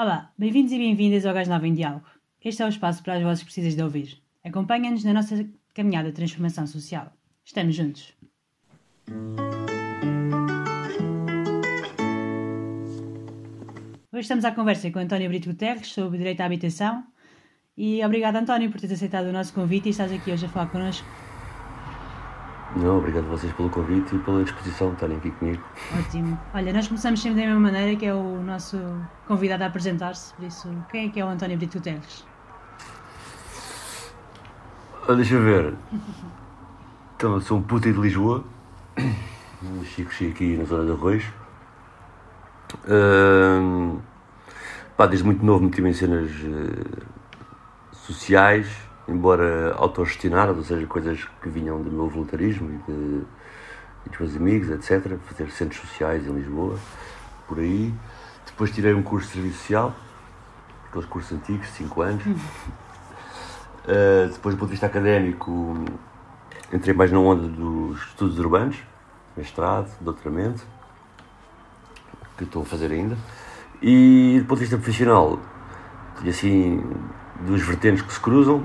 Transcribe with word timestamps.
Olá, 0.00 0.32
bem-vindos 0.38 0.70
e 0.70 0.78
bem-vindas 0.78 1.26
ao 1.26 1.34
Gás 1.34 1.48
Nova 1.48 1.66
em 1.66 1.74
Diálogo. 1.74 2.06
Este 2.40 2.62
é 2.62 2.66
o 2.66 2.68
espaço 2.68 3.02
para 3.02 3.14
as 3.14 3.22
vozes 3.24 3.42
precisas 3.42 3.74
de 3.74 3.82
ouvir. 3.82 4.22
Acompanha-nos 4.44 5.02
na 5.02 5.12
nossa 5.12 5.44
caminhada 5.74 6.10
de 6.10 6.14
transformação 6.14 6.68
social. 6.68 7.12
Estamos 7.44 7.74
juntos. 7.74 8.14
Hoje 14.12 14.20
estamos 14.20 14.44
à 14.44 14.52
conversa 14.52 14.88
com 14.92 15.00
António 15.00 15.28
Brito 15.28 15.48
Guterres 15.48 15.88
sobre 15.88 16.18
direito 16.18 16.42
à 16.42 16.44
habitação 16.44 17.04
e 17.76 18.00
obrigado 18.04 18.36
António 18.36 18.70
por 18.70 18.80
teres 18.80 18.94
aceitado 18.94 19.26
o 19.26 19.32
nosso 19.32 19.52
convite 19.52 19.88
e 19.88 19.90
estás 19.90 20.12
aqui 20.12 20.30
hoje 20.30 20.46
a 20.46 20.48
falar 20.48 20.70
connosco. 20.70 21.27
Não, 22.76 22.98
obrigado 22.98 23.24
a 23.24 23.28
vocês 23.28 23.52
pelo 23.54 23.70
convite 23.70 24.14
e 24.14 24.18
pela 24.18 24.44
disposição 24.44 24.88
de 24.88 24.94
estarem 24.94 25.16
aqui 25.16 25.30
comigo. 25.32 25.62
Ótimo. 25.98 26.38
Olha, 26.54 26.72
nós 26.72 26.86
começamos 26.86 27.20
sempre 27.20 27.40
da 27.40 27.46
mesma 27.46 27.60
maneira, 27.60 27.96
que 27.96 28.06
é 28.06 28.14
o 28.14 28.42
nosso 28.42 28.78
convidado 29.26 29.64
a 29.64 29.66
apresentar-se, 29.66 30.34
por 30.34 30.44
isso, 30.44 30.68
quem 30.90 31.06
é 31.06 31.08
que 31.10 31.18
é 31.18 31.24
o 31.24 31.28
António 31.28 31.56
Brito 31.56 31.78
Guterres? 31.78 32.26
Ah, 35.08 35.14
deixa 35.14 35.34
eu 35.34 35.42
ver. 35.42 35.74
Então, 37.16 37.34
eu 37.34 37.40
sou 37.40 37.58
um 37.58 37.62
puta 37.62 37.90
de 37.90 37.98
Lisboa. 37.98 38.44
Chico, 39.84 40.12
chico 40.12 40.30
aqui 40.32 40.56
na 40.56 40.64
zona 40.64 40.84
de 40.84 40.92
Arroz. 40.92 41.24
Ahm, 42.86 43.98
pá, 44.96 45.06
desde 45.06 45.24
muito 45.24 45.44
novo 45.44 45.64
meti-me 45.64 45.90
em 45.90 45.94
cenas 45.94 46.30
eh, 46.30 47.04
sociais, 47.92 48.68
embora 49.08 49.74
autogestionadas, 49.76 50.56
ou 50.56 50.64
seja, 50.64 50.86
coisas 50.86 51.24
que 51.42 51.48
vinham 51.48 51.82
do 51.82 51.90
meu 51.90 52.08
voluntarismo 52.08 52.70
e, 52.70 52.92
de, 52.92 53.22
e 54.06 54.10
dos 54.10 54.20
meus 54.20 54.36
amigos, 54.36 54.70
etc. 54.70 55.16
Fazer 55.26 55.50
centros 55.50 55.80
sociais 55.80 56.26
em 56.26 56.32
Lisboa, 56.32 56.78
por 57.46 57.58
aí. 57.58 57.92
Depois 58.46 58.70
tirei 58.70 58.92
um 58.92 59.02
curso 59.02 59.28
de 59.28 59.34
serviço 59.34 59.58
social, 59.58 59.94
aqueles 60.88 61.06
cursos 61.06 61.32
antigos, 61.32 61.68
5 61.68 62.02
anos. 62.02 62.24
Uh, 62.26 64.28
depois, 64.32 64.54
do 64.54 64.58
ponto 64.58 64.68
de 64.68 64.72
vista 64.72 64.86
académico, 64.86 65.84
entrei 66.72 66.94
mais 66.94 67.10
na 67.10 67.18
onda 67.18 67.48
dos 67.48 68.00
estudos 68.08 68.38
urbanos, 68.38 68.76
mestrado, 69.36 69.90
doutoramento, 70.00 70.66
que 72.36 72.44
estou 72.44 72.62
a 72.62 72.64
fazer 72.64 72.92
ainda. 72.92 73.16
E 73.80 74.38
do 74.40 74.46
ponto 74.46 74.58
de 74.58 74.64
vista 74.64 74.76
profissional, 74.76 75.38
tinha 76.18 76.30
assim 76.30 76.82
duas 77.40 77.62
vertentes 77.62 78.02
que 78.02 78.12
se 78.12 78.20
cruzam. 78.20 78.64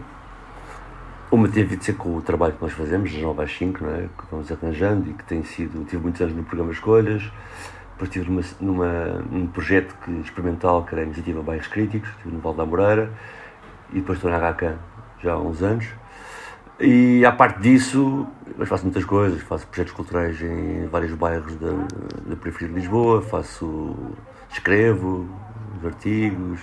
Uma 1.34 1.48
teve 1.48 1.76
de 1.78 1.84
ser 1.84 1.94
com 1.94 2.16
o 2.16 2.22
trabalho 2.22 2.54
que 2.54 2.62
nós 2.62 2.74
fazemos, 2.74 3.12
das 3.12 3.20
9 3.20 3.42
às 3.42 3.52
5, 3.58 3.84
não 3.84 3.90
é? 3.90 4.02
que 4.02 4.24
vamos 4.30 4.52
arranjando 4.52 5.10
e 5.10 5.14
que 5.14 5.24
tem 5.24 5.44
sido. 5.44 5.84
Tive 5.86 6.04
muitos 6.04 6.22
anos 6.22 6.36
no 6.36 6.44
programa 6.44 6.72
Escolhas, 6.72 7.24
depois 7.94 8.08
estive 8.08 8.30
numa, 8.30 8.44
numa, 8.62 9.04
num 9.32 9.48
projeto 9.48 9.96
que, 10.06 10.12
experimental 10.20 10.84
que 10.84 10.94
era 10.94 11.02
a 11.02 11.06
Iniciativa 11.06 11.42
Bairros 11.42 11.66
Críticos, 11.66 12.08
estive 12.12 12.36
no 12.36 12.40
Val 12.40 12.54
da 12.54 12.64
Moreira, 12.64 13.12
e 13.90 13.96
depois 13.96 14.20
estou 14.20 14.30
na 14.30 14.38
HK 14.38 14.78
já 15.24 15.34
há 15.34 15.40
uns 15.40 15.64
anos. 15.64 15.88
E 16.80 17.26
à 17.26 17.32
parte 17.32 17.60
disso, 17.62 18.28
eu 18.56 18.68
faço 18.68 18.84
muitas 18.84 19.04
coisas, 19.04 19.42
faço 19.42 19.66
projetos 19.66 19.94
culturais 19.94 20.40
em 20.40 20.86
vários 20.86 21.16
bairros 21.16 21.56
da, 21.56 21.72
da 22.28 22.36
periferia 22.36 22.68
de 22.68 22.76
Lisboa, 22.76 23.24
faço, 23.24 23.96
escrevo 24.52 25.28
os 25.80 25.84
artigos, 25.84 26.60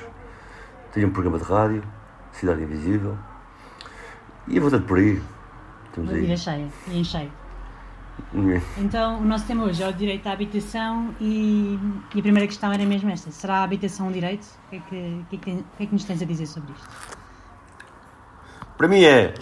tenho 0.92 1.08
um 1.08 1.10
programa 1.10 1.38
de 1.38 1.44
rádio, 1.44 1.82
Cidade 2.30 2.62
Invisível, 2.62 3.18
e 4.50 4.60
vou 4.60 4.70
tanto 4.70 4.86
por 4.86 4.98
aí. 4.98 5.20
Estamos 5.86 6.10
Uma 6.10 6.20
vida 6.20 6.36
cheia 6.36 6.68
e 6.88 6.98
em 6.98 7.04
cheio. 7.04 7.30
Então, 8.76 9.18
o 9.18 9.24
nosso 9.24 9.46
tema 9.46 9.64
hoje 9.64 9.82
é 9.82 9.88
o 9.88 9.92
direito 9.92 10.26
à 10.26 10.32
habitação 10.32 11.14
e, 11.20 11.78
e 12.14 12.18
a 12.18 12.22
primeira 12.22 12.46
questão 12.46 12.70
era 12.72 12.84
mesmo 12.84 13.08
esta: 13.10 13.30
será 13.30 13.58
a 13.58 13.62
habitação 13.64 14.08
um 14.08 14.12
direito? 14.12 14.44
O 14.66 14.70
que 14.70 14.76
é 14.76 14.80
que, 14.80 15.24
que, 15.30 15.36
é 15.36 15.38
que, 15.38 15.44
tem- 15.44 15.64
que, 15.76 15.82
é 15.82 15.86
que 15.86 15.92
nos 15.92 16.04
tens 16.04 16.20
a 16.20 16.24
dizer 16.24 16.46
sobre 16.46 16.72
isto? 16.72 16.88
Para 18.76 18.88
mim 18.88 19.02
é, 19.04 19.34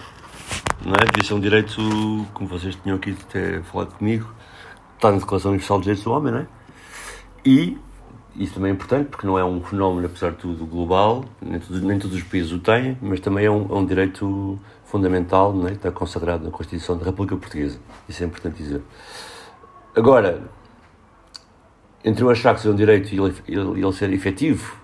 não 0.84 0.94
é? 0.94 1.04
Devia 1.06 1.24
ser 1.24 1.34
um 1.34 1.40
direito, 1.40 2.26
como 2.32 2.48
vocês 2.48 2.76
tinham 2.76 2.96
aqui 2.96 3.16
até 3.28 3.62
falado 3.62 3.94
comigo, 3.94 4.32
está 4.94 5.10
na 5.10 5.18
Declaração 5.18 5.50
Universal 5.50 5.78
dos 5.78 5.84
Direitos 5.84 6.04
do 6.04 6.12
Homem, 6.12 6.32
não 6.32 6.40
é? 6.40 6.46
E 7.44 7.78
isso 8.36 8.54
também 8.54 8.70
é 8.70 8.74
importante, 8.74 9.08
porque 9.08 9.26
não 9.26 9.38
é 9.38 9.44
um 9.44 9.60
fenómeno, 9.62 10.06
apesar 10.06 10.30
de 10.30 10.36
tudo, 10.38 10.64
global, 10.66 11.24
nem 11.42 11.58
todos, 11.60 11.82
nem 11.82 11.98
todos 11.98 12.16
os 12.16 12.22
países 12.22 12.52
o 12.52 12.58
têm, 12.60 12.96
mas 13.02 13.20
também 13.20 13.44
é 13.44 13.50
um, 13.50 13.66
é 13.68 13.74
um 13.74 13.84
direito 13.84 14.58
fundamental, 14.88 15.52
não 15.52 15.68
é? 15.68 15.72
Está 15.72 15.92
consagrado 15.92 16.44
na 16.44 16.50
Constituição 16.50 16.96
da 16.96 17.04
República 17.04 17.36
Portuguesa. 17.36 17.78
Isso 18.08 18.22
é 18.22 18.26
importante 18.26 18.56
dizer. 18.56 18.82
Agora, 19.94 20.42
entre 22.04 22.24
eu 22.24 22.30
achar 22.30 22.54
que 22.56 22.66
é 22.66 22.70
um 22.70 22.74
direito 22.74 23.14
e 23.14 23.18
ele, 23.18 23.80
ele, 23.80 23.92
ser 23.92 24.10
efetivo, 24.12 24.76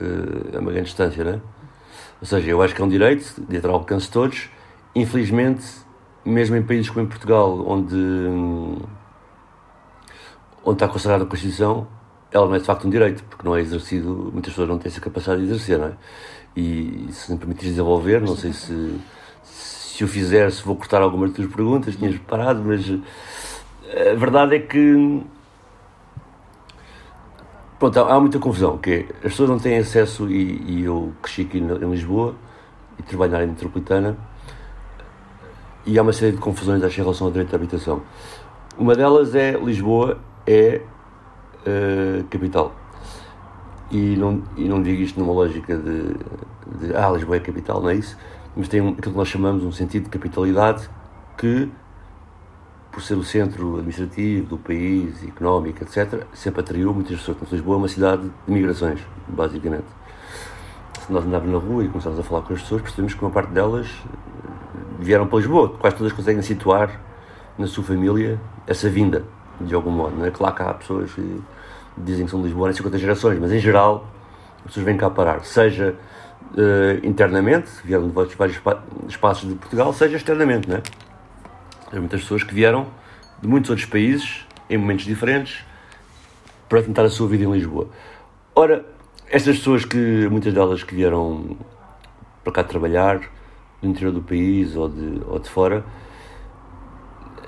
eh, 0.00 0.56
é 0.56 0.58
uma 0.58 0.70
grande 0.70 0.86
distância, 0.86 1.24
não 1.24 1.32
é? 1.32 1.40
Ou 2.20 2.26
seja, 2.26 2.50
eu 2.50 2.62
acho 2.62 2.74
que 2.74 2.80
é 2.80 2.84
um 2.84 2.88
direito 2.88 3.34
de 3.48 3.66
ao 3.66 3.74
alcance 3.74 4.06
de 4.06 4.12
todos. 4.12 4.48
Infelizmente, 4.94 5.64
mesmo 6.24 6.56
em 6.56 6.62
países 6.62 6.88
como 6.88 7.04
em 7.04 7.08
Portugal, 7.08 7.64
onde, 7.66 7.96
onde 10.64 10.74
está 10.74 10.88
consagrada 10.88 11.24
a 11.24 11.26
Constituição, 11.26 11.86
ela 12.30 12.46
não 12.46 12.54
é 12.54 12.58
de 12.58 12.64
facto 12.64 12.86
um 12.86 12.90
direito, 12.90 13.24
porque 13.24 13.46
não 13.46 13.56
é 13.56 13.60
exercido, 13.60 14.30
muitas 14.32 14.52
pessoas 14.52 14.68
não 14.68 14.78
têm 14.78 14.90
essa 14.90 15.00
capacidade 15.00 15.40
de 15.40 15.48
exercer, 15.48 15.78
não 15.78 15.86
é? 15.88 15.92
E 16.56 17.08
se 17.12 17.32
me 17.32 17.38
permitires 17.38 17.70
desenvolver, 17.70 18.20
não 18.20 18.36
sei 18.36 18.52
se, 18.52 18.98
se 19.98 20.04
o 20.04 20.06
fizer, 20.06 20.52
se 20.52 20.62
vou 20.62 20.76
cortar 20.76 21.02
algumas 21.02 21.30
das 21.30 21.38
tuas 21.38 21.52
perguntas, 21.52 21.96
tinhas 21.96 22.14
preparado, 22.14 22.62
mas 22.64 22.88
eh, 23.88 24.12
a 24.12 24.14
verdade 24.14 24.54
é 24.54 24.60
que 24.60 25.24
Pronto, 27.80 27.98
há 28.00 28.20
muita 28.20 28.40
confusão, 28.40 28.76
que 28.76 28.90
é, 28.90 29.00
as 29.16 29.32
pessoas 29.32 29.50
não 29.50 29.58
têm 29.58 29.78
acesso, 29.78 30.28
e, 30.28 30.62
e 30.66 30.84
eu 30.84 31.12
cresci 31.22 31.42
aqui 31.42 31.58
em 31.58 31.90
Lisboa 31.90 32.34
e 32.98 33.02
trabalho 33.02 33.32
na 33.32 33.38
área 33.38 33.48
metropolitana, 33.48 34.16
e 35.86 35.98
há 35.98 36.02
uma 36.02 36.12
série 36.12 36.32
de 36.32 36.38
confusões 36.38 36.82
acho, 36.82 37.00
em 37.00 37.02
relação 37.02 37.26
ao 37.26 37.32
direito 37.32 37.52
à 37.52 37.56
habitação. 37.56 38.02
Uma 38.76 38.94
delas 38.94 39.34
é 39.34 39.52
Lisboa 39.52 40.18
é 40.46 40.80
eh, 41.66 42.24
capital. 42.30 42.72
E 43.90 44.16
não, 44.16 44.42
e 44.56 44.68
não 44.68 44.82
digo 44.82 45.02
isto 45.02 45.18
numa 45.18 45.32
lógica 45.32 45.76
de, 45.76 46.14
de 46.78 46.96
ah, 46.96 47.10
Lisboa 47.10 47.36
é 47.36 47.40
capital, 47.40 47.80
não 47.80 47.90
é 47.90 47.94
isso, 47.94 48.16
mas 48.58 48.66
tem 48.66 48.80
aquilo 48.80 49.12
que 49.12 49.16
nós 49.16 49.28
chamamos 49.28 49.62
um 49.62 49.70
sentido 49.70 50.04
de 50.04 50.10
capitalidade 50.10 50.90
que 51.36 51.70
por 52.90 53.00
ser 53.00 53.14
o 53.14 53.22
centro 53.22 53.76
administrativo 53.76 54.48
do 54.48 54.58
país, 54.58 55.22
económico, 55.22 55.84
etc., 55.84 56.24
sempre 56.34 56.60
atraiu 56.62 56.92
muitas 56.92 57.16
pessoas. 57.18 57.36
Portanto, 57.36 57.52
Lisboa 57.52 57.76
é 57.76 57.78
uma 57.78 57.88
cidade 57.88 58.22
de 58.22 58.52
migrações, 58.52 59.00
basicamente. 59.28 59.84
Se 61.06 61.12
nós 61.12 61.24
andarmos 61.24 61.52
na 61.52 61.58
rua 61.58 61.84
e 61.84 61.88
começarmos 61.88 62.18
a 62.18 62.24
falar 62.24 62.42
com 62.42 62.54
as 62.54 62.60
pessoas, 62.60 62.82
percebemos 62.82 63.14
que 63.14 63.22
uma 63.22 63.30
parte 63.30 63.52
delas 63.52 63.86
eh, 63.86 64.48
vieram 64.98 65.28
para 65.28 65.38
Lisboa. 65.38 65.68
Quase 65.78 65.94
todas 65.94 66.12
conseguem 66.12 66.42
situar 66.42 67.00
na 67.56 67.68
sua 67.68 67.84
família 67.84 68.40
essa 68.66 68.90
vinda, 68.90 69.24
de 69.60 69.72
algum 69.72 69.92
modo. 69.92 70.16
Não 70.16 70.26
é 70.26 70.32
claro 70.32 70.56
que 70.56 70.62
há 70.62 70.74
pessoas 70.74 71.12
que 71.12 71.40
dizem 71.96 72.24
que 72.24 72.32
são 72.32 72.40
de 72.40 72.46
Lisboa 72.46 72.70
há 72.70 72.72
50 72.72 72.98
gerações, 72.98 73.38
mas 73.38 73.52
em 73.52 73.60
geral 73.60 74.08
as 74.60 74.64
pessoas 74.64 74.84
vêm 74.84 74.96
cá 74.96 75.08
parar. 75.08 75.44
Seja 75.44 75.94
eh, 76.56 77.00
internamente, 77.02 77.68
vieram 77.84 78.08
de 78.08 78.14
vários, 78.14 78.34
vários 78.34 78.56
espa- 78.56 78.82
espaços 79.08 79.48
de 79.48 79.54
Portugal, 79.54 79.92
seja 79.92 80.16
externamente, 80.16 80.68
não 80.68 80.76
é? 80.76 80.82
Há 81.92 81.96
muitas 81.96 82.20
pessoas 82.22 82.42
que 82.42 82.54
vieram 82.54 82.86
de 83.40 83.48
muitos 83.48 83.70
outros 83.70 83.88
países, 83.88 84.46
em 84.68 84.76
momentos 84.76 85.04
diferentes, 85.04 85.64
para 86.68 86.82
tentar 86.82 87.02
a 87.02 87.10
sua 87.10 87.28
vida 87.28 87.44
em 87.44 87.52
Lisboa. 87.52 87.88
Ora, 88.54 88.84
estas 89.30 89.58
pessoas 89.58 89.84
que, 89.84 90.28
muitas 90.30 90.52
delas 90.52 90.82
que 90.82 90.94
vieram 90.94 91.56
para 92.44 92.52
cá 92.52 92.64
trabalhar, 92.64 93.20
do 93.80 93.88
interior 93.88 94.12
do 94.12 94.22
país 94.22 94.74
ou 94.76 94.88
de, 94.88 95.22
ou 95.26 95.38
de 95.38 95.48
fora, 95.48 95.84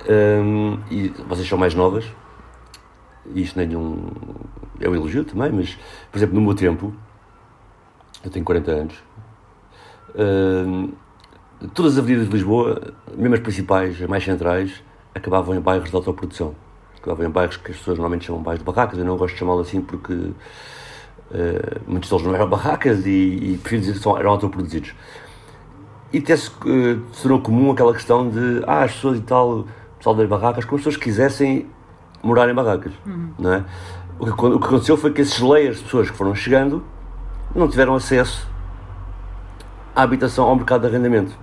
hum, 0.08 0.78
e 0.90 1.08
vocês 1.28 1.48
são 1.48 1.58
mais 1.58 1.74
novas, 1.74 2.04
e 3.34 3.42
isto 3.42 3.58
nem 3.58 3.72
é 3.72 3.76
um, 3.76 4.08
é 4.80 4.88
um 4.88 4.94
elogio 4.94 5.24
também, 5.24 5.50
mas, 5.52 5.78
por 6.10 6.18
exemplo, 6.18 6.34
no 6.34 6.40
meu 6.40 6.54
tempo, 6.54 6.94
eu 8.24 8.30
tenho 8.30 8.44
40 8.44 8.70
anos, 8.70 8.94
hum, 10.16 10.92
todas 11.74 11.92
as 11.92 11.98
avenidas 11.98 12.28
de 12.28 12.32
Lisboa, 12.32 12.94
mesmo 13.16 13.34
as 13.34 13.40
principais, 13.40 14.00
as 14.00 14.08
mais 14.08 14.24
centrais, 14.24 14.82
acabavam 15.14 15.54
em 15.54 15.60
bairros 15.60 15.90
de 15.90 15.96
autoprodução. 15.96 16.54
Acabavam 16.98 17.26
em 17.26 17.30
bairros 17.30 17.56
que 17.56 17.70
as 17.70 17.78
pessoas 17.78 17.96
normalmente 17.98 18.26
chamam 18.26 18.42
bairros 18.42 18.64
de 18.64 18.70
barracas. 18.70 18.98
Eu 18.98 19.04
não 19.04 19.16
gosto 19.16 19.34
de 19.34 19.40
chamá-lo 19.40 19.60
assim 19.60 19.80
porque 19.80 20.32
eh, 21.32 21.80
muitos 21.86 22.10
deles 22.10 22.24
não 22.26 22.34
eram 22.34 22.48
barracas 22.48 23.06
e, 23.06 23.10
e 23.10 23.58
prefiro 23.62 23.80
dizer 23.80 23.92
que 23.94 24.00
são, 24.00 24.18
eram 24.18 24.30
autoproduzidos. 24.30 24.94
E 26.12 26.18
até 26.18 26.36
se, 26.36 26.50
se 26.50 27.22
tornou 27.22 27.40
comum 27.40 27.70
aquela 27.70 27.92
questão 27.94 28.28
de 28.28 28.62
ah, 28.66 28.82
as 28.82 28.92
pessoas 28.92 29.18
e 29.18 29.22
tal, 29.22 29.60
o 29.60 29.68
pessoal 29.96 30.16
das 30.16 30.28
barracas, 30.28 30.64
como 30.64 30.76
as 30.76 30.84
pessoas 30.84 31.02
quisessem 31.02 31.66
morar 32.22 32.50
em 32.50 32.54
barracas. 32.54 32.92
Não 33.38 33.52
é? 33.52 33.64
o, 34.18 34.26
que, 34.26 34.32
o 34.32 34.58
que 34.58 34.66
aconteceu 34.66 34.96
foi 34.96 35.12
que 35.12 35.22
esses 35.22 35.40
layers 35.40 35.78
de 35.78 35.84
pessoas 35.84 36.10
que 36.10 36.16
foram 36.16 36.34
chegando 36.34 36.84
não 37.54 37.68
tiveram 37.68 37.94
acesso 37.94 38.48
à 39.94 40.02
habitação, 40.02 40.46
ao 40.46 40.56
mercado 40.56 40.82
de 40.82 40.86
arrendamento 40.88 41.36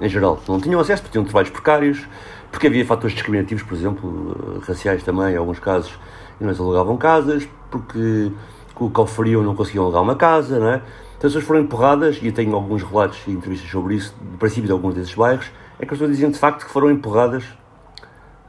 em 0.00 0.08
geral. 0.08 0.40
Não 0.48 0.60
tinham 0.60 0.80
acesso 0.80 1.02
porque 1.02 1.12
tinham 1.12 1.24
trabalhos 1.24 1.50
precários, 1.50 2.08
porque 2.50 2.66
havia 2.66 2.84
fatores 2.84 3.14
discriminativos, 3.14 3.62
por 3.62 3.74
exemplo, 3.74 4.36
eh, 4.56 4.64
raciais 4.66 5.02
também, 5.02 5.34
em 5.34 5.36
alguns 5.36 5.58
casos, 5.58 5.98
e 6.40 6.44
não 6.44 6.52
alugavam 6.52 6.96
casas, 6.96 7.48
porque 7.70 8.32
o 8.76 8.90
que 8.90 9.00
oferiam 9.00 9.42
não 9.42 9.54
conseguiam 9.54 9.84
alugar 9.84 10.02
uma 10.02 10.16
casa, 10.16 10.58
não 10.58 10.68
é? 10.68 10.76
Então 11.16 11.28
as 11.28 11.34
pessoas 11.34 11.44
foram 11.44 11.60
empurradas, 11.60 12.18
e 12.20 12.26
eu 12.26 12.32
tenho 12.32 12.54
alguns 12.54 12.82
relatos 12.82 13.20
e 13.28 13.30
entrevistas 13.30 13.70
sobre 13.70 13.94
isso, 13.94 14.14
do 14.20 14.38
princípio 14.38 14.66
de 14.66 14.72
alguns 14.72 14.94
desses 14.94 15.14
bairros, 15.14 15.50
é 15.78 15.86
que 15.86 15.94
as 15.94 15.98
pessoas 15.98 16.10
diziam 16.10 16.30
de 16.30 16.38
facto 16.38 16.66
que 16.66 16.72
foram 16.72 16.90
empurradas 16.90 17.44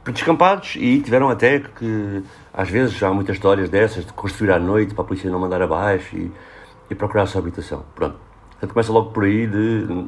para 0.02 0.12
descampados 0.12 0.76
e 0.76 1.00
tiveram 1.00 1.30
até 1.30 1.60
que, 1.60 2.22
às 2.52 2.68
vezes, 2.68 3.00
há 3.02 3.12
muitas 3.12 3.36
histórias 3.36 3.70
dessas, 3.70 4.04
de 4.04 4.12
construir 4.12 4.50
à 4.50 4.58
noite 4.58 4.92
para 4.92 5.04
a 5.04 5.06
polícia 5.06 5.30
não 5.30 5.38
mandar 5.38 5.62
abaixo 5.62 6.16
e, 6.16 6.32
e 6.90 6.94
procurar 6.94 7.22
a 7.22 7.26
sua 7.26 7.40
habitação. 7.40 7.84
Pronto. 7.94 8.16
Portanto, 8.50 8.72
começa 8.72 8.92
logo 8.92 9.10
por 9.10 9.24
aí 9.24 9.46
de 9.46 10.06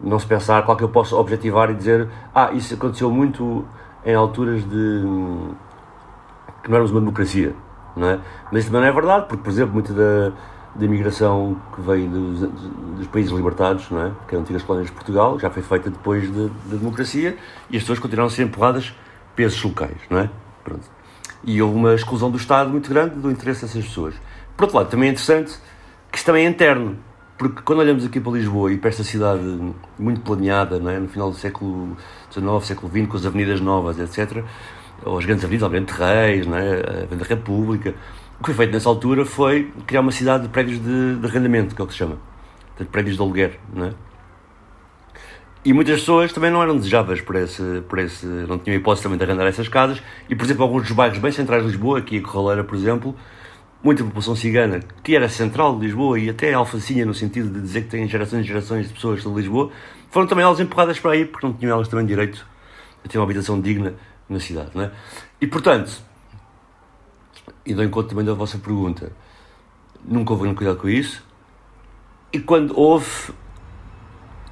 não 0.00 0.18
se 0.18 0.26
pensar 0.26 0.64
qual 0.64 0.76
que 0.76 0.84
eu 0.84 0.88
posso 0.88 1.16
objetivar 1.16 1.70
e 1.70 1.74
dizer 1.74 2.08
ah, 2.34 2.52
isso 2.52 2.74
aconteceu 2.74 3.10
muito 3.10 3.64
em 4.04 4.14
alturas 4.14 4.62
de 4.64 5.02
que 6.62 6.70
não 6.70 6.76
éramos 6.76 6.90
uma 6.90 7.00
democracia, 7.00 7.54
não 7.94 8.08
é? 8.08 8.20
Mas 8.50 8.62
isso 8.62 8.72
também 8.72 8.82
não 8.82 8.88
é 8.88 8.92
verdade, 8.92 9.26
porque, 9.28 9.42
por 9.42 9.50
exemplo, 9.50 9.74
muita 9.74 9.92
da, 9.92 10.32
da 10.74 10.84
imigração 10.84 11.60
que 11.74 11.80
veio 11.82 12.08
dos, 12.08 12.40
dos, 12.98 13.06
países 13.08 13.30
libertados, 13.30 13.90
não 13.90 14.00
é? 14.00 14.12
Que 14.26 14.34
eram 14.34 14.42
antigas 14.42 14.62
colónias 14.62 14.88
de 14.88 14.94
Portugal, 14.94 15.38
já 15.38 15.50
foi 15.50 15.62
feita 15.62 15.90
depois 15.90 16.28
da 16.30 16.44
de, 16.44 16.48
de 16.48 16.76
democracia 16.78 17.36
e 17.70 17.76
as 17.76 17.82
pessoas 17.82 17.98
continuaram 17.98 18.28
a 18.28 18.30
ser 18.30 18.44
empurradas 18.44 18.94
para 19.36 19.44
esses 19.44 19.62
locais, 19.62 19.98
não 20.08 20.18
é? 20.18 20.30
Pronto. 20.64 20.90
E 21.44 21.60
houve 21.60 21.76
uma 21.76 21.94
exclusão 21.94 22.30
do 22.30 22.38
Estado 22.38 22.70
muito 22.70 22.88
grande 22.88 23.14
do 23.16 23.30
interesse 23.30 23.62
dessas 23.62 23.84
pessoas. 23.84 24.14
Por 24.56 24.64
outro 24.64 24.78
lado, 24.78 24.88
também 24.88 25.10
é 25.10 25.12
interessante 25.12 25.58
que 26.14 26.24
também 26.24 26.46
é 26.46 26.48
interno, 26.48 26.96
porque 27.36 27.62
quando 27.62 27.80
olhamos 27.80 28.04
aqui 28.04 28.20
para 28.20 28.32
Lisboa 28.32 28.72
e 28.72 28.78
para 28.78 28.90
esta 28.90 29.02
cidade 29.02 29.42
muito 29.98 30.20
planeada, 30.20 30.78
não 30.78 30.90
é? 30.90 30.98
no 30.98 31.08
final 31.08 31.30
do 31.30 31.36
século 31.36 31.96
XIX, 32.30 32.64
século 32.64 32.92
XX, 32.92 33.08
com 33.08 33.16
as 33.16 33.26
avenidas 33.26 33.60
novas, 33.60 33.98
etc., 33.98 34.44
ou 35.04 35.18
as 35.18 35.24
grandes 35.24 35.44
avenidas, 35.44 35.66
obviamente 35.66 35.90
Reis, 35.90 36.46
não 36.46 36.56
é? 36.56 36.74
a 36.74 37.02
Avenida 37.02 37.24
República, 37.24 37.94
o 38.38 38.42
que 38.42 38.46
foi 38.46 38.54
feito 38.54 38.72
nessa 38.72 38.88
altura 38.88 39.24
foi 39.24 39.72
criar 39.86 40.00
uma 40.00 40.12
cidade 40.12 40.44
de 40.44 40.48
prédios 40.48 40.80
de, 40.80 41.16
de 41.16 41.26
arrendamento, 41.26 41.74
que 41.74 41.80
é 41.80 41.84
o 41.84 41.86
que 41.86 41.92
se 41.92 41.98
chama, 41.98 42.18
de 42.78 42.84
prédios 42.84 43.16
de 43.16 43.22
aluguer. 43.22 43.58
Não 43.72 43.86
é? 43.86 43.92
E 45.64 45.72
muitas 45.72 46.00
pessoas 46.00 46.30
também 46.32 46.50
não 46.50 46.62
eram 46.62 46.76
desejáveis 46.76 47.22
por 47.22 47.36
esse, 47.36 47.82
por 47.88 47.98
esse. 47.98 48.26
não 48.26 48.58
tinham 48.58 48.76
hipótese 48.76 49.02
também 49.02 49.16
de 49.16 49.24
arrendar 49.24 49.46
essas 49.46 49.66
casas. 49.66 50.02
E, 50.28 50.34
por 50.34 50.44
exemplo, 50.44 50.62
alguns 50.62 50.82
dos 50.82 50.92
bairros 50.92 51.18
bem 51.18 51.32
centrais 51.32 51.62
de 51.62 51.70
Lisboa, 51.70 52.00
aqui 52.00 52.18
a 52.18 52.22
Corraleira, 52.22 52.62
por 52.62 52.76
exemplo, 52.76 53.16
muita 53.84 54.02
população 54.02 54.34
cigana, 54.34 54.80
que 55.02 55.14
era 55.14 55.28
central 55.28 55.78
de 55.78 55.84
Lisboa 55.84 56.18
e 56.18 56.30
até 56.30 56.54
alfacinha, 56.54 57.04
no 57.04 57.12
sentido 57.12 57.52
de 57.52 57.60
dizer 57.60 57.82
que 57.82 57.90
tem 57.90 58.08
gerações 58.08 58.40
e 58.40 58.48
gerações 58.48 58.88
de 58.88 58.94
pessoas 58.94 59.22
de 59.22 59.28
Lisboa, 59.28 59.70
foram 60.10 60.26
também 60.26 60.42
elas 60.42 60.58
empurradas 60.58 60.98
para 60.98 61.12
aí, 61.12 61.26
porque 61.26 61.46
não 61.46 61.52
tinham 61.52 61.76
elas 61.76 61.86
também 61.86 62.06
direito 62.06 62.46
a 63.04 63.08
ter 63.08 63.18
uma 63.18 63.24
habitação 63.24 63.60
digna 63.60 63.94
na 64.26 64.40
cidade. 64.40 64.70
Não 64.74 64.84
é? 64.84 64.90
E, 65.38 65.46
portanto, 65.46 65.92
e 67.66 67.74
dou 67.74 67.84
em 67.84 67.90
conta 67.90 68.08
também 68.08 68.24
da 68.24 68.32
vossa 68.32 68.56
pergunta, 68.56 69.12
nunca 70.02 70.32
houve 70.32 70.44
grande 70.44 70.56
cuidado 70.56 70.78
com 70.78 70.88
isso. 70.88 71.22
E 72.32 72.40
quando 72.40 72.78
houve, 72.78 73.34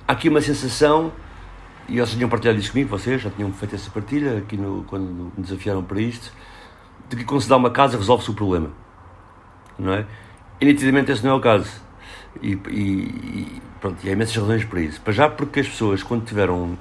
há 0.06 0.12
aqui 0.12 0.29
uma 0.29 0.43
sensação, 0.43 1.11
e 1.88 1.94
vocês 1.94 2.11
tinham 2.11 2.29
partilhado 2.29 2.58
isso 2.58 2.70
comigo, 2.70 2.90
vocês 2.90 3.23
já 3.23 3.31
tinham 3.31 3.50
feito 3.55 3.75
essa 3.75 3.90
partilha 3.90 4.37
aqui 4.37 4.58
no, 4.58 4.84
quando 4.84 5.32
me 5.34 5.43
desafiaram 5.43 5.82
para 5.82 6.00
isto, 6.02 6.31
de 7.08 7.17
que 7.17 7.25
quando 7.25 7.40
se 7.40 7.49
dá 7.49 7.56
uma 7.56 7.70
casa 7.70 7.96
resolve-se 7.96 8.31
o 8.31 8.34
problema. 8.34 8.81
Não 9.78 9.92
é? 9.92 10.06
E 10.60 10.64
nitidamente 10.64 11.10
esse 11.10 11.24
não 11.24 11.32
é 11.32 11.34
o 11.34 11.40
caso. 11.40 11.70
E, 12.40 12.52
e, 12.52 12.80
e, 12.80 13.62
pronto, 13.80 13.98
e 14.04 14.08
há 14.08 14.12
imensas 14.12 14.36
razões 14.36 14.64
para 14.64 14.80
isso. 14.80 15.00
Para 15.00 15.12
já 15.12 15.28
porque 15.28 15.60
as 15.60 15.69
pessoas, 15.69 16.02
quando 16.02 16.24
tiveram 16.24 16.78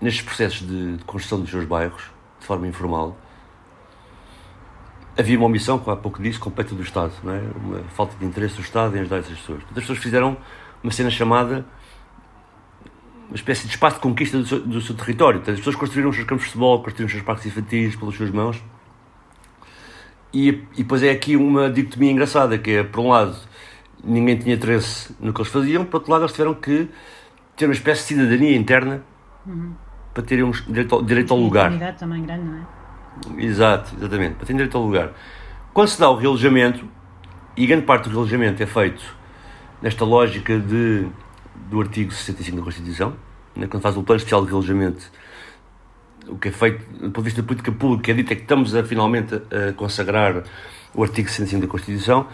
nestes 0.00 0.22
processos 0.22 0.66
de, 0.66 0.96
de 0.96 1.04
construção 1.04 1.40
dos 1.40 1.50
seus 1.50 1.64
bairros, 1.64 2.02
de 2.40 2.46
forma 2.46 2.66
informal, 2.66 3.16
havia 5.16 5.36
uma 5.38 5.46
omissão, 5.46 5.78
como 5.78 5.92
há 5.92 5.96
pouco 5.96 6.22
disse, 6.22 6.38
completa 6.38 6.74
do 6.74 6.82
Estado, 6.82 7.12
não 7.22 7.32
é? 7.32 7.40
uma 7.56 7.78
falta 7.84 8.16
de 8.18 8.24
interesse 8.24 8.56
do 8.56 8.62
Estado 8.62 8.96
em 8.96 9.00
ajudar 9.00 9.18
essas 9.18 9.38
pessoas. 9.38 9.58
Portanto, 9.58 9.78
as 9.78 9.84
pessoas 9.84 9.98
fizeram 9.98 10.36
uma 10.82 10.92
cena 10.92 11.10
chamada 11.10 11.64
uma 13.28 13.36
espécie 13.36 13.66
de 13.66 13.72
espaço 13.72 13.96
de 13.96 14.02
conquista 14.02 14.38
do 14.38 14.46
seu, 14.46 14.60
do 14.60 14.80
seu 14.82 14.94
território. 14.94 15.40
Portanto, 15.40 15.54
as 15.54 15.60
pessoas 15.60 15.76
construíram 15.76 16.10
os 16.10 16.16
seus 16.16 16.28
campos 16.28 16.44
de 16.44 16.50
futebol, 16.50 16.82
construíram 16.82 17.06
os 17.06 17.12
seus 17.12 17.24
parques 17.24 17.46
infantis 17.46 17.96
pelas 17.96 18.14
suas 18.14 18.30
mãos. 18.30 18.62
E, 20.32 20.48
e 20.48 20.78
depois 20.78 21.02
é 21.02 21.10
aqui 21.10 21.36
uma 21.36 21.70
dicotomia 21.70 22.10
engraçada, 22.10 22.56
que 22.58 22.70
é, 22.70 22.82
por 22.82 23.00
um 23.00 23.08
lado, 23.08 23.36
ninguém 24.02 24.36
tinha 24.36 24.54
interesse 24.54 25.14
no 25.20 25.32
que 25.32 25.40
eles 25.40 25.52
faziam, 25.52 25.84
por 25.84 25.98
outro 25.98 26.10
lado, 26.10 26.22
eles 26.22 26.32
tiveram 26.32 26.54
que 26.54 26.88
ter 27.56 27.66
uma 27.66 27.74
espécie 27.74 28.14
de 28.14 28.20
cidadania 28.20 28.56
interna 28.56 29.02
uhum. 29.46 29.72
para 30.14 30.22
terem 30.22 30.44
um 30.44 30.50
direito, 30.50 30.94
ao, 30.94 31.02
direito 31.02 31.32
ao 31.32 31.38
lugar. 31.38 31.70
também 31.98 32.22
grande, 32.22 32.44
não 32.44 32.58
é? 32.58 33.42
Exato, 33.44 33.94
exatamente, 33.96 34.36
para 34.36 34.46
ter 34.46 34.54
direito 34.54 34.76
ao 34.76 34.84
lugar. 34.84 35.12
Quando 35.72 35.88
se 35.88 36.00
dá 36.00 36.08
o 36.08 36.16
realojamento, 36.16 36.86
e 37.56 37.66
grande 37.66 37.84
parte 37.84 38.04
do 38.04 38.10
realojamento 38.10 38.62
é 38.62 38.66
feito 38.66 39.02
nesta 39.82 40.04
lógica 40.04 40.58
de, 40.58 41.06
do 41.68 41.80
artigo 41.80 42.10
65 42.10 42.56
da 42.56 42.62
Constituição, 42.62 43.14
né, 43.54 43.66
quando 43.66 43.82
faz 43.82 43.96
o 43.96 44.02
plano 44.02 44.16
especial 44.16 44.42
de 44.42 44.48
realojamento, 44.48 45.10
o 46.28 46.36
que 46.36 46.48
é 46.48 46.52
feito 46.52 46.84
do 46.92 47.10
ponto 47.10 47.18
de 47.18 47.22
vista 47.22 47.42
da 47.42 47.46
política 47.46 47.72
pública, 47.72 48.10
é 48.10 48.14
dito 48.14 48.32
é 48.32 48.36
que 48.36 48.42
estamos 48.42 48.74
a, 48.74 48.84
finalmente 48.84 49.34
a 49.34 49.72
consagrar 49.72 50.44
o 50.94 51.02
artigo 51.02 51.28
65 51.28 51.62
da 51.62 51.68
Constituição. 51.68 52.26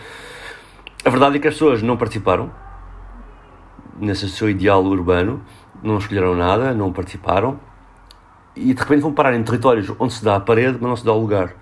A 1.05 1.11
verdade 1.11 1.37
é 1.37 1.38
que 1.38 1.49
as 1.49 1.55
pessoas 1.55 1.82
não 1.82 1.96
participaram 1.96 2.52
nesse 3.99 4.29
seu 4.29 4.49
ideal 4.49 4.85
urbano, 4.85 5.43
não 5.82 5.99
escolheram 5.99 6.35
nada, 6.35 6.75
não 6.75 6.93
participaram, 6.93 7.58
e 8.55 8.75
de 8.75 8.81
repente 8.81 9.00
vão 9.00 9.12
parar 9.12 9.35
em 9.35 9.43
territórios 9.43 9.90
onde 9.99 10.12
se 10.12 10.25
dá 10.25 10.37
a 10.37 10.40
parede, 10.40 10.79
mas 10.81 10.88
não 10.88 10.96
se 10.96 11.05
dá 11.05 11.12
o 11.12 11.20
lugar. 11.20 11.55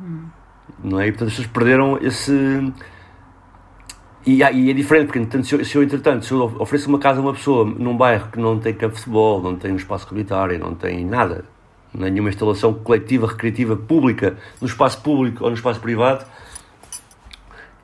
Hum. 0.00 0.24
Não 0.82 1.00
é? 1.00 1.08
E 1.08 1.12
portanto 1.12 1.28
as 1.28 1.34
pessoas 1.34 1.52
perderam 1.52 1.98
esse. 2.00 2.72
E, 4.24 4.36
e 4.38 4.70
é 4.70 4.72
diferente, 4.72 5.06
porque 5.06 5.18
entanto, 5.18 5.46
se, 5.46 5.54
eu, 5.54 5.64
se 5.64 5.76
eu, 5.76 5.82
entretanto, 5.82 6.24
se 6.24 6.32
eu 6.32 6.42
ofereço 6.60 6.88
uma 6.88 6.98
casa 6.98 7.18
a 7.18 7.22
uma 7.22 7.32
pessoa 7.32 7.64
num 7.64 7.96
bairro 7.96 8.30
que 8.30 8.38
não 8.38 8.58
tem 8.58 8.72
campo 8.72 8.94
de 8.94 9.00
futebol, 9.00 9.42
não 9.42 9.56
tem 9.56 9.72
um 9.72 9.76
espaço 9.76 10.06
comunitário, 10.06 10.58
não 10.58 10.74
tem 10.74 11.04
nada, 11.04 11.44
nenhuma 11.94 12.30
instalação 12.30 12.74
coletiva, 12.74 13.26
recreativa, 13.26 13.76
pública, 13.76 14.36
no 14.60 14.66
espaço 14.66 15.00
público 15.00 15.44
ou 15.44 15.50
no 15.50 15.56
espaço 15.56 15.80
privado, 15.80 16.24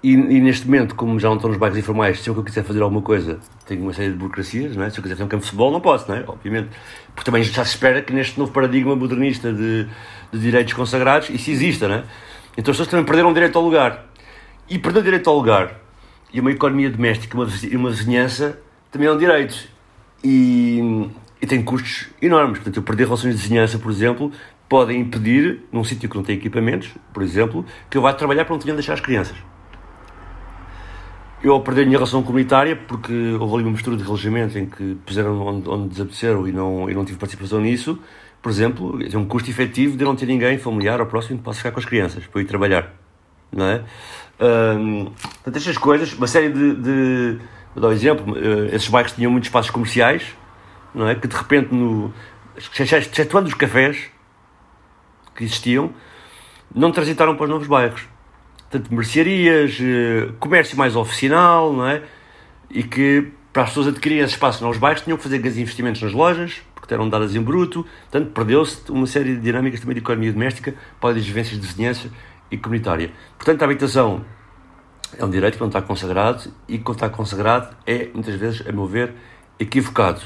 e, 0.02 0.12
e, 0.12 0.40
neste 0.40 0.64
momento, 0.66 0.94
como 0.94 1.18
já 1.18 1.28
não 1.28 1.34
estou 1.34 1.50
nos 1.50 1.58
bairros 1.58 1.76
informais, 1.76 2.20
se 2.20 2.30
eu 2.30 2.44
quiser 2.44 2.62
fazer 2.62 2.80
alguma 2.82 3.02
coisa, 3.02 3.40
tenho 3.66 3.82
uma 3.82 3.92
série 3.92 4.10
de 4.10 4.16
burocracias, 4.16 4.76
não 4.76 4.84
é? 4.84 4.90
se 4.90 4.98
eu 4.98 5.02
quiser 5.02 5.16
ter 5.16 5.24
um 5.24 5.28
campo 5.28 5.42
de 5.42 5.46
futebol, 5.46 5.72
não 5.72 5.80
posso, 5.80 6.08
não 6.08 6.16
é? 6.16 6.24
obviamente. 6.26 6.68
Porque 7.14 7.24
também 7.24 7.42
já 7.42 7.64
se 7.64 7.72
espera 7.72 8.00
que 8.00 8.12
neste 8.12 8.38
novo 8.38 8.52
paradigma 8.52 8.94
modernista 8.94 9.52
de, 9.52 9.88
de 10.32 10.38
direitos 10.38 10.72
consagrados 10.72 11.30
isso 11.30 11.50
exista. 11.50 11.88
Não 11.88 11.96
é? 11.96 12.04
Então 12.56 12.70
as 12.70 12.76
pessoas 12.76 12.88
também 12.88 13.04
perderam 13.04 13.32
direito 13.32 13.58
ao 13.58 13.64
lugar. 13.64 14.06
E 14.70 14.78
perder 14.78 15.02
direito 15.02 15.28
ao 15.28 15.36
lugar 15.36 15.74
e 16.32 16.40
uma 16.40 16.52
economia 16.52 16.90
doméstica 16.90 17.36
uma, 17.36 17.48
uma 17.72 17.90
vizinhança 17.90 18.58
também 18.92 19.08
é 19.08 19.12
um 19.12 19.18
direito. 19.18 19.68
E, 20.22 21.10
e 21.40 21.46
tem 21.46 21.62
custos 21.62 22.08
enormes. 22.20 22.58
Portanto, 22.58 22.76
eu 22.76 22.82
perder 22.82 23.04
relações 23.04 23.36
de 23.36 23.42
vizinhança, 23.42 23.78
por 23.78 23.90
exemplo, 23.90 24.32
podem 24.68 25.00
impedir, 25.00 25.64
num 25.72 25.84
sítio 25.84 26.08
que 26.08 26.16
não 26.16 26.22
tem 26.22 26.36
equipamentos, 26.36 26.90
por 27.12 27.22
exemplo, 27.22 27.64
que 27.88 27.96
eu 27.96 28.02
vá 28.02 28.12
trabalhar 28.12 28.44
para 28.44 28.54
onde 28.54 28.64
tenho 28.64 28.76
de 28.76 28.82
deixar 28.82 28.94
as 28.94 29.00
crianças. 29.00 29.36
Eu 31.42 31.52
ao 31.52 31.62
perder 31.62 31.82
a 31.82 31.84
minha 31.84 31.98
relação 31.98 32.22
comunitária, 32.22 32.74
porque 32.74 33.12
houve 33.38 33.54
ali 33.54 33.62
uma 33.62 33.70
mistura 33.70 33.96
de 33.96 34.02
relojamento 34.02 34.58
em 34.58 34.66
que 34.66 34.96
puseram 35.06 35.40
onde, 35.40 35.68
onde 35.68 35.88
desapareceram 35.88 36.48
e 36.48 36.52
não, 36.52 36.90
e 36.90 36.94
não 36.94 37.04
tive 37.04 37.16
participação 37.16 37.60
nisso, 37.60 37.98
por 38.42 38.50
exemplo, 38.50 38.98
é 39.02 39.16
um 39.16 39.24
custo 39.24 39.50
efetivo 39.50 39.96
de 39.96 40.04
não 40.04 40.14
ter 40.14 40.26
ninguém 40.26 40.58
familiar 40.58 41.00
ou 41.00 41.06
próximo 41.06 41.38
que 41.38 41.44
possa 41.44 41.58
ficar 41.58 41.72
com 41.72 41.80
as 41.80 41.84
crianças, 41.84 42.26
para 42.26 42.40
ir 42.40 42.44
trabalhar. 42.44 42.94
Não 43.52 43.64
é? 43.64 43.84
Um, 44.40 45.06
portanto, 45.06 45.56
estas 45.56 45.78
coisas, 45.78 46.12
uma 46.12 46.26
série 46.26 46.50
de. 46.50 46.74
de 46.74 47.38
vou 47.74 47.82
dar 47.82 47.88
um 47.88 47.92
exemplo, 47.92 48.34
uh, 48.34 48.66
esses 48.74 48.88
bairros 48.88 49.12
tinham 49.12 49.30
muitos 49.30 49.48
espaços 49.48 49.70
comerciais, 49.70 50.36
não 50.94 51.08
é? 51.08 51.14
Que 51.14 51.26
de 51.28 51.36
repente, 51.36 51.74
no, 51.74 52.12
excetuando 52.56 53.48
os 53.48 53.54
cafés 53.54 54.10
que 55.34 55.44
existiam, 55.44 55.92
não 56.74 56.90
transitaram 56.90 57.36
para 57.36 57.44
os 57.44 57.50
novos 57.50 57.66
bairros 57.66 58.06
portanto, 58.70 58.94
mercearias, 58.94 59.78
eh, 59.80 60.30
comércio 60.38 60.76
mais 60.76 60.94
oficinal, 60.94 61.72
não 61.72 61.86
é? 61.86 62.02
E 62.70 62.82
que 62.82 63.32
para 63.52 63.62
as 63.62 63.70
pessoas 63.70 63.88
adquirirem 63.88 64.22
esse 64.22 64.34
espaço 64.34 64.64
nos 64.64 64.76
bairros 64.76 65.02
tinham 65.02 65.16
que 65.16 65.22
fazer 65.22 65.38
grandes 65.38 65.58
investimentos 65.58 66.02
nas 66.02 66.12
lojas, 66.12 66.60
porque 66.74 66.92
eram 66.92 67.08
dadas 67.08 67.34
em 67.34 67.40
bruto, 67.40 67.84
portanto, 68.10 68.30
perdeu-se 68.32 68.90
uma 68.90 69.06
série 69.06 69.34
de 69.34 69.40
dinâmicas 69.40 69.80
também 69.80 69.94
de 69.94 70.00
economia 70.00 70.32
doméstica 70.32 70.74
para 71.00 71.16
as 71.16 71.24
vivências 71.24 71.58
de 71.58 71.66
vizinhança 71.66 72.10
e 72.50 72.58
comunitária. 72.58 73.10
Portanto, 73.36 73.62
a 73.62 73.64
habitação 73.64 74.24
é 75.18 75.24
um 75.24 75.30
direito 75.30 75.54
que 75.54 75.60
não 75.60 75.68
está 75.68 75.80
consagrado 75.80 76.52
e 76.68 76.78
quando 76.78 76.96
está 76.96 77.08
consagrado 77.08 77.74
é, 77.86 78.08
muitas 78.12 78.34
vezes, 78.34 78.66
a 78.66 78.72
meu 78.72 78.86
ver, 78.86 79.14
equivocado. 79.58 80.20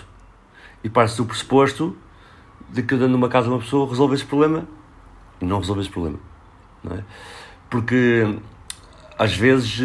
E 0.82 0.88
parte 0.88 1.16
do 1.16 1.24
pressuposto 1.24 1.96
de 2.70 2.82
que 2.82 2.96
dando 2.96 3.14
uma 3.14 3.28
casa 3.28 3.48
a 3.48 3.50
uma 3.50 3.60
pessoa 3.60 3.88
resolve 3.88 4.14
esse 4.14 4.24
problema 4.24 4.66
e 5.40 5.44
não 5.44 5.58
resolve 5.58 5.82
esse 5.82 5.90
problema. 5.90 6.18
Não 6.82 6.96
é? 6.96 7.04
porque 7.72 8.38
às 9.18 9.34
vezes 9.34 9.80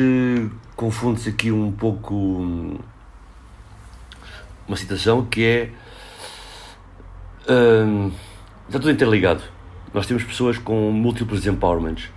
confunde-se 0.76 1.30
aqui 1.30 1.54
um 1.54 1.72
pouco 1.72 2.78
uma 4.68 4.76
situação 4.76 5.24
que 5.24 5.46
é 5.46 5.72
uh, 7.50 8.12
está 8.68 8.78
tudo 8.78 8.92
interligado. 8.92 9.42
Nós 9.94 10.06
temos 10.06 10.26
pessoas 10.26 10.58
com 10.58 10.92
múltiplos 10.92 11.48
empowerments 11.48 12.12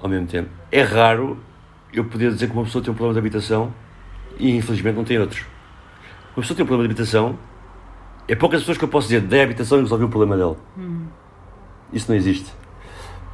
ao 0.00 0.08
mesmo 0.08 0.28
tempo. 0.28 0.48
É 0.70 0.82
raro 0.82 1.36
eu 1.92 2.04
poder 2.04 2.30
dizer 2.30 2.46
que 2.46 2.52
uma 2.52 2.62
pessoa 2.62 2.84
tem 2.84 2.92
um 2.92 2.94
problema 2.94 3.14
de 3.14 3.26
habitação 3.26 3.74
e 4.38 4.56
infelizmente 4.56 4.94
não 4.94 5.04
tem 5.04 5.18
outros. 5.18 5.40
Uma 6.36 6.42
pessoa 6.42 6.56
tem 6.56 6.62
um 6.62 6.68
problema 6.68 6.86
de 6.86 6.94
habitação, 6.94 7.36
é 8.28 8.36
poucas 8.36 8.60
pessoas 8.60 8.78
que 8.78 8.84
eu 8.84 8.88
posso 8.88 9.08
dizer 9.08 9.22
dei 9.22 9.40
a 9.40 9.44
habitação 9.44 9.78
e 9.78 9.82
resolvi 9.82 10.04
o 10.04 10.08
problema 10.08 10.36
dela. 10.36 10.56
Uhum. 10.76 11.06
Isso 11.92 12.10
não 12.10 12.16
existe. 12.16 12.52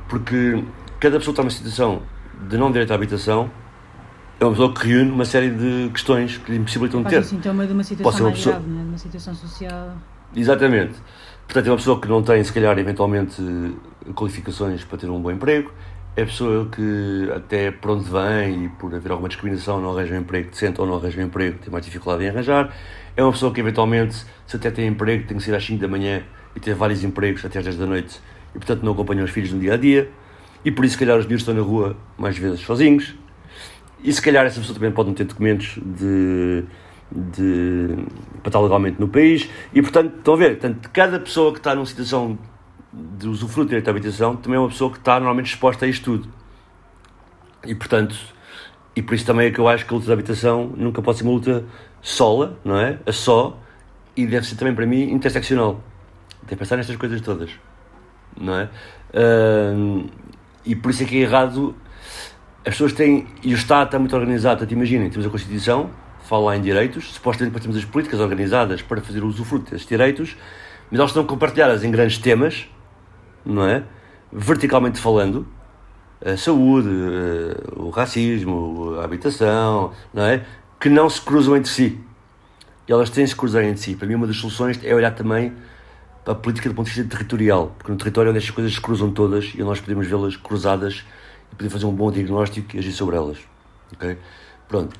Porque 0.08 0.62
cada 1.00 1.18
pessoa 1.18 1.32
está 1.32 1.42
numa 1.42 1.50
situação 1.50 2.02
de 2.48 2.56
não 2.56 2.70
direito 2.70 2.92
à 2.92 2.94
habitação 2.94 3.50
é 4.40 4.44
uma 4.44 4.50
pessoa 4.50 4.74
que 4.74 4.88
reúne 4.88 5.10
uma 5.10 5.24
série 5.24 5.50
de 5.50 5.90
questões 5.90 6.38
que 6.38 6.50
lhe 6.50 6.58
impossibilitam 6.58 7.02
de 7.02 7.08
ter. 7.08 7.16
Pode 7.16 7.26
ser 7.26 7.36
sintoma 7.36 7.66
de 7.66 7.72
uma 7.72 7.84
situação 7.84 8.24
mais 8.24 8.36
pessoa... 8.36 8.56
grave, 8.56 8.70
né? 8.70 8.82
de 8.82 8.88
uma 8.88 8.98
situação 8.98 9.34
social. 9.34 9.96
Exatamente. 10.34 10.94
Portanto, 11.46 11.66
é 11.66 11.70
uma 11.70 11.76
pessoa 11.76 12.00
que 12.00 12.08
não 12.08 12.22
tem, 12.22 12.42
se 12.42 12.52
calhar, 12.52 12.76
eventualmente, 12.78 13.42
qualificações 14.14 14.82
para 14.84 14.98
ter 14.98 15.08
um 15.08 15.20
bom 15.20 15.30
emprego. 15.30 15.70
É 16.16 16.22
a 16.22 16.26
pessoa 16.26 16.66
que, 16.66 17.30
até 17.34 17.70
por 17.70 17.92
onde 17.92 18.08
vem 18.08 18.66
e 18.66 18.68
por 18.68 18.94
haver 18.94 19.12
alguma 19.12 19.28
discriminação, 19.28 19.80
não 19.80 19.92
arranja 19.92 20.14
um 20.14 20.18
emprego 20.18 20.50
decente 20.50 20.80
ou 20.80 20.86
não 20.86 20.96
arranja 20.96 21.20
um 21.20 21.24
emprego, 21.24 21.58
tem 21.58 21.72
mais 21.72 21.84
dificuldade 21.84 22.24
em 22.24 22.28
arranjar. 22.28 22.72
É 23.16 23.22
uma 23.22 23.32
pessoa 23.32 23.52
que, 23.52 23.60
eventualmente, 23.60 24.24
se 24.46 24.56
até 24.56 24.70
tem 24.70 24.86
emprego, 24.86 25.26
tem 25.26 25.36
que 25.36 25.42
sair 25.42 25.54
às 25.54 25.64
5 25.64 25.80
da 25.80 25.88
manhã 25.88 26.22
e 26.54 26.60
ter 26.60 26.74
vários 26.74 27.04
empregos 27.04 27.44
até 27.44 27.58
às 27.58 27.64
10 27.64 27.76
da 27.76 27.86
noite 27.86 28.20
e, 28.54 28.58
portanto, 28.58 28.82
não 28.82 28.92
acompanha 28.92 29.22
os 29.24 29.30
filhos 29.30 29.52
no 29.52 29.60
dia 29.60 29.74
a 29.74 29.76
dia. 29.76 30.10
E 30.64 30.70
por 30.70 30.84
isso, 30.84 30.94
se 30.94 30.98
calhar, 30.98 31.18
os 31.18 31.26
miúdos 31.26 31.42
estão 31.42 31.54
na 31.54 31.62
rua 31.62 31.96
mais 32.18 32.36
vezes 32.36 32.60
sozinhos. 32.60 33.14
E 34.02 34.12
se 34.12 34.20
calhar 34.20 34.44
essa 34.44 34.60
pessoa 34.60 34.74
também 34.74 34.90
pode 34.90 35.08
não 35.08 35.14
ter 35.14 35.24
documentos 35.24 35.78
de 35.84 36.64
de, 37.14 37.96
para 38.42 38.48
estar 38.48 38.60
legalmente 38.60 39.00
no 39.00 39.08
país 39.08 39.48
e, 39.72 39.80
portanto, 39.80 40.18
estão 40.18 40.34
a 40.34 40.36
ver, 40.36 40.58
portanto, 40.58 40.90
cada 40.92 41.20
pessoa 41.20 41.52
que 41.52 41.58
está 41.58 41.74
numa 41.74 41.86
situação 41.86 42.38
de 42.92 43.28
usufruto 43.28 43.66
de 43.66 43.68
direito 43.70 43.88
à 43.88 43.90
habitação 43.90 44.36
também 44.36 44.56
é 44.56 44.60
uma 44.60 44.68
pessoa 44.68 44.90
que 44.90 44.98
está 44.98 45.14
normalmente 45.14 45.46
exposta 45.46 45.84
a 45.84 45.88
isto 45.88 46.04
tudo. 46.04 46.28
E, 47.64 47.74
portanto, 47.74 48.16
e 48.96 49.02
por 49.02 49.14
isso 49.14 49.26
também 49.26 49.48
é 49.48 49.50
que 49.50 49.58
eu 49.58 49.68
acho 49.68 49.84
que 49.84 49.92
a 49.92 49.96
luta 49.96 50.06
da 50.06 50.12
habitação 50.12 50.72
nunca 50.76 51.02
pode 51.02 51.18
ser 51.18 51.24
uma 51.24 51.32
luta 51.32 51.64
sola, 52.00 52.58
não 52.64 52.78
é? 52.78 52.98
A 53.06 53.12
só, 53.12 53.58
e 54.16 54.26
deve 54.26 54.46
ser 54.46 54.56
também 54.56 54.74
para 54.74 54.86
mim 54.86 55.10
interseccional. 55.10 55.82
Tem 56.46 56.50
que 56.50 56.56
pensar 56.56 56.76
nestas 56.76 56.96
coisas 56.96 57.20
todas, 57.20 57.50
não 58.38 58.54
é? 58.54 58.68
Uh, 59.14 60.08
e 60.64 60.76
por 60.76 60.90
isso 60.90 61.02
é 61.02 61.06
que 61.06 61.16
é 61.16 61.20
errado. 61.20 61.74
As 62.64 62.74
pessoas 62.74 62.92
têm. 62.92 63.26
E 63.42 63.52
o 63.52 63.56
Estado 63.56 63.86
está 63.86 63.98
muito 63.98 64.14
organizado. 64.14 64.58
Portanto, 64.58 64.72
imaginem, 64.72 65.10
temos 65.10 65.26
a 65.26 65.30
Constituição, 65.30 65.90
fala 66.22 66.56
em 66.56 66.60
direitos, 66.60 67.12
supostamente 67.14 67.58
temos 67.60 67.76
as 67.76 67.84
políticas 67.84 68.20
organizadas 68.20 68.80
para 68.80 69.00
fazer 69.00 69.22
o 69.22 69.26
usufruto 69.26 69.70
desses 69.70 69.86
direitos, 69.86 70.36
mas 70.90 70.98
elas 70.98 71.10
estão 71.10 71.24
compartilhadas 71.24 71.82
em 71.82 71.90
grandes 71.90 72.18
temas, 72.18 72.68
não 73.44 73.66
é? 73.66 73.82
Verticalmente 74.32 75.00
falando, 75.00 75.46
a 76.24 76.36
saúde, 76.36 76.88
o 77.76 77.90
racismo, 77.90 78.96
a 78.98 79.04
habitação, 79.04 79.92
não 80.12 80.24
é? 80.24 80.44
Que 80.80 80.88
não 80.88 81.08
se 81.08 81.20
cruzam 81.20 81.56
entre 81.56 81.70
si. 81.70 82.00
E 82.88 82.92
elas 82.92 83.10
têm 83.10 83.24
de 83.24 83.30
se 83.30 83.36
cruzar 83.36 83.62
entre 83.64 83.80
si. 83.80 83.94
Para 83.94 84.06
mim, 84.06 84.14
uma 84.14 84.26
das 84.26 84.36
soluções 84.36 84.78
é 84.82 84.94
olhar 84.94 85.10
também 85.14 85.52
para 86.24 86.32
a 86.32 86.36
política 86.36 86.68
do 86.68 86.74
ponto 86.74 86.86
de 86.86 86.94
vista 86.94 87.08
territorial, 87.10 87.74
porque 87.78 87.92
no 87.92 87.98
território 87.98 88.28
é 88.28 88.30
onde 88.30 88.38
estas 88.38 88.54
coisas 88.54 88.72
se 88.72 88.80
cruzam 88.80 89.10
todas 89.10 89.52
e 89.54 89.62
nós 89.62 89.80
podemos 89.80 90.06
vê-las 90.06 90.36
cruzadas 90.36 91.04
e 91.52 91.54
poder 91.54 91.68
fazer 91.68 91.84
um 91.84 91.92
bom 91.92 92.10
diagnóstico 92.10 92.74
e 92.74 92.78
agir 92.78 92.92
sobre 92.92 93.16
elas. 93.16 93.38
Ok? 93.92 94.18
Pronto. 94.66 94.98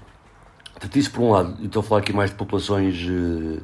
Portanto, 0.73 0.97
isso 0.97 1.11
por 1.11 1.23
um 1.23 1.31
lado, 1.31 1.64
estou 1.64 1.81
a 1.81 1.83
falar 1.83 2.00
aqui 2.00 2.12
mais 2.12 2.31
de 2.31 2.37
populações 2.37 2.97
eh, 2.97 3.61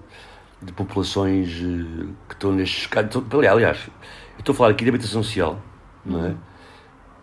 de 0.63 0.73
populações 0.73 1.49
eh, 1.49 2.07
que 2.29 2.35
estão 2.35 2.53
nestes 2.53 2.87
casos. 2.87 3.23
Aliás, 3.51 3.79
estou 4.39 4.55
a 4.55 4.57
falar 4.57 4.71
aqui 4.71 4.85
de 4.85 4.91
habitação 4.91 5.23
social, 5.23 5.61
não 6.05 6.25
é? 6.25 6.35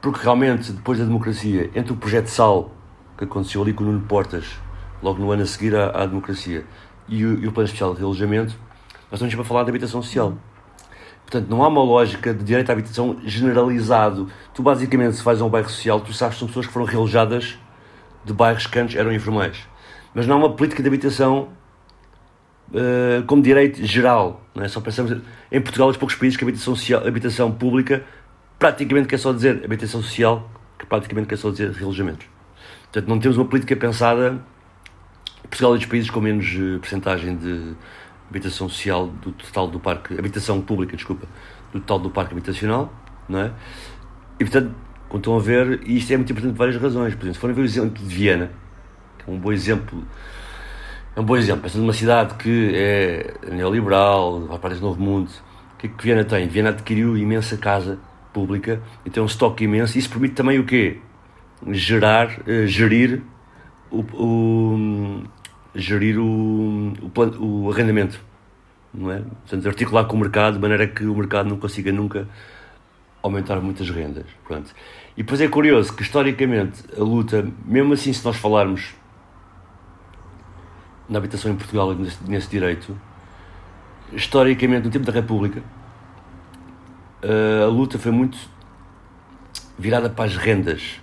Porque 0.02 0.20
realmente, 0.24 0.72
depois 0.72 1.00
da 1.00 1.06
democracia, 1.06 1.70
entre 1.76 1.94
o 1.94 1.96
projeto 1.96 2.28
SAL, 2.28 2.72
que 3.18 3.24
aconteceu 3.24 3.62
ali 3.62 3.74
com 3.74 3.84
o 3.84 3.88
Nuno 3.88 4.02
Portas, 4.02 4.46
logo 5.02 5.20
no 5.20 5.32
ano 5.32 5.44
a 5.44 5.46
seguir 5.46 5.76
à, 5.76 5.90
à 5.90 6.06
democracia, 6.06 6.66
e 7.08 7.26
o, 7.26 7.40
e 7.40 7.48
o 7.48 7.52
Plano 7.52 7.66
Especial 7.66 7.94
de 7.94 8.00
Realojamento, 8.00 8.56
nós 9.10 9.14
estamos 9.14 9.34
para 9.34 9.44
falar 9.44 9.64
de 9.64 9.70
habitação 9.70 10.02
social. 10.02 10.38
Portanto, 11.22 11.50
não 11.50 11.64
há 11.64 11.68
uma 11.68 11.84
lógica 11.84 12.34
de 12.34 12.44
direito 12.44 12.70
à 12.70 12.74
habitação 12.74 13.18
generalizado. 13.24 14.30
Tu, 14.54 14.62
basicamente, 14.62 15.16
se 15.16 15.28
a 15.28 15.46
um 15.46 15.50
bairro 15.50 15.70
social, 15.70 16.00
tu 16.00 16.14
sabes 16.14 16.36
que 16.36 16.40
são 16.40 16.48
pessoas 16.48 16.68
que 16.68 16.72
foram 16.72 16.86
realojadas 16.86 17.58
de 18.24 18.34
bairros 18.34 18.66
que 18.66 18.80
antes 18.80 18.96
eram 18.96 19.12
informais 19.12 19.68
mas 20.18 20.26
não 20.26 20.40
uma 20.40 20.56
política 20.56 20.82
de 20.82 20.88
habitação 20.88 21.50
uh, 22.72 23.24
como 23.28 23.40
direito 23.40 23.86
geral. 23.86 24.42
Não 24.56 24.64
é? 24.64 24.68
Só 24.68 24.82
pensamos 24.82 25.16
em 25.52 25.62
Portugal, 25.62 25.90
os 25.90 25.96
poucos 25.96 26.16
países 26.16 26.36
que 26.36 26.44
a 26.44 26.48
habitação, 26.48 26.76
social, 26.76 27.08
habitação 27.08 27.52
pública 27.52 28.04
praticamente 28.60 29.08
quer 29.08 29.18
só 29.18 29.32
dizer 29.32 29.64
habitação 29.64 30.02
social, 30.02 30.50
que 30.78 30.86
praticamente 30.86 31.28
quer 31.28 31.38
só 31.38 31.50
dizer 31.50 31.72
relojamentos. 31.72 32.28
Portanto, 32.84 33.08
não 33.08 33.20
temos 33.20 33.38
uma 33.38 33.46
política 33.46 33.76
pensada. 33.76 34.40
Portugal 35.44 35.76
é 35.76 35.78
dos 35.78 35.86
países 35.86 36.10
com 36.10 36.20
menos 36.20 36.46
uh, 36.56 36.80
percentagem 36.80 37.36
de 37.36 37.76
habitação 38.30 38.68
social 38.68 39.08
do 39.08 39.32
total 39.32 39.68
do 39.68 39.80
parque, 39.80 40.18
habitação 40.18 40.62
pública, 40.62 40.96
desculpa, 40.96 41.26
do 41.72 41.80
total 41.80 42.00
do 42.00 42.10
parque 42.10 42.34
habitacional, 42.34 42.94
não 43.30 43.40
é? 43.40 43.52
E 44.40 44.44
portanto, 44.44 44.76
como 45.08 45.20
estão 45.20 45.38
a 45.38 45.40
ver, 45.40 45.82
e 45.86 45.98
isto 45.98 46.12
é 46.12 46.18
muito 46.18 46.32
importante 46.32 46.52
por 46.54 46.60
várias 46.60 46.82
razões. 46.82 47.16
Por 47.16 47.22
exemplo, 47.22 47.34
se 47.36 47.40
forem 47.40 47.56
ver 47.56 47.62
o 47.62 47.66
exemplo 47.66 48.04
de 48.04 48.14
Viena, 48.14 48.52
um 49.28 49.38
bom 49.38 49.52
exemplo. 49.52 50.04
É 51.16 51.20
um 51.20 51.24
bom 51.24 51.36
exemplo. 51.36 51.66
Esta 51.66 51.78
é 51.78 51.82
uma 51.82 51.94
cidade 51.94 52.36
que 52.36 52.72
é 52.74 53.36
neoliberal, 53.52 54.42
vai 54.42 54.60
para 54.60 54.76
o 54.76 54.80
novo 54.80 55.02
mundo. 55.02 55.30
O 55.74 55.78
que 55.78 55.88
é 55.88 55.90
que 55.90 56.04
Viena 56.04 56.24
tem? 56.24 56.48
Viena 56.48 56.70
adquiriu 56.70 57.18
imensa 57.18 57.58
casa 57.58 58.00
pública 58.38 58.84
e 59.04 59.10
tem 59.10 59.24
um 59.24 59.26
estoque 59.26 59.64
imenso. 59.64 59.98
Isso 59.98 60.10
permite 60.10 60.36
também 60.36 60.60
o 60.60 60.64
quê? 60.64 61.00
Gerar, 61.72 62.28
uh, 62.42 62.68
gerir 62.68 63.24
o, 63.90 64.02
o, 64.14 65.24
gerir 65.74 66.20
o, 66.20 66.94
o, 67.04 67.64
o 67.64 67.72
arrendamento. 67.72 68.20
Não 68.94 69.12
é? 69.12 69.22
Portanto, 69.22 69.68
articular 69.68 70.06
com 70.06 70.16
o 70.16 70.20
mercado 70.20 70.54
de 70.54 70.60
maneira 70.60 70.88
que 70.88 71.04
o 71.04 71.16
mercado 71.16 71.50
não 71.50 71.58
consiga 71.58 71.92
nunca 71.92 72.28
aumentar 73.24 73.60
muitas 73.60 73.90
rendas. 73.90 74.26
Pronto. 74.48 74.72
E 75.16 75.24
depois 75.24 75.42
é 75.42 75.48
curioso 75.48 75.96
que, 75.96 76.04
historicamente, 76.04 76.84
a 76.96 77.04
luta, 77.04 77.48
mesmo 77.66 77.94
assim, 77.94 78.14
se 78.14 78.24
nós 78.24 78.38
falarmos 78.38 78.94
na 81.10 81.18
habitação 81.18 81.52
em 81.52 81.56
Portugal 81.56 81.96
nesse, 81.96 82.18
nesse 82.28 82.50
direito, 82.50 82.96
historicamente, 84.14 84.86
no 84.86 84.92
tempo 84.92 85.06
da 85.06 85.12
República, 85.12 85.64
a 87.64 87.68
luta 87.68 88.00
foi 88.00 88.12
muito 88.12 88.38
virada 89.78 90.10
para 90.10 90.26
as 90.26 90.36
rendas. 90.36 91.02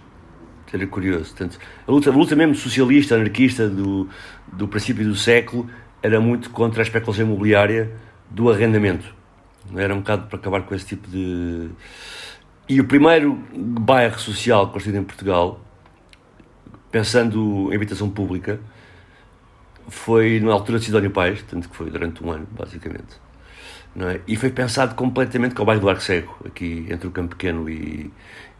Era 0.73 0.88
curioso. 0.88 1.26
Portanto, 1.26 1.57
a, 1.87 1.90
luta, 1.93 2.11
a 2.11 2.12
luta 2.12 2.35
mesmo 2.35 2.57
socialista, 2.57 3.14
anarquista 3.14 3.69
do, 3.69 4.09
do 4.52 4.66
princípio 4.66 5.04
do 5.07 5.14
século 5.14 5.71
era 6.02 6.21
muito 6.21 6.50
contra 6.50 6.83
a 6.83 6.85
especulação 6.85 7.25
imobiliária 7.25 7.93
do 8.28 8.50
arrendamento. 8.50 9.14
Era 9.76 9.95
um 9.95 9.99
bocado 9.99 10.26
para 10.26 10.37
acabar 10.37 10.62
com 10.62 10.75
esse 10.75 10.85
tipo 10.85 11.09
de. 11.09 11.71
E 12.69 12.81
o 12.81 12.85
primeiro 12.87 13.38
bairro 13.57 14.19
social 14.19 14.69
construído 14.71 14.97
em 14.97 15.04
Portugal, 15.04 15.61
pensando 16.90 17.73
em 17.73 17.76
habitação 17.76 18.11
pública, 18.11 18.59
foi 19.87 20.40
na 20.40 20.52
altura 20.52 20.81
de 20.81 20.87
Sidónio 20.87 21.12
Pais, 21.12 21.43
tanto 21.49 21.69
que 21.69 21.76
foi 21.76 21.88
durante 21.88 22.25
um 22.25 22.33
ano, 22.33 22.49
basicamente. 22.50 23.24
É? 23.97 24.21
E 24.27 24.35
foi 24.35 24.51
pensado 24.51 24.95
completamente 24.97 25.55
com 25.55 25.63
o 25.63 25.67
bairro 25.67 25.81
do 25.81 25.89
Arco 25.89 26.03
aqui 26.45 26.87
entre 26.91 27.07
o 27.07 27.13
Campo 27.13 27.37
Pequeno 27.37 27.69
e, 27.69 28.11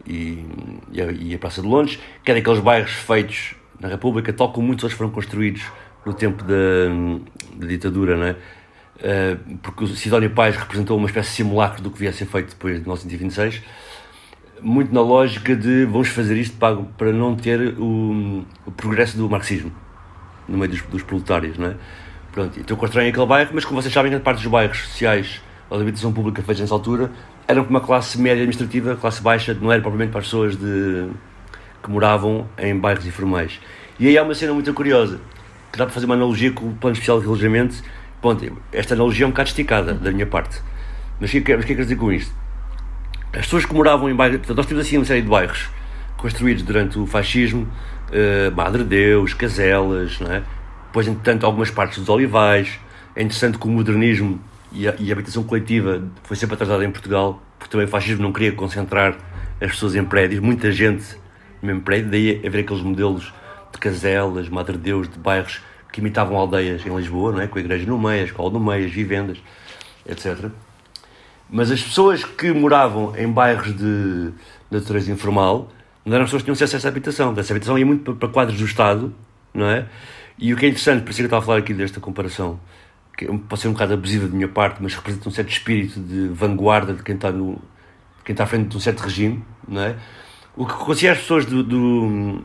e, 0.07 0.45
e, 0.91 1.01
a, 1.01 1.11
e 1.11 1.35
a 1.35 1.37
Praça 1.37 1.61
de 1.61 1.67
Londres, 1.67 1.99
que 2.23 2.31
é 2.31 2.35
daqueles 2.35 2.59
bairros 2.59 2.91
feitos 2.91 3.55
na 3.79 3.89
República, 3.89 4.31
tal 4.31 4.53
como 4.53 4.67
muitos 4.67 4.83
outros 4.83 4.97
foram 4.97 5.11
construídos 5.11 5.63
no 6.05 6.13
tempo 6.13 6.43
da, 6.43 6.55
da 7.57 7.67
ditadura, 7.67 8.15
não 8.15 8.27
é? 8.27 8.35
Uh, 8.95 9.57
porque 9.57 9.83
o 9.83 9.87
Sidónio 9.87 10.29
Pais 10.29 10.55
representou 10.55 10.97
uma 10.97 11.07
espécie 11.07 11.31
de 11.31 11.35
simulacro 11.35 11.83
do 11.83 11.91
que 11.91 11.99
viesse 11.99 12.23
a 12.23 12.25
ser 12.25 12.31
feito 12.31 12.49
depois 12.51 12.75
de 12.75 12.81
1926, 12.81 13.61
muito 14.61 14.93
na 14.93 15.01
lógica 15.01 15.53
de 15.53 15.83
vamos 15.83 16.07
fazer 16.07 16.37
isto 16.37 16.55
para, 16.55 16.77
para 16.77 17.11
não 17.11 17.35
ter 17.35 17.77
o, 17.77 18.45
o 18.65 18.71
progresso 18.71 19.17
do 19.17 19.29
marxismo 19.29 19.69
no 20.47 20.57
meio 20.57 20.71
dos, 20.71 20.81
dos 20.83 21.03
proletários, 21.03 21.57
não 21.57 21.67
é? 21.67 21.75
Pronto, 22.35 22.59
então 22.59 22.75
constroem 22.75 23.07
aquele 23.07 23.25
bairro, 23.25 23.51
mas 23.53 23.63
como 23.63 23.81
vocês 23.81 23.93
sabem, 23.93 24.11
grande 24.11 24.25
parte 24.25 24.41
dos 24.41 24.51
bairros 24.51 24.77
sociais 24.79 25.41
ou 25.69 25.77
de 25.77 25.83
habitação 25.83 26.11
pública 26.11 26.41
feitos 26.41 26.59
nessa 26.59 26.73
altura 26.73 27.09
eram 27.47 27.63
para 27.63 27.69
uma 27.69 27.79
classe 27.79 28.19
média 28.19 28.43
administrativa, 28.43 28.97
classe 28.97 29.21
baixa, 29.21 29.53
não 29.53 29.71
era 29.71 29.81
propriamente 29.81 30.11
para 30.11 30.19
as 30.19 30.25
pessoas 30.25 30.57
de, 30.57 31.07
que 31.81 31.89
moravam 31.89 32.45
em 32.57 32.77
bairros 32.77 33.05
informais. 33.05 33.61
E 33.97 34.09
aí 34.09 34.17
há 34.17 34.23
uma 34.23 34.35
cena 34.35 34.53
muito 34.53 34.73
curiosa, 34.73 35.21
que 35.71 35.77
dá 35.77 35.85
para 35.85 35.93
fazer 35.93 36.07
uma 36.07 36.15
analogia 36.15 36.51
com 36.51 36.65
o 36.65 36.73
plano 36.73 36.95
especial 36.95 37.19
de 37.19 37.23
relojamento. 37.23 37.81
Ponto, 38.21 38.61
esta 38.73 38.95
analogia 38.95 39.23
é 39.23 39.27
um 39.27 39.31
bocado 39.31 39.47
esticada 39.47 39.93
da 39.93 40.11
minha 40.11 40.25
parte. 40.25 40.61
Mas 41.21 41.29
o 41.29 41.31
que, 41.31 41.37
é 41.37 41.41
que, 41.41 41.51
é, 41.53 41.57
que 41.59 41.73
quer 41.73 41.83
dizer 41.83 41.95
com 41.95 42.11
isto? 42.11 42.35
As 43.31 43.45
pessoas 43.45 43.65
que 43.65 43.73
moravam 43.73 44.09
em 44.09 44.13
bairros. 44.13 44.45
Nós 44.49 44.65
temos 44.65 44.85
assim 44.85 44.97
uma 44.97 45.05
série 45.05 45.21
de 45.21 45.29
bairros 45.29 45.69
construídos 46.17 46.63
durante 46.63 46.99
o 46.99 47.05
fascismo, 47.05 47.65
uh, 48.09 48.53
Madre 48.53 48.83
Deus, 48.83 49.33
Caselas, 49.33 50.19
não 50.19 50.33
é? 50.33 50.43
Depois, 50.95 51.09
entretanto, 51.09 51.45
algumas 51.45 51.69
partes 51.69 51.99
dos 51.99 52.07
Olivais. 52.07 52.79
É 53.17 53.21
interessante 53.21 53.57
que 53.57 53.67
o 53.67 53.69
modernismo 53.69 54.39
e 54.71 54.87
a, 54.87 54.95
e 54.97 55.09
a 55.09 55.13
habitação 55.13 55.43
coletiva 55.43 56.01
foi 56.23 56.37
sempre 56.37 56.55
atrasada 56.55 56.85
em 56.85 56.89
Portugal, 56.89 57.43
porque 57.59 57.69
também 57.69 57.85
o 57.85 57.89
fascismo 57.89 58.23
não 58.23 58.31
queria 58.31 58.53
concentrar 58.53 59.17
as 59.59 59.71
pessoas 59.71 59.93
em 59.93 60.05
prédios, 60.05 60.39
muita 60.39 60.71
gente 60.71 61.03
no 61.61 61.67
mesmo 61.67 61.81
prédio, 61.81 62.09
daí 62.09 62.41
haver 62.47 62.61
aqueles 62.61 62.81
modelos 62.81 63.33
de 63.73 63.77
caselas, 63.77 64.47
Madre 64.47 64.77
Deus, 64.77 65.09
de 65.09 65.19
bairros 65.19 65.59
que 65.91 65.99
imitavam 65.99 66.37
aldeias 66.37 66.85
em 66.85 66.95
Lisboa, 66.95 67.33
não 67.33 67.41
é? 67.41 67.47
com 67.47 67.57
a 67.57 67.61
igreja 67.61 67.85
no 67.85 67.99
meio, 67.99 68.21
a 68.21 68.25
escola 68.25 68.51
no 68.51 68.59
meio, 68.61 68.85
as 68.85 68.91
vivendas, 68.93 69.37
etc. 70.07 70.49
Mas 71.49 71.71
as 71.71 71.83
pessoas 71.83 72.23
que 72.23 72.53
moravam 72.53 73.13
em 73.17 73.29
bairros 73.29 73.75
de 73.75 74.31
natureza 74.71 75.11
informal 75.11 75.69
não 76.05 76.15
eram 76.15 76.25
pessoas 76.25 76.41
que 76.41 76.45
tinham 76.45 76.53
acesso 76.53 76.77
a 76.77 76.77
essa 76.77 76.87
habitação. 76.87 77.33
Essa 77.37 77.51
habitação 77.51 77.77
ia 77.77 77.85
muito 77.85 78.15
para 78.15 78.29
quadros 78.29 78.57
do 78.57 78.65
Estado, 78.65 79.13
não 79.53 79.65
é? 79.65 79.87
E 80.37 80.53
o 80.53 80.57
que 80.57 80.65
é 80.65 80.69
interessante, 80.69 81.03
por 81.03 81.11
isso 81.11 81.17
que 81.17 81.23
eu 81.23 81.27
estava 81.27 81.43
a 81.43 81.45
falar 81.45 81.59
aqui 81.59 81.73
desta 81.73 81.99
comparação, 81.99 82.59
que 83.17 83.25
pode 83.25 83.61
ser 83.61 83.69
um 83.69 83.73
bocado 83.73 83.93
abusiva 83.93 84.27
da 84.27 84.35
minha 84.35 84.49
parte, 84.49 84.83
mas 84.83 84.93
representa 84.93 85.29
um 85.29 85.31
certo 85.31 85.49
espírito 85.49 85.99
de 85.99 86.27
vanguarda 86.27 86.93
de 86.93 87.01
quem 87.03 87.15
está, 87.15 87.31
no, 87.31 87.61
quem 88.25 88.33
está 88.33 88.43
à 88.43 88.47
frente 88.47 88.67
de 88.67 88.77
um 88.77 88.79
certo 88.79 88.99
regime, 88.99 89.43
não 89.65 89.81
é? 89.81 89.95
O 90.57 90.65
que 90.65 90.73
acontecia 90.73 91.13
às 91.13 91.19
pessoas 91.19 91.45
do, 91.45 91.63
do 91.63 92.43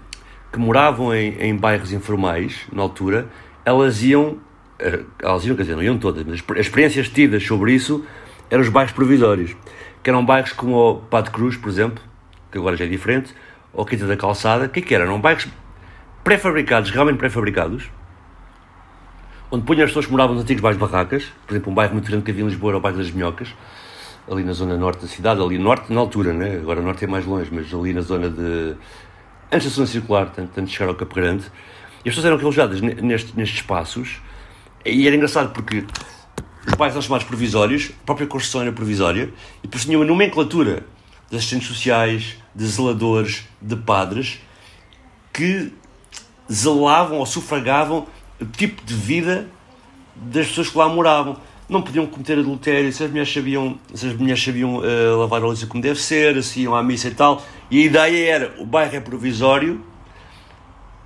que 0.53 0.59
moravam 0.59 1.15
em, 1.15 1.37
em 1.41 1.57
bairros 1.57 1.93
informais, 1.93 2.61
na 2.73 2.83
altura, 2.83 3.29
elas 3.65 4.03
iam, 4.03 4.39
eh, 4.79 5.01
elas 5.21 5.45
iam, 5.45 5.57
quer 5.57 5.63
dizer, 5.63 5.75
não 5.75 5.83
iam 5.83 5.99
todas, 5.99 6.25
mas 6.25 6.43
as 6.59 6.67
experiências 6.67 7.09
tidas 7.09 7.45
sobre 7.45 7.73
isso 7.73 8.05
eram 8.49 8.63
os 8.63 8.69
bairros 8.69 8.93
provisórios, 8.93 9.57
que 10.03 10.11
eram 10.11 10.25
bairros 10.25 10.53
como 10.53 10.77
o 10.77 10.97
Pato 10.97 11.31
Cruz, 11.31 11.57
por 11.57 11.69
exemplo, 11.69 12.03
que 12.51 12.59
agora 12.59 12.77
já 12.77 12.85
é 12.85 12.89
diferente, 12.89 13.35
ou 13.73 13.85
Quinta 13.85 14.07
da 14.07 14.17
Calçada, 14.17 14.69
que, 14.69 14.81
é 14.81 14.83
que 14.83 14.95
eram? 14.95 15.07
Eram 15.07 15.21
bairros 15.21 15.47
pré-fabricados, 16.25 16.91
realmente 16.91 17.19
pré-fabricados, 17.19 17.91
onde 19.50 19.65
punham 19.65 19.85
as 19.85 19.91
pessoas 19.91 20.07
que 20.07 20.12
moravam 20.12 20.35
nos 20.35 20.45
antigos 20.45 20.62
bairros 20.62 20.81
barracas, 20.81 21.25
por 21.47 21.55
exemplo, 21.55 21.73
um 21.73 21.75
bairro 21.75 21.93
muito 21.93 22.07
grande 22.07 22.25
que 22.25 22.31
havia 22.31 22.45
em 22.45 22.47
Lisboa 22.47 22.73
era 22.73 22.79
o 22.79 22.81
bairro 22.81 22.99
das 22.99 23.11
Minhocas, 23.11 23.49
ali 24.31 24.45
na 24.45 24.53
zona 24.53 24.77
norte 24.77 25.03
da 25.03 25.09
cidade, 25.09 25.41
ali 25.43 25.59
norte 25.59 25.93
na 25.93 26.00
altura, 26.00 26.33
né? 26.33 26.57
agora 26.57 26.81
norte 26.81 27.05
é 27.05 27.09
mais 27.09 27.27
longe, 27.27 27.50
mas 27.53 27.73
ali 27.75 27.93
na 27.93 28.00
zona 28.00 28.31
de. 28.31 28.77
antes 29.50 29.69
da 29.69 29.75
zona 29.75 29.87
circular, 29.87 30.31
tanto, 30.31 30.53
tanto 30.53 30.67
de 30.67 30.73
chegar 30.73 30.89
ao 30.89 30.95
Campo 30.95 31.15
Grande, 31.15 31.45
e 32.05 32.09
as 32.09 32.15
pessoas 32.15 32.27
eram 32.27 32.39
alojadas 32.39 32.81
nestes, 32.81 33.35
nestes 33.35 33.59
espaços, 33.59 34.21
e 34.85 35.07
era 35.07 35.17
engraçado 35.17 35.53
porque 35.53 35.85
os 36.67 36.75
bairros 36.75 36.95
eram 36.95 37.03
chamados 37.03 37.27
provisórios, 37.27 37.91
a 38.03 38.07
própria 38.07 38.27
construção 38.27 38.62
era 38.62 38.73
provisória, 38.73 39.33
e 39.59 39.62
depois 39.62 39.85
tinha 39.85 39.99
uma 39.99 40.05
nomenclatura 40.05 40.85
de 41.29 41.37
assistentes 41.37 41.69
sociais, 41.69 42.37
de 42.55 42.67
zeladores, 42.67 43.49
de 43.61 43.77
padres, 43.77 44.41
que 45.33 45.73
zelavam 46.50 47.19
ou 47.19 47.26
sufragavam 47.26 48.07
o 48.40 48.45
tipo 48.45 48.85
de 48.85 48.95
vida 48.95 49.49
das 50.16 50.49
pessoas 50.49 50.69
que 50.69 50.78
lá 50.78 50.88
moravam. 50.88 51.37
Não 51.69 51.83
podiam 51.83 52.04
cometer 52.07 52.38
adultério, 52.38 52.92
se 52.92 53.04
as 53.04 53.11
mulheres 53.11 53.33
sabiam, 53.33 53.78
se 53.95 54.07
as 54.09 54.14
mulheres 54.14 54.42
sabiam 54.42 54.78
uh, 54.78 55.19
lavar 55.19 55.40
a 55.40 55.47
louça 55.47 55.66
como 55.66 55.80
deve 55.80 56.00
ser, 56.00 56.42
se 56.42 56.62
iam 56.62 56.75
à 56.75 56.83
missa 56.83 57.09
e 57.09 57.14
tal. 57.14 57.42
E 57.71 57.83
a 57.83 57.85
ideia 57.85 58.30
era, 58.30 58.54
o 58.59 58.66
bairro 58.66 58.97
é 58.97 59.00
provisório 59.00 59.80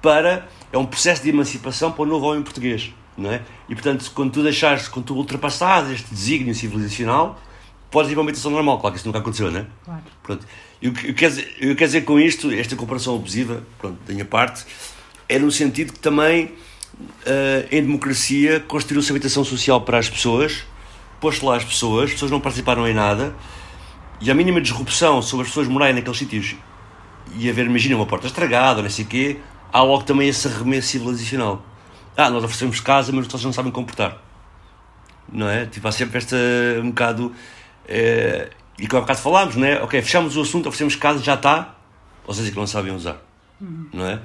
para, 0.01 0.49
é 0.73 0.79
um 0.79 0.87
processo 0.87 1.23
de 1.23 1.29
emancipação 1.29 1.93
para 1.93 2.03
o 2.03 2.07
novo 2.07 2.27
homem 2.27 2.43
português. 2.43 2.93
Não 3.17 3.31
é? 3.31 3.43
E 3.69 3.75
portanto, 3.75 4.11
quando 4.15 4.33
tu 4.33 4.43
deixares, 4.43 4.89
quando 4.89 5.07
tu 5.07 5.15
ultrapassares 5.15 5.91
este 5.91 6.13
desígnio 6.13 6.55
civilizacional, 6.55 7.39
podes 7.91 8.11
ir 8.11 8.15
para 8.15 8.23
uma 8.23 8.29
habitação 8.29 8.51
normal, 8.51 8.81
claro 8.81 8.93
que 8.93 8.99
isso 8.99 9.07
nunca 9.07 9.21
aconteceu, 9.21 9.51
não 9.53 9.61
é? 9.61 9.67
Claro. 9.85 10.03
Pronto. 10.23 10.47
E 10.83 10.91
que 10.91 11.11
eu 11.11 11.15
quero, 11.15 11.35
eu 11.61 11.77
quero 11.77 11.87
dizer 11.87 12.01
com 12.03 12.19
isto, 12.19 12.51
esta 12.51 12.75
comparação 12.75 13.15
abusiva, 13.15 13.63
pronto, 13.79 13.99
da 14.05 14.13
minha 14.13 14.25
parte, 14.25 14.67
é 15.29 15.39
no 15.39 15.51
sentido 15.51 15.93
que 15.93 15.99
também, 15.99 16.47
uh, 16.47 17.69
em 17.71 17.83
democracia, 17.83 18.61
construiu-se 18.61 19.11
habitação 19.11 19.45
social 19.45 19.81
para 19.83 19.99
as 19.99 20.09
pessoas, 20.09 20.65
posto 21.21 21.47
lá 21.47 21.57
as 21.57 21.65
pessoas, 21.65 22.05
as 22.05 22.13
pessoas 22.13 22.31
não 22.31 22.41
participaram 22.41 22.87
em 22.87 22.95
nada, 22.95 23.35
e 24.21 24.31
a 24.31 24.35
mínima 24.35 24.61
disrupção 24.61 25.21
sobre 25.21 25.45
as 25.45 25.49
pessoas 25.49 25.69
morarem 25.69 25.95
naqueles 25.95 26.19
sítios 26.19 26.57
e 27.37 27.49
haver, 27.49 27.67
imagina, 27.67 27.97
uma 27.97 28.07
porta 28.07 28.27
estragada, 28.27 28.83
não 28.83 28.91
sei 28.91 29.05
o 29.05 29.09
quê, 29.09 29.39
há 29.73 29.83
logo 29.83 30.05
também 30.05 30.29
esse 30.29 30.47
arremesso 30.47 30.89
civilizacional. 30.89 31.65
Ah, 32.17 32.31
nós 32.31 32.45
oferecemos 32.45 32.79
casa, 32.81 33.11
mas 33.13 33.27
eles 33.29 33.45
não 33.45 33.53
sabem 33.53 33.73
comportar. 33.73 34.23
Não 35.33 35.49
é? 35.49 35.67
Tipo, 35.67 35.89
há 35.89 35.93
sempre 35.93 36.19
esta 36.19 36.37
um 36.81 36.91
bocado 36.91 37.33
é, 37.89 38.51
e 38.79 38.87
que 38.87 38.97
há 38.97 39.01
bocado 39.01 39.21
falámos, 39.21 39.57
não 39.57 39.67
é? 39.67 39.83
Ok, 39.83 40.01
fechamos 40.03 40.37
o 40.37 40.43
assunto, 40.43 40.69
oferecemos 40.69 40.97
casa, 40.97 41.23
já 41.23 41.35
está, 41.35 41.75
ou 42.27 42.35
seja, 42.35 42.51
que 42.51 42.57
não 42.57 42.67
sabem 42.67 42.95
usar, 42.95 43.21
uhum. 43.61 43.89
não 43.93 44.07
é? 44.07 44.21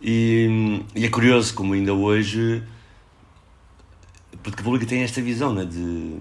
E, 0.00 0.82
e, 0.94 1.04
é 1.04 1.08
curioso 1.08 1.54
como 1.54 1.72
ainda 1.72 1.94
hoje 1.94 2.62
porque 4.42 4.60
a 4.60 4.64
pública 4.64 4.86
tem 4.86 5.02
esta 5.02 5.20
visão, 5.20 5.52
não 5.52 5.62
é? 5.62 5.64
De, 5.64 6.20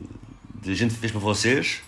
de 0.61 0.71
a 0.71 0.73
gente 0.73 0.95
fez 0.95 1.11
para 1.11 1.21
vocês, 1.21 1.83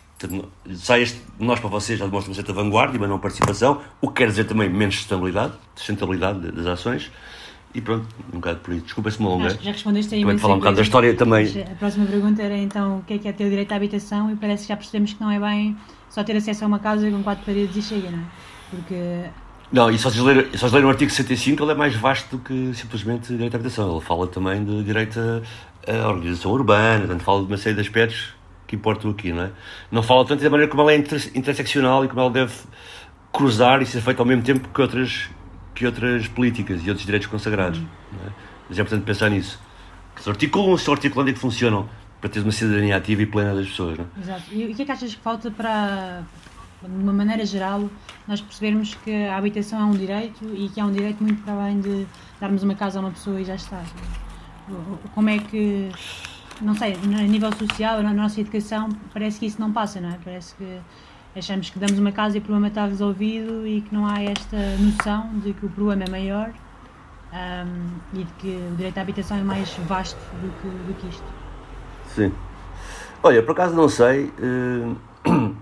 sai 0.76 1.02
este, 1.02 1.20
nós 1.40 1.60
para 1.60 1.70
vocês 1.70 1.98
já 1.98 2.06
demonstra 2.06 2.30
uma 2.30 2.36
certa 2.36 2.54
vanguarda, 2.54 2.98
mas 3.00 3.10
não 3.10 3.18
participação, 3.18 3.82
o 4.00 4.08
que 4.10 4.16
quer 4.16 4.30
dizer 4.30 4.44
também 4.44 4.70
menos 4.70 4.96
sustentabilidade, 4.96 5.54
sustentabilidade 5.76 6.52
das 6.52 6.68
ações. 6.68 7.12
E 7.74 7.82
pronto, 7.82 8.08
um 8.32 8.38
bocado 8.38 8.60
por 8.60 8.74
isso. 8.74 8.86
Desculpa 8.86 9.12
se 9.12 9.22
me 9.22 9.28
alonguei. 9.28 9.50
Já 9.62 9.72
respondeste 9.72 10.16
aí. 10.16 10.22
Também 10.22 10.38
falar 10.38 10.56
um 10.56 10.60
bocado 10.60 10.78
da 10.78 10.82
história 10.82 11.14
também. 11.16 11.48
A 11.62 11.76
próxima 11.76 12.06
pergunta 12.06 12.42
era 12.42 12.58
então 12.58 13.00
o 13.00 13.04
que 13.04 13.16
é 13.16 13.18
que 13.18 13.28
é 13.28 13.32
ter 13.32 13.46
o 13.46 13.50
direito 13.50 13.72
à 13.72 13.76
habitação 13.76 14.32
e 14.32 14.36
parece 14.36 14.64
que 14.64 14.70
já 14.70 14.78
percebemos 14.78 15.14
que 15.14 15.22
não 15.22 15.30
é 15.30 15.40
bem 15.40 15.76
só 16.10 16.24
ter 16.24 16.36
acesso 16.36 16.64
a 16.64 16.68
uma 16.68 16.80
casa 16.80 17.10
com 17.12 17.22
quatro 17.22 17.46
paredes 17.46 17.76
e 17.76 17.82
chega, 17.82 18.10
não 18.10 18.20
é? 18.20 18.26
Porque. 18.70 19.30
Não, 19.72 19.90
e 19.92 19.98
só 19.98 20.10
se 20.10 20.20
ler, 20.22 20.50
só 20.58 20.70
se 20.70 20.76
ler 20.76 20.86
o 20.86 20.90
artigo 20.90 21.12
65 21.12 21.62
ele 21.64 21.72
é 21.72 21.76
mais 21.76 21.96
vasto 21.96 22.38
do 22.38 22.44
que 22.44 22.74
simplesmente 22.74 23.28
direito 23.34 23.54
à 23.54 23.58
habitação. 23.58 23.92
Ele 23.92 24.06
fala 24.06 24.28
também 24.28 24.64
de 24.64 24.84
direito 24.84 25.20
à 25.88 26.08
organização 26.08 26.52
urbana, 26.52 27.00
portanto 27.00 27.24
fala 27.24 27.42
de 27.42 27.48
uma 27.48 27.58
série 27.58 27.76
de 27.76 27.82
aspectos 27.82 28.34
que 28.66 28.76
importam 28.76 29.12
aqui, 29.12 29.32
não 29.32 29.44
é? 29.44 29.52
Não 29.92 30.04
fala 30.04 30.26
tanto 30.26 30.44
da 30.44 30.50
maneira 30.50 30.70
como 30.70 30.84
ela 30.84 30.94
é 30.94 30.98
interseccional 30.98 32.04
e 32.06 32.08
como 32.08 32.22
ela 32.22 32.30
deve 32.30 32.54
cruzar 33.32 33.82
e 33.82 33.86
ser 33.86 34.02
feita 34.02 34.22
ao 34.22 34.26
mesmo 34.26 34.44
tempo 34.44 34.70
que 34.70 34.82
outras 34.82 35.30
que 35.76 35.86
outras 35.86 36.28
políticas 36.28 36.82
e 36.84 36.90
outros 36.90 37.06
direitos 37.06 37.28
consagrados. 37.28 37.78
Uhum. 37.78 37.86
É? 38.26 38.30
Mas 38.68 38.80
é 38.80 38.82
importante 38.82 39.06
pensar 39.06 39.30
nisso. 39.30 39.60
Que 40.16 40.24
se 40.24 40.30
articulam, 40.30 40.76
se 40.76 40.90
articulando 40.90 41.30
e 41.30 41.34
que 41.34 41.40
funcionam 41.40 41.88
para 42.20 42.30
ter 42.32 42.40
uma 42.40 42.52
cidadania 42.52 42.98
ativa 42.98 43.22
e 43.22 43.26
plena 43.28 43.54
das 43.54 43.68
pessoas. 43.68 43.98
Não 44.00 44.06
é? 44.06 44.20
Exato. 44.20 44.44
E 44.52 44.66
o 44.66 44.76
que 44.76 44.82
é 44.82 44.86
que 44.86 44.92
achas 44.92 45.14
que 45.14 45.22
falta 45.22 45.52
para, 45.52 46.24
de 46.82 47.04
uma 47.04 47.14
maneira 47.14 47.46
geral, 47.46 47.90
nós 48.28 48.40
percebermos 48.40 48.94
que 48.96 49.26
a 49.26 49.38
habitação 49.38 49.80
é 49.80 49.84
um 49.84 49.92
direito 49.92 50.46
e 50.54 50.70
que 50.70 50.80
é 50.80 50.86
um 50.86 50.92
direito 50.92 51.24
muito 51.24 51.42
para 51.44 51.54
além 51.54 51.82
de 51.82 52.08
darmos 52.40 52.64
uma 52.64 52.76
casa 52.76 53.00
a 53.00 53.02
uma 53.02 53.12
pessoa 53.12 53.42
e 53.42 53.46
já 53.46 53.56
está? 53.56 53.82
Como 55.16 55.30
é 55.30 55.40
que, 55.40 55.90
não 56.62 56.76
sei, 56.76 56.94
a 56.94 57.22
nível 57.24 57.52
social, 57.54 58.04
na 58.04 58.14
nossa 58.14 58.40
educação, 58.42 58.90
parece 59.14 59.40
que 59.40 59.46
isso 59.48 59.60
não 59.60 59.72
passa, 59.72 60.00
não 60.00 60.10
é? 60.10 60.20
Parece 60.24 60.54
que 60.56 60.80
achamos 61.36 61.70
que 61.70 61.80
damos 61.80 61.98
uma 61.98 62.12
casa 62.12 62.38
e 62.38 62.40
o 62.40 62.42
problema 62.42 62.68
está 62.68 62.86
resolvido 62.86 63.66
e 63.66 63.82
que 63.82 63.94
não 63.94 64.06
há 64.06 64.22
esta 64.22 64.58
noção 64.80 65.30
de 65.40 65.54
que 65.54 65.66
o 65.66 65.70
problema 65.70 66.04
é 66.04 66.10
maior 66.10 66.52
um, 67.34 68.20
e 68.20 68.24
de 68.24 68.34
que 68.34 68.48
o 68.72 68.76
direito 68.76 68.98
à 68.98 69.02
habitação 69.02 69.38
é 69.38 69.42
mais 69.42 69.70
vasto 69.88 70.20
do 70.42 70.52
que, 70.62 70.68
do 70.68 70.94
que 71.00 71.08
isto. 71.08 71.24
Sim. 72.14 72.32
Olha, 73.24 73.42
por 73.42 73.52
acaso 73.52 73.76
não 73.76 73.90
sei. 73.90 74.32
Uh, 74.40 75.56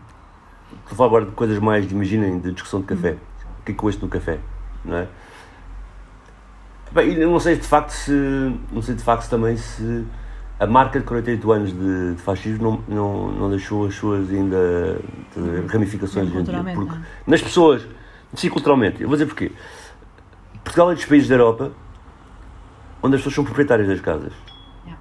estou 0.86 0.93
a 0.93 0.95
falar 0.95 1.08
agora 1.08 1.26
de 1.26 1.32
coisas 1.32 1.60
mais, 1.60 1.91
imaginem, 1.91 2.39
de 2.39 2.52
discussão 2.52 2.82
de 2.82 2.88
café. 2.88 3.12
Uhum. 3.12 3.17
O 3.60 3.63
que 3.65 3.71
é 3.71 3.76
que 3.76 3.86
ouço 3.86 4.00
no 4.02 4.08
café, 4.08 4.39
não 4.84 4.98
é? 4.98 5.08
Bem, 6.91 7.17
não 7.17 7.39
sei 7.39 7.58
de 7.58 7.67
facto 7.67 7.89
se. 7.89 8.12
Não 8.71 8.82
sei 8.82 8.95
de 8.95 9.04
facto 9.04 9.30
também 9.30 9.58
se 9.58 10.06
a 10.60 10.65
marca 10.65 11.00
de 11.00 11.06
48 11.06 11.52
anos 11.52 11.74
de, 11.74 12.15
de 12.15 12.21
fascismo 12.21 12.84
não, 12.88 12.95
não, 12.95 13.32
não 13.32 13.50
deixou 13.50 13.88
as 13.88 13.95
suas 13.95 14.30
ainda 14.30 15.02
ramificações 15.67 16.30
hoje 16.30 16.39
em 16.39 16.43
dia. 16.43 16.74
Porque 16.74 16.95
não. 16.95 17.04
nas 17.28 17.41
pessoas, 17.41 17.86
sim, 18.34 18.50
culturalmente, 18.50 19.02
eu 19.02 19.10
vou 19.10 19.17
dizer 19.17 19.26
porquê. 19.26 19.52
Portugal 20.63 20.91
é 20.91 20.95
dos 20.95 21.06
países 21.06 21.28
da 21.28 21.36
Europa 21.36 21.71
onde 23.04 23.15
as 23.15 23.21
pessoas 23.21 23.36
são 23.36 23.43
proprietárias 23.43 23.88
das 23.88 24.00
casas. 24.00 24.34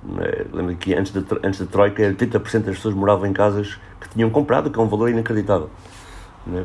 Yeah. 0.06 0.50
Lembro 0.52 0.76
que 0.76 0.94
antes 0.94 1.12
da, 1.12 1.20
antes 1.42 1.60
da 1.60 1.66
Troika, 1.66 2.02
80% 2.02 2.40
das 2.60 2.76
pessoas 2.76 2.94
moravam 2.94 3.26
em 3.26 3.32
casas 3.32 3.78
que 4.00 4.08
tinham 4.10 4.30
comprado, 4.30 4.70
que 4.70 4.78
é 4.78 4.82
um 4.82 4.88
valor 4.88 5.08
inacreditável. 5.08 5.70
É? 6.52 6.62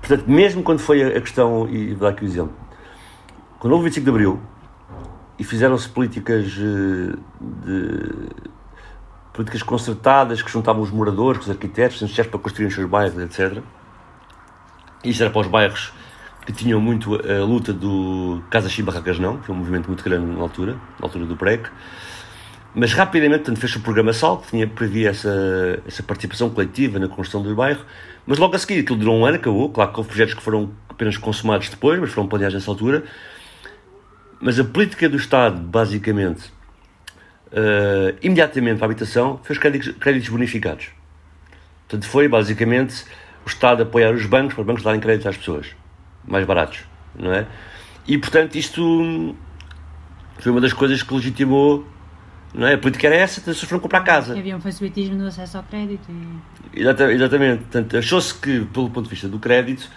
Portanto, 0.00 0.24
mesmo 0.28 0.62
quando 0.62 0.78
foi 0.78 1.02
a 1.02 1.20
questão, 1.20 1.68
e 1.68 1.88
vou 1.94 2.08
dar 2.08 2.10
aqui 2.10 2.24
o 2.24 2.26
exemplo, 2.26 2.52
quando 3.58 3.72
houve 3.72 3.82
o 3.82 3.84
25 3.86 4.04
de 4.04 4.10
Abril, 4.10 4.40
e 5.38 5.44
fizeram-se 5.44 5.88
políticas 5.88 6.56
eh, 6.58 7.16
de 7.40 8.28
políticas 9.32 9.62
concertadas 9.62 10.42
que 10.42 10.50
juntavam 10.50 10.82
os 10.82 10.90
moradores, 10.90 11.42
os 11.42 11.50
arquitetos, 11.50 12.00
os 12.02 12.14
para 12.14 12.38
construir 12.38 12.66
os 12.66 12.74
seus 12.74 12.88
bairros, 12.88 13.18
etc. 13.18 13.62
Isto 15.02 15.22
era 15.22 15.32
para 15.32 15.40
os 15.40 15.46
bairros 15.46 15.92
que 16.44 16.52
tinham 16.52 16.80
muito 16.80 17.14
a 17.14 17.44
luta 17.44 17.72
do 17.72 18.42
Casa 18.50 18.68
Sim 18.68 18.82
Barracas 18.82 19.18
Não, 19.18 19.38
que 19.38 19.46
foi 19.46 19.54
um 19.54 19.58
movimento 19.58 19.86
muito 19.86 20.04
grande 20.04 20.26
na 20.26 20.42
altura, 20.42 20.72
na 21.00 21.06
altura 21.06 21.24
do 21.24 21.36
PREC. 21.36 21.70
Mas 22.74 22.94
rapidamente 22.94 23.54
fez-se 23.56 23.76
o 23.76 23.80
programa 23.80 24.12
SAL, 24.12 24.38
que 24.38 24.48
tinha, 24.48 24.66
previa 24.66 25.10
essa, 25.10 25.82
essa 25.86 26.02
participação 26.02 26.48
coletiva 26.48 26.98
na 26.98 27.06
construção 27.06 27.42
do 27.42 27.54
bairro, 27.54 27.84
mas 28.26 28.38
logo 28.38 28.54
a 28.56 28.58
seguir 28.58 28.80
aquilo 28.80 28.98
durou 28.98 29.18
um 29.18 29.26
ano, 29.26 29.36
acabou. 29.36 29.68
Claro 29.68 29.92
que 29.92 29.98
houve 29.98 30.08
projetos 30.08 30.34
que 30.34 30.42
foram 30.42 30.72
apenas 30.88 31.16
consumados 31.16 31.68
depois, 31.68 32.00
mas 32.00 32.10
foram 32.10 32.28
planeados 32.28 32.54
nessa 32.54 32.70
altura. 32.70 33.04
Mas 34.40 34.58
a 34.58 34.64
política 34.64 35.08
do 35.08 35.16
Estado, 35.16 35.60
basicamente, 35.60 36.46
uh, 37.52 38.16
imediatamente 38.22 38.78
para 38.78 38.86
a 38.86 38.90
habitação, 38.90 39.38
fez 39.44 39.58
créditos, 39.58 39.94
créditos 39.98 40.30
bonificados. 40.30 40.88
Portanto, 41.86 42.08
foi 42.08 42.26
basicamente 42.26 43.04
o 43.44 43.48
Estado 43.48 43.82
apoiar 43.82 44.14
os 44.14 44.24
bancos 44.24 44.54
para 44.54 44.62
os 44.62 44.66
bancos 44.66 44.82
darem 44.82 45.00
crédito 45.00 45.28
às 45.28 45.36
pessoas, 45.36 45.66
mais 46.24 46.46
baratos, 46.46 46.80
não 47.14 47.32
é? 47.32 47.46
E, 48.06 48.16
portanto, 48.16 48.56
isto 48.56 49.36
foi 50.38 50.50
uma 50.50 50.60
das 50.60 50.72
coisas 50.72 51.02
que 51.02 51.14
legitimou, 51.14 51.86
não 52.54 52.66
é? 52.66 52.74
A 52.74 52.78
política 52.78 53.06
era 53.06 53.16
essa, 53.16 53.40
as 53.40 53.44
pessoas 53.44 53.68
foram 53.68 53.80
comprar 53.80 54.00
casa. 54.02 54.36
Havia 54.38 54.56
um 54.56 54.60
facilitismo 54.60 55.16
no 55.16 55.26
acesso 55.26 55.56
ao 55.56 55.62
crédito. 55.62 56.06
E... 56.74 56.80
Exatamente, 56.80 57.62
portanto, 57.62 57.96
achou-se 57.96 58.34
que, 58.34 58.64
pelo 58.66 58.90
ponto 58.90 59.04
de 59.04 59.10
vista 59.10 59.28
do 59.28 59.38
crédito, 59.38 59.88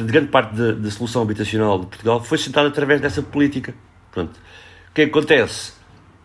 grande 0.00 0.28
parte 0.28 0.54
da, 0.54 0.72
da 0.72 0.90
solução 0.90 1.22
habitacional 1.22 1.78
de 1.78 1.86
Portugal 1.86 2.22
foi 2.22 2.38
sentada 2.38 2.68
através 2.68 3.00
dessa 3.00 3.22
política. 3.22 3.74
Pronto. 4.10 4.36
O 4.90 4.94
que 4.94 5.02
é 5.02 5.04
que 5.04 5.10
acontece? 5.10 5.72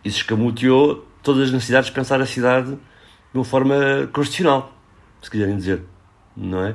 Isso 0.04 0.18
escamoteou 0.18 1.06
todas 1.22 1.44
as 1.44 1.52
necessidades 1.52 1.88
de 1.88 1.94
pensar 1.94 2.20
a 2.20 2.26
cidade 2.26 2.70
de 2.70 2.78
uma 3.34 3.44
forma 3.44 4.08
constitucional, 4.12 4.72
se 5.20 5.30
quiserem 5.30 5.56
dizer, 5.56 5.82
não 6.36 6.64
é? 6.64 6.74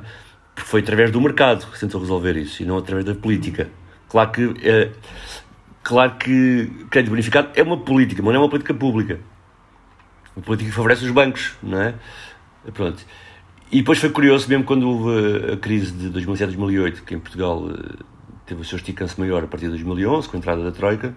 Porque 0.54 0.70
foi 0.70 0.80
através 0.80 1.10
do 1.10 1.20
mercado 1.20 1.66
que 1.66 1.74
se 1.74 1.80
tentou 1.80 2.00
resolver 2.00 2.36
isso 2.36 2.62
e 2.62 2.66
não 2.66 2.78
através 2.78 3.04
da 3.04 3.14
política. 3.14 3.68
Claro 4.08 4.30
que, 4.30 4.54
é, 4.62 4.92
claro 5.84 6.16
que 6.16 6.66
crédito 6.90 7.10
bonificado 7.10 7.50
é 7.54 7.62
uma 7.62 7.78
política, 7.78 8.20
mas 8.20 8.34
não 8.34 8.40
é 8.40 8.44
uma 8.44 8.50
política 8.50 8.74
pública. 8.74 9.20
Uma 10.34 10.44
política 10.44 10.70
que 10.70 10.74
favorece 10.74 11.04
os 11.04 11.12
bancos, 11.12 11.54
não 11.62 11.80
é? 11.80 11.94
Pronto. 12.72 13.04
E 13.70 13.78
depois 13.78 13.98
foi 13.98 14.10
curioso, 14.10 14.48
mesmo 14.48 14.64
quando 14.64 14.88
houve 14.88 15.52
a 15.52 15.56
crise 15.56 15.92
de 15.92 16.10
2007-2008, 16.10 17.04
que 17.04 17.14
em 17.14 17.20
Portugal 17.20 17.68
eh, 17.70 18.02
teve 18.46 18.60
o 18.60 18.64
seu 18.64 18.76
esticance 18.76 19.18
maior 19.20 19.44
a 19.44 19.46
partir 19.46 19.66
de 19.66 19.70
2011, 19.70 20.28
com 20.28 20.36
a 20.36 20.38
entrada 20.38 20.64
da 20.64 20.72
Troika. 20.72 21.14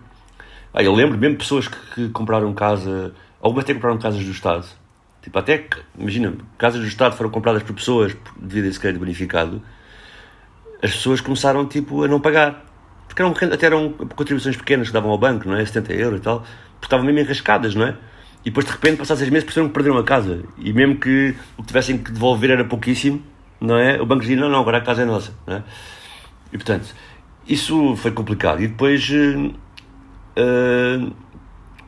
Ah, 0.71 0.84
eu 0.84 0.93
lembro 0.93 1.17
mesmo 1.17 1.38
pessoas 1.38 1.67
que, 1.67 1.77
que 1.95 2.10
compraram 2.10 2.53
casa, 2.53 3.13
algumas 3.41 3.63
até 3.63 3.73
compraram 3.73 3.97
casas 3.97 4.23
do 4.23 4.32
Estado, 4.32 4.67
Tipo, 5.27 5.39
até 5.39 5.67
imagina, 5.99 6.34
casas 6.58 6.80
do 6.80 6.88
Estado 6.88 7.13
foram 7.17 7.30
compradas 7.30 7.62
por 7.62 7.75
pessoas 7.75 8.15
devido 8.39 8.63
a 8.63 8.67
esse 8.69 8.80
crédito 8.80 8.99
bonificado, 8.99 9.62
as 10.82 10.91
pessoas 10.91 11.19
começaram, 11.19 11.67
tipo, 11.67 12.01
a 12.03 12.08
não 12.08 12.21
pagar. 12.21 12.65
Porque 13.23 13.43
eram, 13.43 13.53
até 13.53 13.65
eram 13.65 13.91
contribuições 13.91 14.56
pequenas 14.56 14.88
que 14.88 14.93
davam 14.93 15.10
ao 15.12 15.17
banco, 15.17 15.47
não 15.47 15.56
é? 15.56 15.65
70 15.65 15.93
euros 15.93 16.19
e 16.19 16.23
tal, 16.23 16.39
porque 16.39 16.86
estavam 16.86 17.06
mesmo 17.06 17.19
enrascadas, 17.19 17.73
não 17.75 17.88
é? 17.88 17.95
E 18.45 18.49
depois, 18.49 18.65
de 18.65 18.71
repente, 18.71 18.97
passados 18.97 19.19
seis 19.19 19.32
meses, 19.32 19.43
perceberam 19.43 19.69
que 19.69 19.73
perderam 19.73 19.97
a 19.97 20.03
casa. 20.03 20.43
E 20.58 20.71
mesmo 20.71 20.97
que 20.97 21.36
o 21.58 21.62
que 21.62 21.67
tivessem 21.67 21.97
que 21.97 22.12
devolver 22.12 22.51
era 22.51 22.63
pouquíssimo, 22.63 23.21
não 23.60 23.77
é? 23.77 23.99
O 24.01 24.06
banco 24.06 24.21
dizia, 24.21 24.38
não, 24.38 24.49
não, 24.49 24.60
agora 24.60 24.77
a 24.77 24.82
casa 24.82 25.01
é 25.01 25.06
nossa, 25.06 25.34
não 25.45 25.58
é? 25.58 25.63
E, 26.53 26.58
portanto, 26.58 26.93
isso 27.47 27.95
foi 27.95 28.12
complicado. 28.12 28.62
E 28.62 28.67
depois... 28.67 29.10
Uh, 29.10 29.53
uh, 30.38 31.13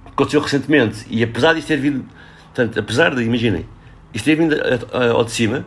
aconteceu 0.06 0.42
recentemente, 0.42 1.06
e 1.10 1.24
apesar 1.24 1.54
disso 1.54 1.68
ter 1.68 1.78
vindo 1.78 2.04
Portanto, 2.60 2.80
apesar 2.80 3.16
de, 3.16 3.24
imaginem, 3.24 3.66
isto 4.14 4.26
ter 4.26 4.36
vindo 4.36 4.56
ao 4.92 5.24
de 5.24 5.32
cima, 5.32 5.66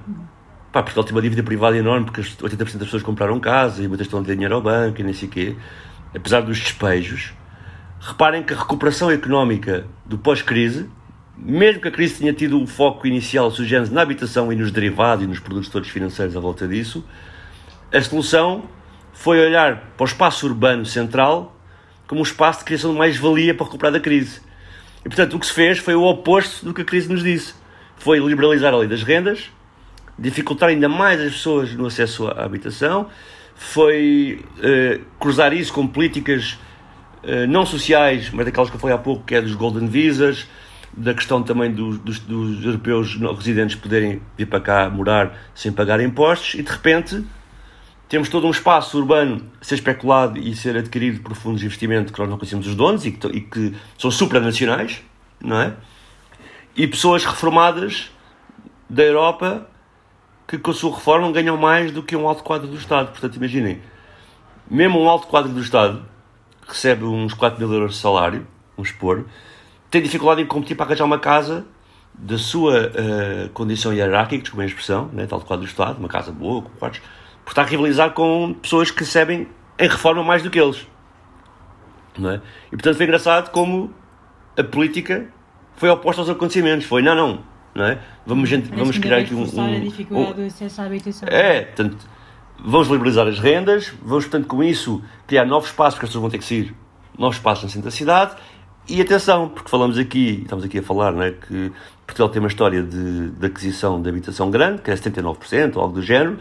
pá, 0.73 0.83
Portugal 0.83 1.05
tem 1.05 1.15
uma 1.15 1.21
dívida 1.21 1.43
privada 1.43 1.77
enorme, 1.77 2.07
porque 2.07 2.23
80% 2.23 2.57
das 2.57 2.71
pessoas 2.71 3.03
compraram 3.03 3.39
casa 3.39 3.83
e 3.83 3.89
muitas 3.89 4.07
estão 4.07 4.21
a 4.21 4.25
ter 4.25 4.33
dinheiro 4.33 4.55
ao 4.55 4.63
banco 4.63 5.01
e 5.01 5.05
nem 5.05 5.13
sei 5.13 5.29
quê. 5.29 5.55
Apesar 6.15 6.41
dos 6.41 6.59
despejos, 6.59 7.35
reparem 8.01 8.43
que 8.43 8.55
a 8.55 8.57
recuperação 8.57 9.11
económica 9.11 9.87
do 10.07 10.17
pós-crise, 10.17 10.89
mesmo 11.37 11.83
que 11.83 11.89
a 11.89 11.91
crise 11.91 12.19
tenha 12.19 12.33
tido 12.33 12.61
o 12.61 12.67
foco 12.67 13.07
inicial 13.07 13.51
surgindo 13.51 13.91
na 13.91 14.01
habitação 14.01 14.53
e 14.53 14.57
nos 14.57 14.73
derivados 14.73 15.25
e 15.25 15.29
nos 15.29 15.39
produtos 15.39 15.89
financeiros 15.89 16.37
à 16.37 16.41
volta 16.41 16.67
disso, 16.67 17.05
a 17.93 18.01
solução 18.01 18.65
foi 19.13 19.39
olhar 19.45 19.93
para 19.97 20.05
o 20.05 20.07
espaço 20.07 20.47
urbano 20.47 20.87
central 20.87 21.55
como 22.07 22.21
um 22.21 22.25
espaço 22.25 22.61
de 22.61 22.65
criação 22.65 22.93
de 22.93 22.99
mais-valia 22.99 23.55
para 23.55 23.67
recuperar 23.67 23.93
da 23.93 24.01
crise. 24.01 24.41
E 25.05 25.09
portanto 25.09 25.35
o 25.35 25.39
que 25.39 25.47
se 25.47 25.53
fez 25.53 25.79
foi 25.79 25.95
o 25.95 26.03
oposto 26.03 26.65
do 26.65 26.73
que 26.73 26.83
a 26.83 26.85
crise 26.85 27.11
nos 27.11 27.23
disse. 27.23 27.55
Foi 27.97 28.19
liberalizar 28.19 28.73
a 28.73 28.77
lei 28.79 28.89
das 28.89 29.03
rendas, 29.03 29.51
dificultar 30.19 30.69
ainda 30.69 30.89
mais 30.89 31.21
as 31.21 31.33
pessoas 31.33 31.75
no 31.75 31.87
acesso 31.87 32.27
à 32.29 32.45
habitação, 32.45 33.09
foi 33.55 34.45
uh, 34.59 35.05
cruzar 35.19 35.53
isso 35.53 35.73
com 35.73 35.87
políticas 35.87 36.59
uh, 37.23 37.47
não 37.49 37.65
sociais, 37.65 38.31
mas 38.31 38.45
daquelas 38.45 38.71
que 38.71 38.77
eu 38.77 38.81
falei 38.81 38.97
há 38.97 38.99
pouco, 38.99 39.25
que 39.25 39.35
é 39.35 39.41
dos 39.41 39.55
Golden 39.55 39.87
Visas, 39.87 40.47
da 40.95 41.15
questão 41.15 41.43
também 41.43 41.73
dos, 41.73 41.99
dos, 41.99 42.19
dos 42.19 42.65
europeus 42.65 43.17
residentes 43.37 43.77
poderem 43.77 44.21
vir 44.37 44.47
para 44.47 44.61
cá 44.61 44.91
morar 44.91 45.39
sem 45.55 45.73
pagar 45.73 46.01
impostos, 46.01 46.55
e 46.55 46.63
de 46.63 46.71
repente 46.71 47.25
temos 48.09 48.29
todo 48.29 48.47
um 48.47 48.51
espaço 48.51 48.99
urbano 48.99 49.51
a 49.59 49.65
ser 49.65 49.77
especulado 49.77 50.39
e 50.39 50.55
ser 50.55 50.77
adquirido 50.77 51.23
por 51.23 51.35
fundos 51.35 51.61
de 51.61 51.67
investimento 51.67 52.13
que 52.13 52.19
nós 52.19 52.29
não 52.29 52.37
conhecemos 52.37 52.67
os 52.67 52.75
donos 52.75 53.07
e 53.07 53.13
que, 53.13 53.27
e 53.29 53.41
que 53.41 53.75
são 53.97 54.11
supranacionais, 54.11 55.03
não 55.41 55.59
é? 55.59 55.73
E 56.77 56.87
pessoas 56.87 57.25
reformadas 57.25 58.11
da 58.89 59.03
Europa 59.03 59.67
que 60.53 60.59
com 60.59 60.71
a 60.71 60.75
sua 60.75 60.95
reforma 60.95 61.33
ganham 61.33 61.57
mais 61.57 61.91
do 61.93 62.03
que 62.03 62.15
um 62.15 62.29
alto 62.29 62.43
quadro 62.43 62.69
do 62.69 62.77
Estado. 62.77 63.11
Portanto, 63.11 63.37
imaginem, 63.37 63.81
mesmo 64.71 65.01
um 65.01 65.09
alto 65.09 65.27
quadro 65.27 65.51
do 65.51 65.61
Estado 65.61 66.05
recebe 66.69 67.05
uns 67.05 67.33
4 67.33 67.59
mil 67.59 67.73
euros 67.73 67.93
de 67.93 67.99
salário, 67.99 68.47
vamos 68.77 68.91
expor, 68.91 69.25
tem 69.91 70.03
dificuldade 70.03 70.43
em 70.43 70.47
competir 70.47 70.77
para 70.77 70.85
arranjar 70.85 71.05
uma 71.05 71.19
casa 71.19 71.65
da 72.13 72.37
sua 72.37 72.89
uh, 72.89 73.49
condição 73.55 73.95
hierárquica, 73.95 74.43
desculpem 74.43 74.65
a 74.65 74.69
expressão, 74.69 75.09
né, 75.15 75.27
tal 75.27 75.41
quadro 75.41 75.65
do 75.65 75.69
Estado, 75.69 75.99
uma 75.99 76.09
casa 76.09 76.31
boa, 76.31 76.61
com 76.61 76.69
quartos, 76.73 77.01
por 77.45 77.53
estar 77.53 77.63
a 77.63 77.65
rivalizar 77.65 78.11
com 78.11 78.55
pessoas 78.61 78.91
que 78.91 79.01
recebem 79.01 79.49
em 79.79 79.89
reforma 79.89 80.23
mais 80.23 80.43
do 80.43 80.51
que 80.51 80.61
eles. 80.61 80.87
Não 82.19 82.29
é? 82.29 82.43
E 82.67 82.71
portanto 82.73 82.97
foi 82.97 83.07
engraçado 83.07 83.51
como 83.51 83.91
a 84.55 84.63
política 84.63 85.29
foi 85.77 85.89
oposta 85.89 86.21
aos 86.21 86.29
acontecimentos. 86.29 86.85
Foi, 86.85 87.01
não, 87.01 87.15
não, 87.15 87.43
não 87.75 87.85
é? 87.85 87.99
Vamos, 88.27 88.49
gente, 88.49 88.69
vamos 88.71 88.99
criar 88.99 89.19
aqui 89.19 89.35
um. 89.35 89.45
um, 89.45 89.81
um. 90.15 90.25
É, 91.27 91.63
portanto, 91.63 91.97
vamos 92.59 92.89
liberalizar 92.89 93.27
as 93.27 93.39
rendas, 93.39 93.93
vamos, 94.03 94.25
portanto, 94.25 94.47
com 94.47 94.63
isso 94.63 95.03
criar 95.27 95.45
novos 95.45 95.69
espaços, 95.71 95.95
porque 95.95 96.07
as 96.07 96.11
pessoas 96.11 96.23
vão 96.23 96.31
ter 96.31 96.39
que 96.39 96.45
sair, 96.45 96.75
novos 97.19 97.37
espaços 97.37 97.65
no 97.65 97.71
centro 97.71 97.87
da 97.87 97.91
cidade. 97.91 98.37
E 98.89 99.01
atenção, 99.01 99.49
porque 99.49 99.71
falamos 99.71 99.97
aqui, 99.97 100.41
estamos 100.43 100.65
aqui 100.65 100.79
a 100.79 100.83
falar, 100.83 101.13
não 101.13 101.23
é, 101.23 101.31
que 101.31 101.73
Portugal 102.05 102.29
tem 102.29 102.41
uma 102.41 102.49
história 102.49 102.83
de, 102.83 103.31
de 103.31 103.47
aquisição 103.47 104.03
de 104.03 104.09
habitação 104.09 104.51
grande, 104.51 104.83
que 104.83 104.91
é 104.91 104.95
79%, 104.95 105.77
ou 105.77 105.83
algo 105.83 105.95
do 105.95 106.03
género, 106.03 106.39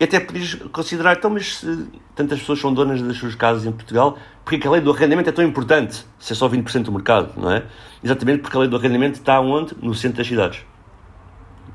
e 0.00 0.04
até 0.04 0.18
podias 0.18 0.54
considerar, 0.72 1.18
então, 1.18 1.28
mas 1.28 1.58
se 1.58 1.86
tantas 2.16 2.38
pessoas 2.38 2.58
são 2.58 2.72
donas 2.72 3.02
das 3.02 3.18
suas 3.18 3.34
casas 3.34 3.66
em 3.66 3.72
Portugal, 3.72 4.16
porque 4.42 4.58
que 4.58 4.66
a 4.66 4.70
lei 4.70 4.80
do 4.80 4.90
arrendamento 4.90 5.28
é 5.28 5.32
tão 5.32 5.44
importante, 5.44 6.06
se 6.18 6.32
é 6.32 6.34
só 6.34 6.48
20% 6.48 6.84
do 6.84 6.92
mercado, 6.92 7.34
não 7.36 7.52
é? 7.52 7.64
Exatamente 8.02 8.40
porque 8.40 8.56
a 8.56 8.60
lei 8.60 8.68
do 8.70 8.76
arrendamento 8.76 9.18
está 9.18 9.38
onde? 9.38 9.76
No 9.82 9.94
centro 9.94 10.16
das 10.16 10.26
cidades. 10.26 10.64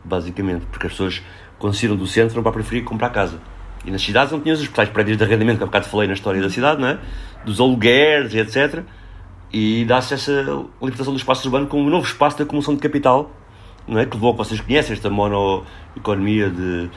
Basicamente, 0.03 0.65
porque 0.65 0.87
as 0.87 0.93
pessoas, 0.93 1.21
saíram 1.71 1.95
do 1.95 2.07
centro, 2.07 2.41
para 2.41 2.51
preferir 2.51 2.83
comprar 2.83 3.11
casa. 3.11 3.39
E 3.85 3.91
nas 3.91 4.01
cidades 4.01 4.31
não 4.31 4.39
tinhas 4.39 4.59
os 4.59 4.67
tais 4.69 4.89
prédios 4.89 5.17
de 5.17 5.23
arrendamento, 5.23 5.59
que 5.59 5.63
há 5.63 5.67
bocado 5.67 5.85
falei 5.87 6.07
na 6.07 6.15
história 6.15 6.41
da 6.41 6.49
cidade, 6.49 6.81
não 6.81 6.87
é? 6.87 6.99
Dos 7.45 7.59
alugueres 7.59 8.33
e 8.33 8.39
etc. 8.39 8.83
E 9.53 9.85
dá-se 9.85 10.15
essa 10.15 10.65
limitação 10.81 11.13
do 11.13 11.17
espaço 11.17 11.47
urbano 11.47 11.67
como 11.67 11.83
um 11.83 11.89
novo 11.91 12.07
espaço 12.07 12.37
de 12.37 12.43
acumulação 12.43 12.73
de 12.73 12.81
capital, 12.81 13.29
não 13.87 13.99
é? 13.99 14.05
Que 14.07 14.15
levou, 14.15 14.33
vocês 14.33 14.59
conhecem 14.59 14.93
esta 14.93 15.11
monoeconomia 15.11 16.49
de, 16.49 16.89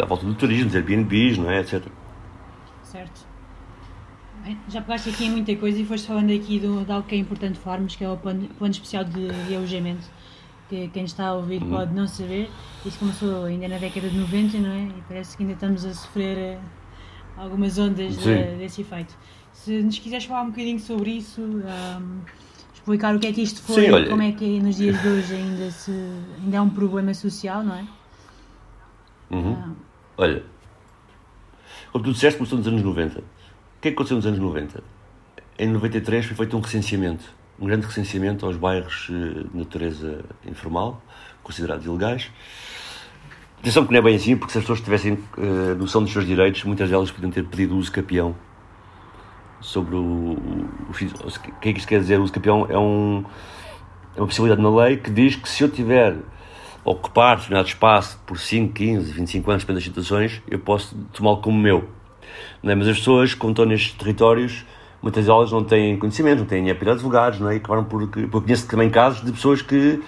à 0.00 0.04
volta 0.04 0.26
do 0.26 0.34
turismo, 0.34 0.66
dos 0.66 0.76
Airbnbs, 0.76 1.38
não 1.38 1.50
é? 1.50 1.60
Etc. 1.60 1.82
Certo. 2.82 3.26
Bem, 4.44 4.58
já 4.68 4.80
pegaste 4.80 5.10
aqui 5.10 5.26
em 5.26 5.30
muita 5.30 5.54
coisa 5.56 5.80
e 5.80 5.84
foste 5.84 6.06
falando 6.06 6.32
aqui 6.32 6.58
do, 6.58 6.84
de 6.84 6.92
algo 6.92 7.06
que 7.06 7.14
é 7.14 7.18
importante 7.18 7.58
falarmos, 7.58 7.96
que 7.96 8.04
é 8.04 8.08
o 8.08 8.16
plano, 8.16 8.48
plano 8.58 8.72
especial 8.72 9.04
de, 9.04 9.28
de 9.46 9.54
alojamento, 9.54 10.06
que 10.68 10.88
quem 10.88 11.04
está 11.04 11.28
a 11.28 11.34
ouvir 11.34 11.62
hum. 11.62 11.70
pode 11.70 11.94
não 11.94 12.06
saber. 12.06 12.50
Isso 12.84 12.98
começou 12.98 13.44
ainda 13.44 13.68
na 13.68 13.78
década 13.78 14.08
de 14.08 14.16
90, 14.16 14.58
não 14.58 14.70
é? 14.70 14.82
E 14.84 15.02
parece 15.08 15.36
que 15.36 15.42
ainda 15.42 15.54
estamos 15.54 15.84
a 15.84 15.92
sofrer 15.92 16.56
uh, 16.56 16.60
algumas 17.36 17.78
ondas 17.78 18.16
de, 18.16 18.56
desse 18.56 18.82
efeito. 18.82 19.14
Se 19.52 19.82
nos 19.82 19.98
quiseres 19.98 20.24
falar 20.24 20.42
um 20.42 20.50
bocadinho 20.50 20.78
sobre 20.78 21.10
isso, 21.10 21.42
um, 21.42 22.20
explicar 22.72 23.14
o 23.14 23.18
que 23.18 23.26
é 23.26 23.32
que 23.32 23.42
isto 23.42 23.60
foi, 23.60 23.84
Sim, 23.84 24.08
como 24.08 24.22
é 24.22 24.32
que 24.32 24.60
nos 24.60 24.76
dias 24.76 25.00
de 25.02 25.08
hoje 25.08 25.34
ainda, 25.34 25.70
se, 25.70 25.92
ainda 26.42 26.56
é 26.56 26.60
um 26.60 26.70
problema 26.70 27.12
social, 27.12 27.62
não 27.62 27.74
é? 27.74 27.84
Uhum. 29.30 29.56
Ah. 29.56 29.72
Olha, 30.16 30.42
como 31.92 32.04
tu 32.04 32.12
disseste, 32.12 32.38
começou 32.38 32.58
nos 32.58 32.66
anos 32.66 32.82
90. 32.82 33.20
O 33.20 33.22
que 33.80 33.88
é 33.88 33.90
que 33.90 33.94
aconteceu 33.94 34.16
nos 34.16 34.26
anos 34.26 34.38
90? 34.38 34.82
Em 35.58 35.68
93 35.68 36.26
foi 36.26 36.36
feito 36.36 36.56
um 36.56 36.60
recenseamento, 36.60 37.24
um 37.58 37.66
grande 37.66 37.86
recenseamento 37.86 38.46
aos 38.46 38.56
bairros 38.56 39.08
eh, 39.10 39.44
de 39.50 39.58
natureza 39.58 40.24
informal, 40.46 41.02
considerados 41.42 41.84
ilegais. 41.84 42.30
Atenção 43.60 43.84
que 43.84 43.92
não 43.92 43.98
é 43.98 44.02
bem 44.02 44.14
assim, 44.14 44.36
porque 44.36 44.52
se 44.52 44.58
as 44.58 44.64
pessoas 44.64 44.80
tivessem 44.80 45.14
uh, 45.14 45.74
noção 45.76 46.02
dos 46.02 46.12
seus 46.12 46.24
direitos, 46.24 46.62
muitas 46.62 46.88
delas 46.88 47.10
podiam 47.10 47.30
ter 47.32 47.44
pedido 47.44 47.76
uso 47.76 47.90
capião. 47.90 48.36
Sobre 49.60 49.96
o, 49.96 49.98
o, 49.98 50.68
o, 50.86 50.92
o 50.92 51.60
que 51.60 51.68
é 51.68 51.72
que 51.72 51.78
isto 51.80 51.88
quer 51.88 51.98
dizer? 51.98 52.20
O 52.20 52.22
uso 52.22 52.32
capião 52.32 52.66
é, 52.70 52.78
um, 52.78 53.24
é 54.14 54.20
uma 54.20 54.26
possibilidade 54.28 54.62
na 54.62 54.70
lei 54.70 54.96
que 54.96 55.10
diz 55.10 55.34
que 55.34 55.48
se 55.48 55.64
eu 55.64 55.68
tiver 55.68 56.16
ocupar 56.90 57.36
determinado 57.36 57.68
espaço 57.68 58.18
por 58.26 58.38
5, 58.38 58.72
15, 58.72 59.12
25 59.12 59.50
anos, 59.50 59.62
depende 59.62 59.78
das 59.78 59.84
situações, 59.84 60.42
eu 60.50 60.58
posso 60.58 60.96
tomá-lo 61.12 61.38
como 61.38 61.58
meu. 61.58 61.88
É? 62.62 62.74
Mas 62.74 62.88
as 62.88 62.98
pessoas, 62.98 63.34
como 63.34 63.52
estão 63.52 63.64
nestes 63.64 63.92
territórios, 63.92 64.64
muitas 65.02 65.26
delas 65.26 65.52
não 65.52 65.62
têm 65.62 65.98
conhecimento, 65.98 66.40
não 66.40 66.46
têm 66.46 66.62
nem 66.62 66.74
para 66.74 66.92
advogados, 66.92 67.40
não 67.40 67.50
é? 67.50 67.54
e 67.54 67.56
acabaram 67.58 67.84
por. 67.84 68.02
Eu 68.02 68.28
conheço 68.28 68.66
também 68.66 68.90
casos 68.90 69.24
de 69.24 69.32
pessoas 69.32 69.62
que, 69.62 70.02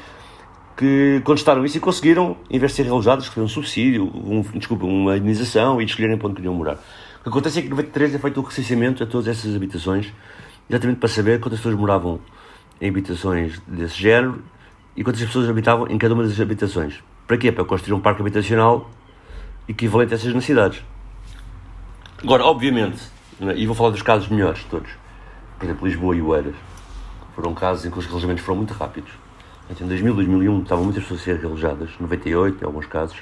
que 0.76 1.20
contestaram 1.24 1.64
isso 1.64 1.76
e 1.76 1.80
conseguiram, 1.80 2.36
em 2.50 2.58
vez 2.58 2.72
de 2.72 2.76
ser 2.76 2.82
realojados, 2.84 3.28
receber 3.28 3.44
um 3.44 3.48
subsídio, 3.48 4.04
um, 4.04 4.42
desculpa, 4.54 4.86
uma 4.86 5.16
indenização 5.16 5.80
e 5.80 5.84
de 5.84 5.90
escolherem 5.90 6.16
para 6.16 6.28
onde 6.28 6.36
queriam 6.36 6.54
morar. 6.54 6.78
O 7.20 7.22
que 7.22 7.28
acontece 7.28 7.58
é 7.58 7.62
que 7.62 7.68
em 7.68 7.70
93 7.70 8.14
é 8.14 8.18
feito 8.18 8.40
o 8.40 8.42
recenseamento 8.42 9.02
a 9.02 9.06
todas 9.06 9.28
essas 9.28 9.54
habitações, 9.54 10.12
exatamente 10.68 10.98
para 10.98 11.08
saber 11.08 11.38
quantas 11.40 11.58
pessoas 11.58 11.76
moravam 11.76 12.18
em 12.80 12.88
habitações 12.88 13.60
desse 13.68 14.00
género 14.00 14.42
e 14.96 15.04
quantas 15.04 15.20
pessoas 15.22 15.48
habitavam 15.48 15.86
em 15.88 15.98
cada 15.98 16.14
uma 16.14 16.22
das 16.22 16.38
habitações. 16.40 17.02
Para 17.26 17.36
quê? 17.36 17.52
Para 17.52 17.64
construir 17.64 17.94
um 17.94 18.00
parque 18.00 18.20
habitacional 18.20 18.90
equivalente 19.68 20.12
a 20.12 20.16
essas 20.16 20.34
necessidades. 20.34 20.82
Agora, 22.22 22.44
obviamente, 22.44 23.00
né, 23.38 23.54
e 23.56 23.66
vou 23.66 23.74
falar 23.74 23.90
dos 23.90 24.02
casos 24.02 24.28
melhores 24.28 24.64
todos, 24.64 24.90
por 25.58 25.64
exemplo, 25.64 25.86
Lisboa 25.86 26.16
e 26.16 26.20
Oeiras, 26.20 26.54
foram 27.34 27.54
casos 27.54 27.86
em 27.86 27.90
que 27.90 27.98
os 27.98 28.06
relojamentos 28.06 28.44
foram 28.44 28.58
muito 28.58 28.74
rápidos. 28.74 29.10
Em 29.70 29.86
2000, 29.86 30.14
2001 30.14 30.62
estavam 30.62 30.84
muitas 30.84 31.04
pessoas 31.04 31.20
a 31.20 31.24
ser 31.24 31.36
realojadas, 31.38 31.90
98 31.98 32.62
em 32.62 32.66
alguns 32.66 32.86
casos. 32.86 33.18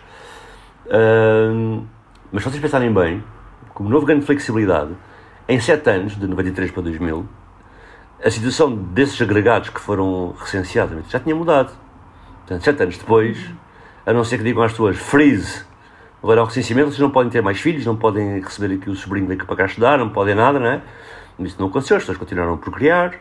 Uh, 0.86 1.86
mas 2.32 2.42
se 2.42 2.48
vocês 2.48 2.62
pensarem 2.62 2.92
bem, 2.92 3.22
como 3.74 3.90
novo 3.90 4.06
ganho 4.06 4.20
de 4.20 4.26
flexibilidade, 4.26 4.92
em 5.46 5.60
7 5.60 5.90
anos, 5.90 6.16
de 6.18 6.26
93 6.26 6.70
para 6.70 6.82
2000, 6.82 7.28
a 8.24 8.30
situação 8.30 8.74
desses 8.74 9.20
agregados 9.22 9.70
que 9.70 9.80
foram 9.80 10.34
recenseados 10.38 11.08
já 11.08 11.20
tinha 11.20 11.34
mudado. 11.34 11.72
Portanto, 12.38 12.64
7 12.64 12.82
anos 12.82 12.98
depois, 12.98 13.50
a 14.04 14.12
não 14.12 14.24
ser 14.24 14.38
que 14.38 14.44
digam 14.44 14.62
às 14.62 14.72
pessoas 14.72 14.96
freeze, 14.96 15.64
agora 16.22 16.40
ao 16.40 16.46
recenseamento, 16.46 16.90
vocês 16.90 17.00
não 17.00 17.10
podem 17.10 17.30
ter 17.30 17.42
mais 17.42 17.60
filhos, 17.60 17.86
não 17.86 17.96
podem 17.96 18.40
receber 18.40 18.74
aqui 18.74 18.90
o 18.90 18.96
sobrinho 18.96 19.28
daqui 19.28 19.44
para 19.44 19.56
cá 19.56 19.66
estudar, 19.66 19.98
não 19.98 20.08
podem 20.08 20.34
nada, 20.34 20.58
não 20.58 20.66
é? 20.66 20.82
Isso 21.38 21.56
não 21.60 21.68
aconteceu, 21.68 21.96
as 21.96 22.02
pessoas 22.02 22.18
continuaram 22.18 22.54
a 22.54 22.56
procriar, 22.56 23.14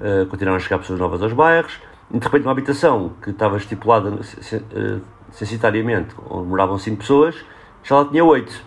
uh, 0.00 0.26
continuaram 0.26 0.56
a 0.56 0.60
chegar 0.60 0.78
pessoas 0.78 0.98
novas 0.98 1.22
aos 1.22 1.32
bairros, 1.32 1.80
de 2.10 2.18
repente 2.18 2.42
uma 2.42 2.52
habitação 2.52 3.12
que 3.22 3.30
estava 3.30 3.56
estipulada 3.56 4.10
uh, 4.10 5.02
onde 6.28 6.48
moravam 6.48 6.78
5 6.78 6.98
pessoas, 6.98 7.36
já 7.82 7.96
lá 7.96 8.04
tinha 8.04 8.24
8. 8.24 8.62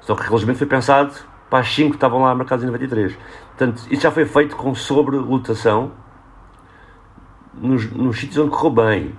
Só 0.00 0.14
que 0.14 0.32
o 0.32 0.54
foi 0.54 0.66
pensado 0.66 1.14
para 1.50 1.60
as 1.60 1.74
5 1.74 1.90
que 1.90 1.96
estavam 1.96 2.22
lá 2.22 2.34
marcadas 2.34 2.62
em 2.62 2.66
93. 2.66 3.16
Portanto, 3.56 3.86
isso 3.88 4.02
já 4.02 4.10
foi 4.10 4.24
feito 4.24 4.56
com 4.56 4.74
sobrelotação 4.74 5.92
nos, 7.54 7.90
nos 7.92 8.18
sítios 8.18 8.38
onde 8.38 8.50
correu 8.50 8.70
bem. 8.70 9.14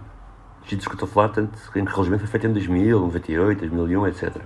Os 0.61 0.69
sítios 0.69 0.87
que 0.87 0.93
eu 0.93 1.05
estou 1.05 1.07
a 1.07 1.11
falar, 1.11 1.29
tanto 1.29 1.57
em 1.75 1.85
que 1.85 1.91
o 1.91 1.93
relojamento 1.93 2.23
foi 2.23 2.31
feito 2.31 2.47
em 2.47 2.53
2000, 2.53 2.99
98, 2.99 3.59
2001, 3.59 4.07
etc. 4.07 4.41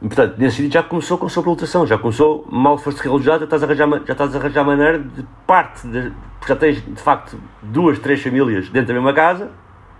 Portanto, 0.00 0.34
nesse 0.36 0.56
sítio 0.56 0.72
já 0.72 0.82
começou 0.82 1.16
com 1.16 1.28
sobrelotação, 1.28 1.86
já 1.86 1.96
começou, 1.96 2.46
mal 2.50 2.76
foste 2.76 3.00
relojado, 3.00 3.40
já 3.40 3.44
estás 3.44 3.62
a 3.62 3.66
arranjar, 3.66 3.88
já 4.04 4.12
estás 4.12 4.34
a 4.34 4.38
arranjar 4.38 4.64
maneira 4.64 4.98
de 4.98 5.24
parte, 5.46 5.86
de, 5.86 6.12
já 6.46 6.56
tens 6.56 6.84
de 6.84 7.00
facto 7.00 7.38
duas, 7.62 7.98
três 7.98 8.20
famílias 8.20 8.68
dentro 8.68 8.88
da 8.88 8.94
mesma 8.94 9.14
casa, 9.14 9.50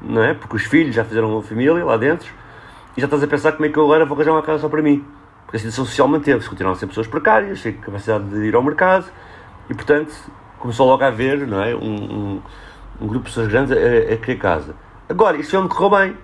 não 0.03 0.23
é? 0.23 0.35
Porque 0.35 0.57
os 0.57 0.65
filhos 0.65 0.95
já 0.95 1.05
fizeram 1.05 1.31
uma 1.31 1.43
família 1.43 1.85
lá 1.85 1.97
dentro, 1.97 2.31
e 2.97 3.01
já 3.01 3.07
estás 3.07 3.23
a 3.23 3.27
pensar 3.27 3.53
como 3.53 3.65
é 3.65 3.69
que 3.69 3.79
eu 3.79 3.85
agora 3.85 4.05
vou 4.05 4.17
arranjar 4.17 4.33
uma 4.33 4.43
casa 4.43 4.59
só 4.59 4.69
para 4.69 4.83
mim. 4.83 5.05
A 5.57 5.59
situação 5.59 5.87
social 5.87 6.07
manteve-se, 6.07 6.51
continuaram 6.51 6.77
a 6.77 6.79
ser 6.79 6.87
pessoas 6.87 7.07
precárias, 7.07 7.61
sem 7.63 7.73
capacidade 7.73 8.29
de 8.29 8.45
ir 8.45 8.55
ao 8.55 8.63
mercado, 8.63 9.07
e 9.71 9.75
portanto 9.75 10.13
começou 10.59 10.87
logo 10.87 11.03
a 11.03 11.07
haver 11.07 11.47
não 11.47 11.63
é? 11.63 11.75
um, 11.75 11.79
um, 11.81 12.43
um 13.01 13.07
grupo 13.07 13.25
de 13.25 13.31
pessoas 13.31 13.49
grandes 13.49 13.73
a, 13.73 14.13
a 14.13 14.17
querer 14.19 14.37
casa. 14.37 14.77
Agora, 15.09 15.39
isso 15.39 15.57
é 15.57 15.59
onde 15.59 15.71
correu 15.71 15.99
bem. 15.99 16.17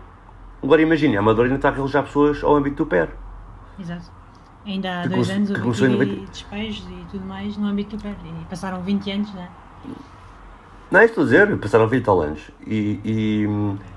Agora 0.62 0.82
imagine, 0.82 1.16
a 1.16 1.20
Amadora 1.20 1.48
ainda 1.48 1.56
está 1.56 1.70
a 1.70 1.72
realojar 1.72 2.04
pessoas 2.04 2.44
ao 2.44 2.54
âmbito 2.54 2.84
do 2.84 2.86
PER. 2.86 3.08
Exato. 3.80 4.10
Ainda 4.66 5.00
há 5.00 5.06
dois 5.06 5.30
anos 5.30 5.50
houve 5.50 6.02
aqui 6.02 6.26
despejos 6.30 6.86
e 6.90 7.06
tudo 7.10 7.24
mais 7.24 7.56
no 7.56 7.68
âmbito 7.68 7.96
do 7.96 8.02
PER. 8.02 8.14
E 8.42 8.44
passaram 8.50 8.82
20 8.82 9.10
anos, 9.12 9.34
não 9.34 9.42
é? 9.42 9.48
Não, 10.92 11.00
é 11.00 11.06
estou 11.06 11.22
a 11.22 11.24
dizer, 11.24 11.56
passaram 11.56 11.88
20 11.88 12.04
tal 12.04 12.20
anos. 12.20 12.42
E, 12.66 13.00
e, 13.02 13.48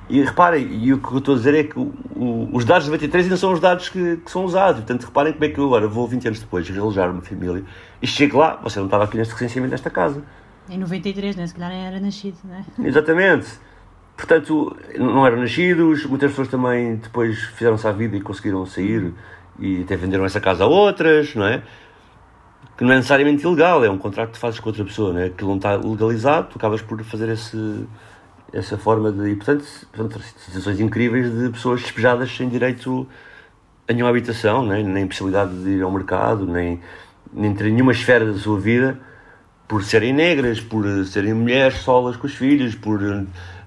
e 0.09 0.23
reparem, 0.23 0.65
e 0.65 0.93
o 0.93 0.99
que 0.99 1.11
eu 1.11 1.17
estou 1.17 1.35
a 1.35 1.37
dizer 1.37 1.53
é 1.53 1.63
que 1.65 1.77
o, 1.77 1.93
o, 2.15 2.49
os 2.53 2.63
dados 2.63 2.85
de 2.85 2.91
93 2.91 3.25
ainda 3.25 3.35
são 3.35 3.51
os 3.51 3.59
dados 3.59 3.89
que, 3.89 4.15
que, 4.15 4.31
são 4.31 4.45
usados. 4.45 4.77
Portanto, 4.77 5.03
reparem 5.03 5.33
como 5.33 5.43
é 5.43 5.49
que 5.49 5.59
eu 5.59 5.65
agora 5.65 5.89
vou 5.89 6.07
20 6.07 6.27
anos 6.27 6.39
depois 6.39 6.69
realojar 6.69 7.11
uma 7.11 7.21
família 7.21 7.65
e 8.01 8.07
chego 8.07 8.37
lá, 8.37 8.55
você 8.63 8.79
não 8.79 8.85
estava 8.85 9.03
aqui 9.03 9.17
neste 9.17 9.33
recenseamento 9.33 9.71
desta 9.71 9.89
casa. 9.89 10.23
Em 10.69 10.77
93, 10.77 11.35
né? 11.35 11.45
se 11.45 11.53
calhar 11.53 11.73
era 11.73 11.99
nascido, 11.99 12.37
não 12.45 12.55
é? 12.55 12.87
Exatamente. 12.87 13.47
Portanto, 14.15 14.77
não 14.97 15.27
eram 15.27 15.41
nascidos, 15.41 16.05
muitas 16.05 16.29
pessoas 16.31 16.47
também 16.47 16.95
depois 16.95 17.37
fizeram-se 17.57 17.85
à 17.85 17.91
vida 17.91 18.15
e 18.15 18.21
conseguiram 18.21 18.65
sair 18.65 19.13
e 19.59 19.81
até 19.81 19.97
venderam 19.97 20.23
essa 20.23 20.39
casa 20.39 20.63
a 20.63 20.67
outras, 20.67 21.35
não 21.35 21.45
é? 21.45 21.61
Que 22.77 22.83
não 22.83 22.91
é 22.91 22.95
necessariamente 22.97 23.43
ilegal, 23.43 23.83
é 23.85 23.89
um 23.89 23.97
contrato 23.97 24.31
que 24.31 24.37
fazes 24.37 24.59
com 24.59 24.69
outra 24.69 24.83
pessoa, 24.83 25.13
não 25.13 25.21
é? 25.21 25.29
Que 25.29 25.43
não 25.43 25.55
está 25.55 25.75
legalizado, 25.75 26.49
tu 26.49 26.57
acabas 26.57 26.81
por 26.81 27.01
fazer 27.03 27.29
esse, 27.29 27.85
essa 28.51 28.77
forma 28.77 29.11
de. 29.11 29.29
E, 29.29 29.35
portanto, 29.35 29.65
portanto, 29.93 30.21
situações 30.37 30.79
incríveis 30.79 31.31
de 31.31 31.49
pessoas 31.49 31.81
despejadas 31.81 32.35
sem 32.35 32.49
direito 32.49 33.07
a 33.87 33.93
nenhuma 33.93 34.09
habitação, 34.09 34.65
nem, 34.65 34.83
nem 34.83 35.07
possibilidade 35.07 35.55
de 35.63 35.69
ir 35.69 35.81
ao 35.83 35.91
mercado, 35.91 36.45
nem, 36.45 36.81
nem 37.31 37.53
ter 37.53 37.71
nenhuma 37.71 37.91
esfera 37.91 38.25
da 38.25 38.37
sua 38.37 38.59
vida 38.59 38.99
por 39.67 39.83
serem 39.83 40.13
negras, 40.13 40.59
por 40.59 40.85
serem 41.05 41.33
mulheres 41.33 41.79
solas 41.79 42.15
com 42.15 42.27
os 42.27 42.35
filhos, 42.35 42.75
por 42.75 42.99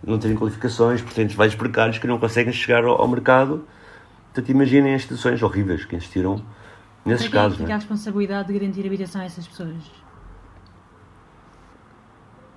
não 0.04 0.18
terem 0.18 0.36
qualificações, 0.36 1.00
por 1.02 1.12
terem 1.12 1.34
vários 1.34 1.56
precários 1.56 1.98
que 1.98 2.06
não 2.06 2.18
conseguem 2.18 2.52
chegar 2.52 2.84
ao, 2.84 3.00
ao 3.00 3.08
mercado 3.08 3.64
Portanto, 4.38 4.50
imaginem 4.50 4.94
as 4.94 5.02
situações 5.02 5.42
horríveis 5.42 5.84
que 5.84 5.96
existiram 5.96 6.40
nesses 7.04 7.28
Para 7.28 7.42
casos. 7.42 7.56
Quem 7.56 7.64
é 7.64 7.68
que 7.68 7.72
a 7.72 7.76
responsabilidade 7.76 8.48
de 8.48 8.58
garantir 8.58 8.86
habitação 8.86 9.20
a 9.20 9.24
essas 9.24 9.46
pessoas? 9.46 9.76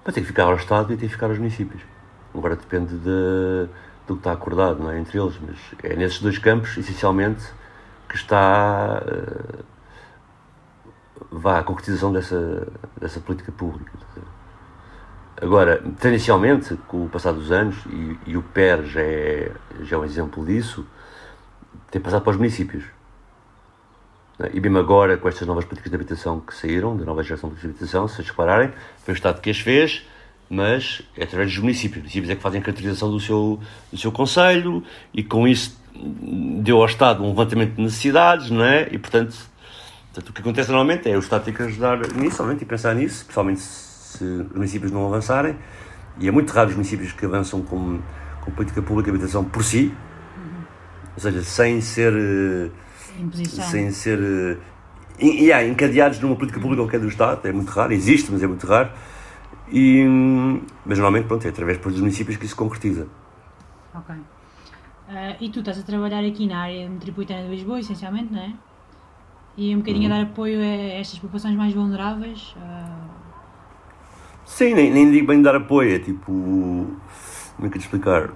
Ter 0.04 0.14
que 0.14 0.24
ficar 0.24 0.44
ao 0.44 0.56
Estado 0.56 0.92
e 0.94 0.98
ter 0.98 1.06
que 1.06 1.14
ficar 1.14 1.28
aos 1.28 1.38
municípios. 1.38 1.82
Agora 2.34 2.56
depende 2.56 2.98
de, 2.98 3.70
do 4.08 4.14
que 4.14 4.20
está 4.20 4.32
acordado 4.32 4.82
não 4.82 4.90
é, 4.90 5.00
entre 5.00 5.20
eles, 5.20 5.38
mas 5.40 5.58
é 5.84 5.96
nesses 5.96 6.20
dois 6.20 6.38
campos, 6.38 6.78
essencialmente, 6.78 7.44
que 8.10 8.16
está 8.16 9.02
uh, 9.06 9.64
vá, 11.32 11.60
a 11.60 11.64
concretização 11.64 12.12
dessa, 12.12 12.68
dessa 13.00 13.20
política 13.20 13.52
pública. 13.52 13.92
Agora, 15.42 15.82
tendencialmente, 16.00 16.76
com 16.88 17.06
o 17.06 17.10
passar 17.10 17.32
dos 17.32 17.52
anos, 17.52 17.76
e, 17.88 18.20
e 18.28 18.38
o 18.38 18.44
PER 18.44 18.84
já 18.84 19.02
é, 19.02 19.52
já 19.82 19.96
é 19.96 20.00
um 20.00 20.06
exemplo 20.06 20.46
disso, 20.46 20.86
tem 21.90 22.00
passado 22.00 22.22
para 22.22 22.32
os 22.32 22.38
municípios. 22.38 22.84
E 24.54 24.60
mesmo 24.60 24.78
agora, 24.78 25.18
com 25.18 25.28
estas 25.28 25.48
novas 25.48 25.66
políticas 25.66 25.90
de 25.92 25.96
habitação 25.96 26.40
que 26.40 26.56
saíram, 26.56 26.96
da 26.96 27.06
nova 27.06 27.24
geração 27.24 27.50
de 27.50 27.56
políticas 27.56 27.90
de 27.90 27.96
habitação, 27.96 28.08
se 28.08 28.16
vocês 28.16 28.30
repararem, 28.30 28.72
foi 29.04 29.14
o 29.14 29.16
Estado 29.16 29.42
que 29.42 29.50
as 29.50 29.60
fez, 29.60 30.06
mas 30.50 31.02
é 31.16 31.24
através 31.24 31.50
dos 31.52 31.60
municípios. 31.60 31.98
Os 31.98 32.04
municípios 32.04 32.30
é 32.30 32.36
que 32.36 32.42
fazem 32.42 32.60
a 32.60 32.64
caracterização 32.64 33.12
do 33.12 33.20
seu, 33.20 33.60
do 33.92 33.98
seu 33.98 34.12
Conselho 34.12 34.84
e 35.14 35.24
com 35.24 35.48
isso 35.48 35.80
deu 36.62 36.78
ao 36.78 36.86
Estado 36.86 37.24
um 37.24 37.30
levantamento 37.30 37.76
de 37.76 37.82
necessidades, 37.82 38.50
não 38.50 38.64
é? 38.64 38.88
E 38.92 38.98
portanto, 38.98 39.36
portanto 40.14 40.30
o 40.30 40.34
que 40.34 40.42
acontece 40.42 40.70
normalmente 40.70 41.10
é 41.10 41.16
o 41.16 41.20
Estado 41.20 41.46
ter 41.46 41.54
que 41.54 41.64
ajudar 41.64 41.98
nisso, 42.16 42.42
obviamente, 42.42 42.64
e 42.64 42.66
pensar 42.66 42.96
nisso, 42.96 43.26
principalmente 43.26 43.62
se 43.62 44.24
os 44.24 44.52
municípios 44.52 44.92
não 44.92 45.06
avançarem. 45.06 45.56
E 46.20 46.28
é 46.28 46.32
muito 46.32 46.52
raro 46.52 46.70
os 46.70 46.76
municípios 46.76 47.14
que 47.14 47.26
avançam 47.26 47.62
com, 47.62 48.00
com 48.42 48.52
política 48.52 48.82
pública 48.82 49.10
de 49.10 49.18
habitação 49.18 49.44
por 49.44 49.64
si, 49.64 49.94
ou 51.16 51.22
seja, 51.22 51.42
sem 51.44 51.82
ser. 51.82 52.14
Imposição. 53.20 53.66
Sem 53.66 53.92
ser. 53.92 54.20
E, 55.20 55.30
eh, 55.30 55.42
yeah, 55.44 55.68
encadeados 55.68 56.20
numa 56.20 56.36
política 56.36 56.60
pública 56.60 56.82
qualquer 56.84 57.00
do 57.00 57.08
Estado, 57.08 57.48
é 57.48 57.52
muito 57.52 57.70
raro, 57.70 57.94
existe, 57.94 58.32
mas 58.32 58.42
é 58.42 58.48
muito 58.48 58.66
raro. 58.66 58.92
E, 59.72 60.04
mas 60.86 60.98
normalmente, 60.98 61.28
pronto, 61.28 61.46
é 61.46 61.50
através 61.50 61.78
dos 61.78 62.00
municípios 62.00 62.38
que 62.38 62.46
isso 62.46 62.54
se 62.54 62.58
concretiza. 62.58 63.08
Ok. 63.94 64.16
Uh, 64.16 65.36
e 65.40 65.50
tu 65.50 65.60
estás 65.60 65.78
a 65.80 65.84
trabalhar 65.84 66.24
aqui 66.26 66.48
na 66.48 66.62
área 66.62 66.90
metropolitana 66.90 67.44
de 67.44 67.50
Lisboa, 67.50 67.80
essencialmente, 67.80 68.34
não 68.34 68.42
é? 68.42 68.54
E 69.58 69.76
um 69.76 69.80
bocadinho 69.80 70.10
uhum. 70.10 70.16
a 70.16 70.18
dar 70.20 70.24
apoio 70.24 70.60
a 70.60 71.00
estas 71.00 71.20
populações 71.20 71.56
mais 71.56 71.74
vulneráveis? 71.74 72.56
Uh... 72.58 73.10
Sim, 74.46 74.74
nem, 74.74 74.92
nem 74.92 75.12
digo 75.12 75.28
bem 75.28 75.42
dar 75.42 75.56
apoio, 75.56 75.96
é 75.96 76.00
tipo. 76.00 76.32
Como 76.32 77.68
é 77.68 77.70
que 77.70 77.78
te 77.78 77.84
explicar? 77.84 78.30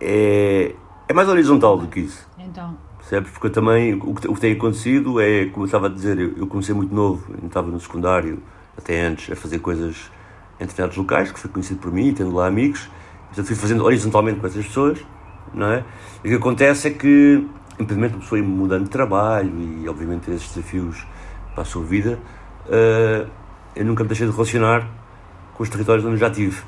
É, 0.00 0.74
é 1.08 1.12
mais 1.12 1.28
horizontal 1.28 1.78
do 1.78 1.88
que 1.88 2.00
isso. 2.00 2.26
Então. 2.38 2.76
Percebes? 3.00 3.30
Porque 3.32 3.48
eu 3.48 3.50
também, 3.50 3.94
o 3.94 4.14
que, 4.14 4.28
o 4.28 4.34
que 4.34 4.40
tem 4.40 4.52
acontecido 4.52 5.20
é, 5.20 5.46
como 5.46 5.64
eu 5.64 5.66
estava 5.66 5.86
a 5.86 5.90
dizer, 5.90 6.18
eu, 6.18 6.36
eu 6.36 6.46
comecei 6.46 6.74
muito 6.74 6.94
novo, 6.94 7.34
eu 7.40 7.46
estava 7.46 7.70
no 7.70 7.80
secundário, 7.80 8.40
até 8.76 9.00
antes, 9.04 9.30
a 9.32 9.36
fazer 9.36 9.58
coisas 9.58 10.10
em 10.58 10.64
determinados 10.64 10.96
locais, 10.96 11.32
que 11.32 11.38
foi 11.38 11.50
conhecido 11.50 11.80
por 11.80 11.92
mim, 11.92 12.12
tendo 12.12 12.34
lá 12.34 12.46
amigos. 12.46 12.88
Portanto, 13.26 13.46
fui 13.46 13.56
fazendo 13.56 13.84
horizontalmente 13.84 14.40
com 14.40 14.46
essas 14.46 14.66
pessoas, 14.66 14.98
não 15.54 15.66
é? 15.72 15.84
E 16.22 16.28
o 16.28 16.30
que 16.30 16.36
acontece 16.36 16.88
é 16.88 16.90
que, 16.90 17.46
infelizmente, 17.78 18.14
uma 18.14 18.20
pessoa 18.20 18.38
ir 18.38 18.42
mudando 18.42 18.84
de 18.84 18.90
trabalho 18.90 19.52
e, 19.58 19.88
obviamente, 19.88 20.22
ter 20.22 20.32
esses 20.32 20.48
desafios 20.48 21.06
para 21.54 21.62
a 21.62 21.64
sua 21.64 21.82
vida, 21.82 22.18
uh, 22.66 23.28
eu 23.74 23.84
nunca 23.84 24.02
me 24.02 24.08
deixei 24.08 24.26
de 24.26 24.32
relacionar 24.32 24.86
com 25.54 25.62
os 25.62 25.68
territórios 25.68 26.04
onde 26.04 26.14
eu 26.14 26.18
já 26.18 26.30
tive. 26.30 26.62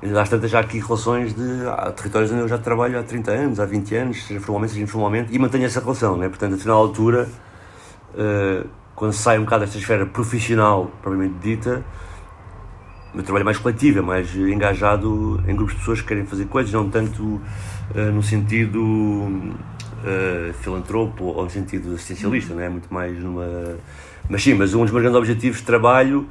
Às 0.00 0.28
tantas 0.28 0.48
já 0.48 0.60
aqui 0.60 0.78
relações 0.78 1.34
de 1.34 1.66
há 1.66 1.90
territórios 1.90 2.30
onde 2.30 2.42
eu 2.42 2.48
já 2.48 2.56
trabalho 2.56 3.00
há 3.00 3.02
30 3.02 3.30
anos, 3.32 3.60
há 3.60 3.66
20 3.66 3.96
anos, 3.96 4.26
seja 4.26 4.40
formalmente, 4.40 4.74
seja 4.74 4.84
informalmente, 4.84 5.34
e 5.34 5.38
mantenho 5.40 5.64
essa 5.64 5.80
relação, 5.80 6.16
né? 6.16 6.28
Portanto, 6.28 6.54
até 6.54 6.64
na 6.66 6.72
altura, 6.72 7.28
uh, 8.14 8.68
quando 8.94 9.12
sai 9.12 9.40
um 9.40 9.44
bocado 9.44 9.64
desta 9.64 9.76
esfera 9.76 10.06
profissional, 10.06 10.88
propriamente 11.02 11.34
dita, 11.40 11.84
meu 13.12 13.24
trabalho 13.24 13.42
é 13.42 13.44
mais 13.46 13.58
coletivo, 13.58 13.98
é 13.98 14.02
mais 14.02 14.32
engajado 14.36 15.42
em 15.48 15.56
grupos 15.56 15.74
de 15.74 15.80
pessoas 15.80 16.00
que 16.00 16.06
querem 16.06 16.24
fazer 16.24 16.44
coisas, 16.44 16.72
não 16.72 16.88
tanto 16.88 17.20
uh, 17.24 17.42
no 18.14 18.22
sentido 18.22 18.80
uh, 18.80 20.54
filantropo 20.60 21.24
ou 21.24 21.42
no 21.42 21.50
sentido 21.50 21.94
assistencialista, 21.94 22.54
não 22.54 22.62
é? 22.62 22.68
muito 22.68 22.92
mais 22.94 23.18
numa. 23.18 23.76
Mas 24.30 24.44
sim, 24.44 24.54
mas 24.54 24.74
um 24.74 24.82
dos 24.82 24.92
meus 24.92 25.02
grandes 25.02 25.18
objetivos 25.18 25.58
de 25.58 25.64
trabalho 25.64 26.28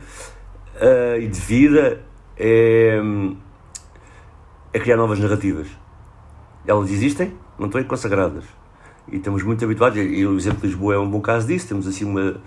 e 1.20 1.26
de 1.26 1.40
vida 1.40 2.00
é, 2.38 3.02
é 4.78 4.80
criar 4.80 4.98
novas 4.98 5.20
narrativas. 5.20 5.68
Elas 6.66 6.92
existem, 6.92 7.34
não 7.58 7.66
estão 7.68 7.84
consagradas. 7.84 8.46
E 9.08 9.18
estamos 9.18 9.42
muito 9.44 9.63
habituados, 9.63 9.98
e 9.98 10.26
o 10.26 10.38
exemplo 10.38 10.62
de 10.62 10.68
Lisboa 10.68 10.96
é 10.96 11.00
um 11.00 11.10
bom 11.10 11.22
caso 11.22 11.48
disso, 11.48 11.68
temos 11.68 11.88
assim 11.88 12.06
uma, 12.06 12.42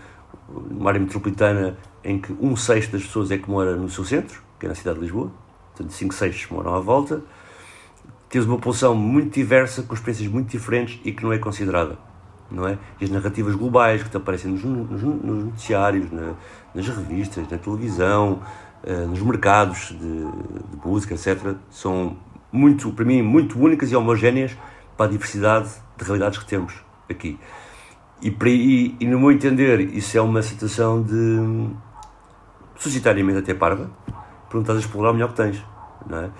uma 0.49 0.90
área 0.90 1.01
metropolitana 1.01 1.77
em 2.05 2.19
que 2.19 2.33
um 2.40 2.55
sexto 2.55 2.93
das 2.93 3.03
pessoas 3.03 3.31
é 3.31 3.38
que 3.38 3.51
mora 3.51 3.77
no 3.77 3.88
seu 3.88 4.05
centro, 4.05 4.43
que 4.59 4.66
é 4.66 4.69
na 4.69 4.75
cidade 4.75 4.99
de 4.99 5.05
Lisboa, 5.05 5.33
portanto, 5.71 5.93
cinco 5.93 6.14
sextos 6.14 6.51
moram 6.51 6.75
à 6.75 6.81
volta. 6.81 7.23
Temos 8.29 8.47
uma 8.47 8.57
população 8.57 8.95
muito 8.95 9.35
diversa, 9.35 9.83
com 9.83 9.95
experiências 9.95 10.29
muito 10.29 10.51
diferentes 10.51 11.01
e 11.05 11.12
que 11.12 11.25
não 11.25 11.33
é 11.33 11.38
considerada. 11.38 11.99
Não 12.51 12.66
é? 12.66 12.79
E 13.01 13.05
as 13.05 13.11
narrativas 13.11 13.55
globais 13.55 14.03
que 14.03 14.16
aparecem 14.16 14.53
nos, 14.53 14.62
nos, 14.64 15.03
nos 15.03 15.45
noticiários, 15.45 16.11
na, 16.11 16.35
nas 16.75 16.87
revistas, 16.88 17.49
na 17.49 17.59
televisão, 17.59 18.40
nos 19.09 19.21
mercados 19.21 19.88
de, 19.90 19.99
de, 19.99 20.85
música, 20.85 21.14
etc., 21.14 21.55
são 21.71 22.16
muito, 22.53 22.90
para 22.93 23.05
mim, 23.05 23.23
muito 23.23 23.59
únicas 23.59 23.93
e 23.93 23.97
homogéneas 23.97 24.57
para 24.97 25.07
a 25.07 25.09
diversidade 25.09 25.71
de 25.97 26.05
realidades 26.05 26.38
que 26.38 26.47
temos 26.47 26.75
aqui. 27.09 27.38
E, 28.23 28.31
para, 28.31 28.51
e, 28.51 28.97
e, 29.01 29.07
no 29.07 29.19
meu 29.19 29.33
entender, 29.33 29.81
isso 29.95 30.16
é 30.16 30.21
uma 30.21 30.43
situação 30.43 31.03
de 31.03 31.71
societariamente 32.79 33.38
até 33.38 33.55
parva, 33.55 33.90
porque 34.49 34.59
estás 34.59 34.79
a 34.79 34.81
explorar 34.81 35.11
o 35.11 35.14
melhor 35.14 35.29
que 35.29 35.37
tens. 35.37 35.64
Não 36.09 36.19
é? 36.19 36.31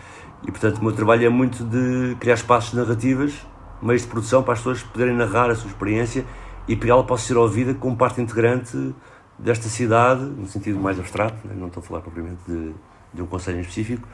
E 0.47 0.51
portanto, 0.51 0.79
o 0.79 0.85
meu 0.85 0.93
trabalho 0.93 1.27
é 1.27 1.29
muito 1.29 1.65
de 1.65 2.17
criar 2.19 2.35
espaços 2.35 2.73
narrativas, 2.73 3.47
meios 3.83 4.03
de 4.03 4.09
produção 4.09 4.43
para 4.43 4.55
as 4.55 4.61
pessoas 4.61 4.83
poderem 4.83 5.15
narrar 5.15 5.51
a 5.51 5.55
sua 5.55 5.69
experiência 5.69 6.25
e 6.67 6.77
para 6.77 6.91
ela 6.91 7.05
possa 7.05 7.27
ser 7.27 7.37
ouvida 7.37 7.75
como 7.75 7.97
parte 7.97 8.21
integrante 8.21 8.95
desta 9.43 9.69
cidade, 9.69 10.23
no 10.23 10.47
sentido 10.47 10.79
mais 10.79 10.99
abstrato, 10.99 11.37
né? 11.47 11.55
não 11.57 11.69
estou 11.69 11.83
a 11.83 11.87
falar 11.87 12.01
propriamente 12.01 12.41
de, 12.47 12.73
de 13.13 13.23
um 13.23 13.27
conselho 13.27 13.59
em 13.59 13.61
específico, 13.63 14.07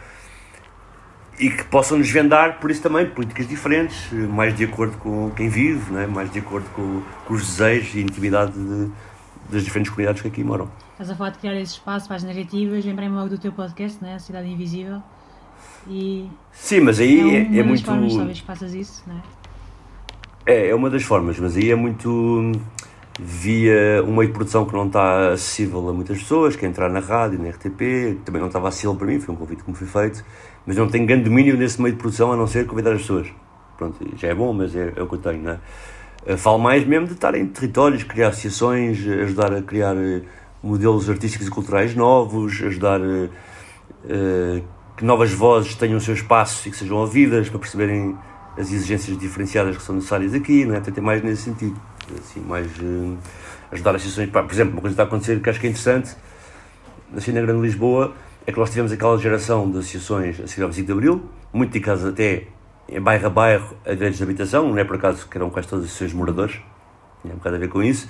e 1.38 1.50
que 1.50 1.64
possam 1.64 1.98
nos 1.98 2.10
vendar, 2.10 2.60
por 2.60 2.70
isso 2.70 2.80
também, 2.80 3.06
políticas 3.06 3.46
diferentes, 3.46 4.10
mais 4.12 4.56
de 4.56 4.64
acordo 4.64 4.96
com 4.98 5.30
quem 5.32 5.48
vive, 5.48 5.92
né? 5.92 6.06
mais 6.06 6.30
de 6.32 6.38
acordo 6.38 6.68
com, 6.70 7.02
com 7.26 7.34
os 7.34 7.42
desejos 7.42 7.94
e 7.94 8.00
intimidade 8.00 8.52
de, 8.52 8.90
das 9.50 9.62
diferentes 9.62 9.90
comunidades 9.90 10.22
que 10.22 10.28
aqui 10.28 10.42
moram. 10.42 10.70
Estás 10.92 11.10
a 11.10 11.14
falar 11.14 11.30
de 11.30 11.38
criar 11.38 11.54
esse 11.60 11.72
espaço 11.74 12.06
para 12.06 12.16
as 12.16 12.22
narrativas, 12.22 12.84
lembrei-me 12.84 13.14
logo 13.14 13.28
do 13.28 13.38
teu 13.38 13.52
podcast, 13.52 14.02
né? 14.02 14.14
A 14.14 14.18
Cidade 14.18 14.48
Invisível. 14.48 15.02
E 15.86 16.28
Sim, 16.52 16.80
mas 16.80 16.98
aí 16.98 17.20
é, 17.20 17.56
é, 17.56 17.58
é 17.58 17.62
muito. 17.62 17.84
Formas, 17.84 18.14
talvez 18.14 18.40
que 18.40 18.46
faças 18.46 18.74
isso, 18.74 19.04
não 19.06 19.16
é? 19.16 19.22
É, 20.46 20.68
é 20.68 20.74
uma 20.74 20.88
das 20.88 21.02
formas, 21.02 21.38
mas 21.38 21.56
aí 21.56 21.70
é 21.70 21.74
muito 21.74 22.52
via 23.18 24.02
um 24.06 24.14
meio 24.14 24.28
de 24.28 24.34
produção 24.34 24.66
que 24.66 24.74
não 24.74 24.86
está 24.86 25.32
acessível 25.32 25.88
a 25.88 25.92
muitas 25.92 26.18
pessoas, 26.18 26.54
que 26.54 26.66
é 26.66 26.68
entrar 26.68 26.90
na 26.90 27.00
rádio, 27.00 27.38
na 27.38 27.48
RTP, 27.48 28.20
também 28.24 28.40
não 28.40 28.48
estava 28.48 28.68
acessível 28.68 28.94
para 28.94 29.06
mim, 29.06 29.18
foi 29.18 29.34
um 29.34 29.38
convite 29.38 29.62
que 29.62 29.70
me 29.70 29.76
foi 29.76 29.86
feito, 29.86 30.24
mas 30.66 30.76
não 30.76 30.88
tenho 30.88 31.06
grande 31.06 31.24
domínio 31.24 31.56
nesse 31.56 31.80
meio 31.80 31.94
de 31.94 32.00
produção 32.00 32.32
a 32.32 32.36
não 32.36 32.46
ser 32.46 32.66
convidar 32.66 32.92
as 32.92 33.00
pessoas. 33.00 33.28
Pronto, 33.78 33.98
já 34.16 34.28
é 34.28 34.34
bom, 34.34 34.52
mas 34.52 34.74
é, 34.74 34.92
é 34.96 35.02
o 35.02 35.06
que 35.06 35.14
eu 35.14 35.18
tenho, 35.18 35.42
não 35.42 35.52
é? 35.52 35.58
Eh, 36.26 36.36
falo 36.36 36.58
mais 36.58 36.86
mesmo 36.86 37.06
de 37.06 37.14
estar 37.14 37.34
em 37.34 37.46
territórios, 37.46 38.02
criar 38.02 38.28
associações, 38.28 38.98
ajudar 39.06 39.52
a 39.54 39.62
criar 39.62 39.96
eh, 39.96 40.22
modelos 40.62 41.08
artísticos 41.08 41.46
e 41.46 41.50
culturais 41.50 41.94
novos, 41.94 42.62
ajudar 42.62 43.00
que 44.96 45.04
novas 45.04 45.32
vozes 45.32 45.74
tenham 45.74 45.98
o 45.98 46.00
seu 46.00 46.14
espaço 46.14 46.66
e 46.66 46.70
que 46.70 46.76
sejam 46.76 46.96
ouvidas 46.96 47.48
para 47.48 47.58
perceberem 47.58 48.16
as 48.56 48.72
exigências 48.72 49.18
diferenciadas 49.18 49.76
que 49.76 49.82
são 49.82 49.94
necessárias 49.94 50.32
aqui, 50.32 50.64
não 50.64 50.74
é? 50.74 50.78
Portanto, 50.78 50.98
é 50.98 51.00
mais 51.00 51.22
nesse 51.22 51.42
sentido, 51.42 51.78
assim, 52.14 52.40
mais 52.40 52.66
uh, 52.78 53.16
ajudar 53.72 53.90
as 53.90 54.02
associações. 54.02 54.30
Por 54.30 54.52
exemplo, 54.52 54.72
uma 54.74 54.80
coisa 54.80 54.94
que 54.94 55.00
está 55.00 55.02
a 55.02 55.06
acontecer 55.06 55.40
que 55.40 55.50
acho 55.50 55.60
que 55.60 55.66
é 55.66 55.70
interessante, 55.70 56.16
assim 57.16 57.32
na 57.32 57.40
Grande 57.40 57.62
Lisboa, 57.62 58.14
é 58.46 58.52
que 58.52 58.58
nós 58.58 58.70
tivemos 58.70 58.92
aquela 58.92 59.18
geração 59.18 59.70
de 59.70 59.78
associações 59.78 60.40
a 60.40 60.46
seguir 60.46 60.62
ao 60.62 60.72
5 60.72 60.86
de 60.86 60.92
Abril, 60.92 61.22
muito 61.52 61.70
dedicadas 61.72 62.04
até 62.04 62.44
em 62.88 63.00
bairro 63.00 63.26
a 63.26 63.30
bairro 63.30 63.76
a 63.84 63.92
direitos 63.92 64.18
de 64.18 64.22
habitação, 64.22 64.68
não 64.68 64.78
é 64.78 64.84
por 64.84 64.96
acaso 64.96 65.28
que 65.28 65.36
eram 65.36 65.50
quase 65.50 65.66
todos 65.66 65.84
os 65.84 65.92
seus 65.92 66.12
moradores, 66.12 66.60
tinha 67.22 67.34
um 67.34 67.38
bocado 67.38 67.56
a 67.56 67.58
ver 67.58 67.68
com 67.68 67.82
isso. 67.82 68.08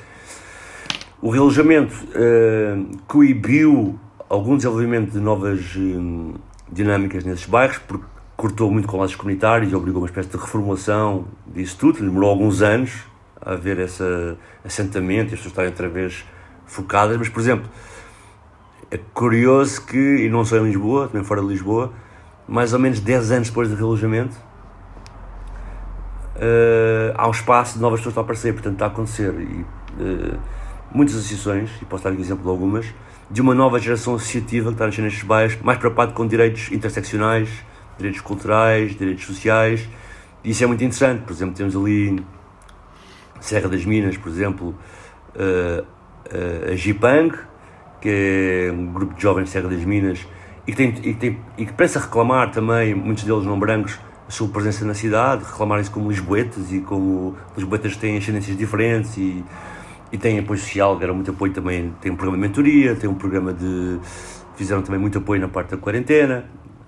O 1.22 1.30
relojamento 1.30 1.94
uh, 1.94 2.98
coibiu 3.06 3.98
algum 4.28 4.56
desenvolvimento 4.56 5.12
de 5.12 5.18
novas 5.18 5.74
uh, 5.76 6.34
dinâmicas 6.70 7.24
nesses 7.24 7.46
bairros, 7.46 7.78
porque 7.78 8.04
cortou 8.36 8.70
muito 8.70 8.86
com 8.86 8.98
laços 8.98 9.16
comunitários 9.16 9.72
e 9.72 9.74
obrigou 9.74 10.02
uma 10.02 10.08
espécie 10.08 10.28
de 10.28 10.36
reformulação 10.36 11.26
disso 11.46 11.78
tudo. 11.78 12.00
Demorou 12.00 12.28
alguns 12.28 12.60
anos 12.60 13.06
haver 13.40 13.78
esse 13.78 14.02
assentamento 14.64 15.30
e 15.30 15.34
as 15.34 15.40
pessoas 15.40 15.52
estarem 15.52 15.70
outra 15.70 15.88
vez 15.88 16.24
focadas, 16.66 17.16
mas, 17.16 17.28
por 17.28 17.40
exemplo, 17.40 17.68
é 18.90 18.98
curioso 19.14 19.84
que, 19.84 19.96
e 19.96 20.28
não 20.28 20.44
só 20.44 20.56
em 20.58 20.64
Lisboa, 20.64 21.08
também 21.08 21.24
fora 21.24 21.40
de 21.40 21.48
Lisboa, 21.48 21.92
mais 22.46 22.72
ou 22.72 22.78
menos 22.78 23.00
10 23.00 23.32
anos 23.32 23.48
depois 23.48 23.68
do 23.68 23.74
relojamento, 23.74 24.36
uh, 26.36 27.12
há 27.14 27.26
um 27.26 27.30
espaço 27.30 27.74
de 27.74 27.80
novas 27.80 28.00
pessoas 28.00 28.14
para 28.14 28.22
aparecer, 28.22 28.52
portanto 28.52 28.74
está 28.74 28.86
a 28.86 28.88
acontecer. 28.88 29.34
E, 29.40 29.64
uh, 30.02 30.38
muitas 30.92 31.16
associações, 31.16 31.70
e 31.82 31.84
posso 31.84 32.04
dar 32.04 32.12
um 32.12 32.20
exemplo 32.20 32.44
de 32.44 32.48
algumas, 32.48 32.86
de 33.30 33.40
uma 33.40 33.54
nova 33.54 33.78
geração 33.78 34.14
associativa 34.14 34.68
que 34.68 34.74
está 34.74 34.84
a 34.84 34.86
nascer 34.86 35.02
nestes 35.02 35.24
bairros, 35.24 35.56
mais 35.62 35.78
preocupado 35.78 36.12
com 36.12 36.26
direitos 36.26 36.70
interseccionais, 36.70 37.48
direitos 37.98 38.20
culturais, 38.20 38.96
direitos 38.96 39.26
sociais, 39.26 39.88
e 40.44 40.50
isso 40.50 40.62
é 40.62 40.66
muito 40.66 40.84
interessante. 40.84 41.22
Por 41.22 41.32
exemplo, 41.32 41.54
temos 41.54 41.74
ali 41.74 42.24
Serra 43.40 43.68
das 43.68 43.84
Minas, 43.84 44.16
por 44.16 44.28
exemplo, 44.28 44.74
uh, 45.34 45.82
uh, 45.82 46.72
a 46.72 46.76
Gipang, 46.76 47.36
que 48.00 48.08
é 48.68 48.72
um 48.72 48.92
grupo 48.92 49.14
de 49.14 49.22
jovens 49.22 49.44
de 49.44 49.50
Serra 49.50 49.68
das 49.68 49.84
Minas, 49.84 50.26
e 50.66 50.72
que, 50.72 50.76
tem, 50.76 50.94
e 51.02 51.14
tem, 51.14 51.38
e 51.56 51.64
que 51.66 51.72
pensa 51.72 52.00
reclamar 52.00 52.50
também, 52.50 52.94
muitos 52.94 53.24
deles 53.24 53.44
não 53.44 53.58
brancos, 53.58 53.98
a 54.26 54.30
sua 54.30 54.48
presença 54.48 54.84
na 54.84 54.94
cidade, 54.94 55.44
reclamarem-se 55.44 55.90
como 55.90 56.08
lisboetas 56.08 56.72
e 56.72 56.80
como 56.80 57.36
lisboetas 57.56 57.96
têm 57.96 58.16
ascendências 58.16 58.56
diferentes 58.56 59.16
e, 59.16 59.44
e 60.10 60.18
têm 60.18 60.38
apoio 60.38 60.58
social, 60.58 60.98
deram 60.98 61.14
muito 61.14 61.30
apoio 61.30 61.52
também, 61.52 61.94
tem 62.00 62.10
um 62.10 62.16
programa 62.16 62.42
de 62.42 62.48
mentoria, 62.48 62.96
tem 62.96 63.08
um 63.08 63.14
programa 63.14 63.52
de... 63.52 63.98
fizeram 64.56 64.82
também 64.82 65.00
muito 65.00 65.18
apoio 65.18 65.40
na 65.40 65.46
parte 65.46 65.70
da 65.70 65.76
quarentena, 65.76 66.44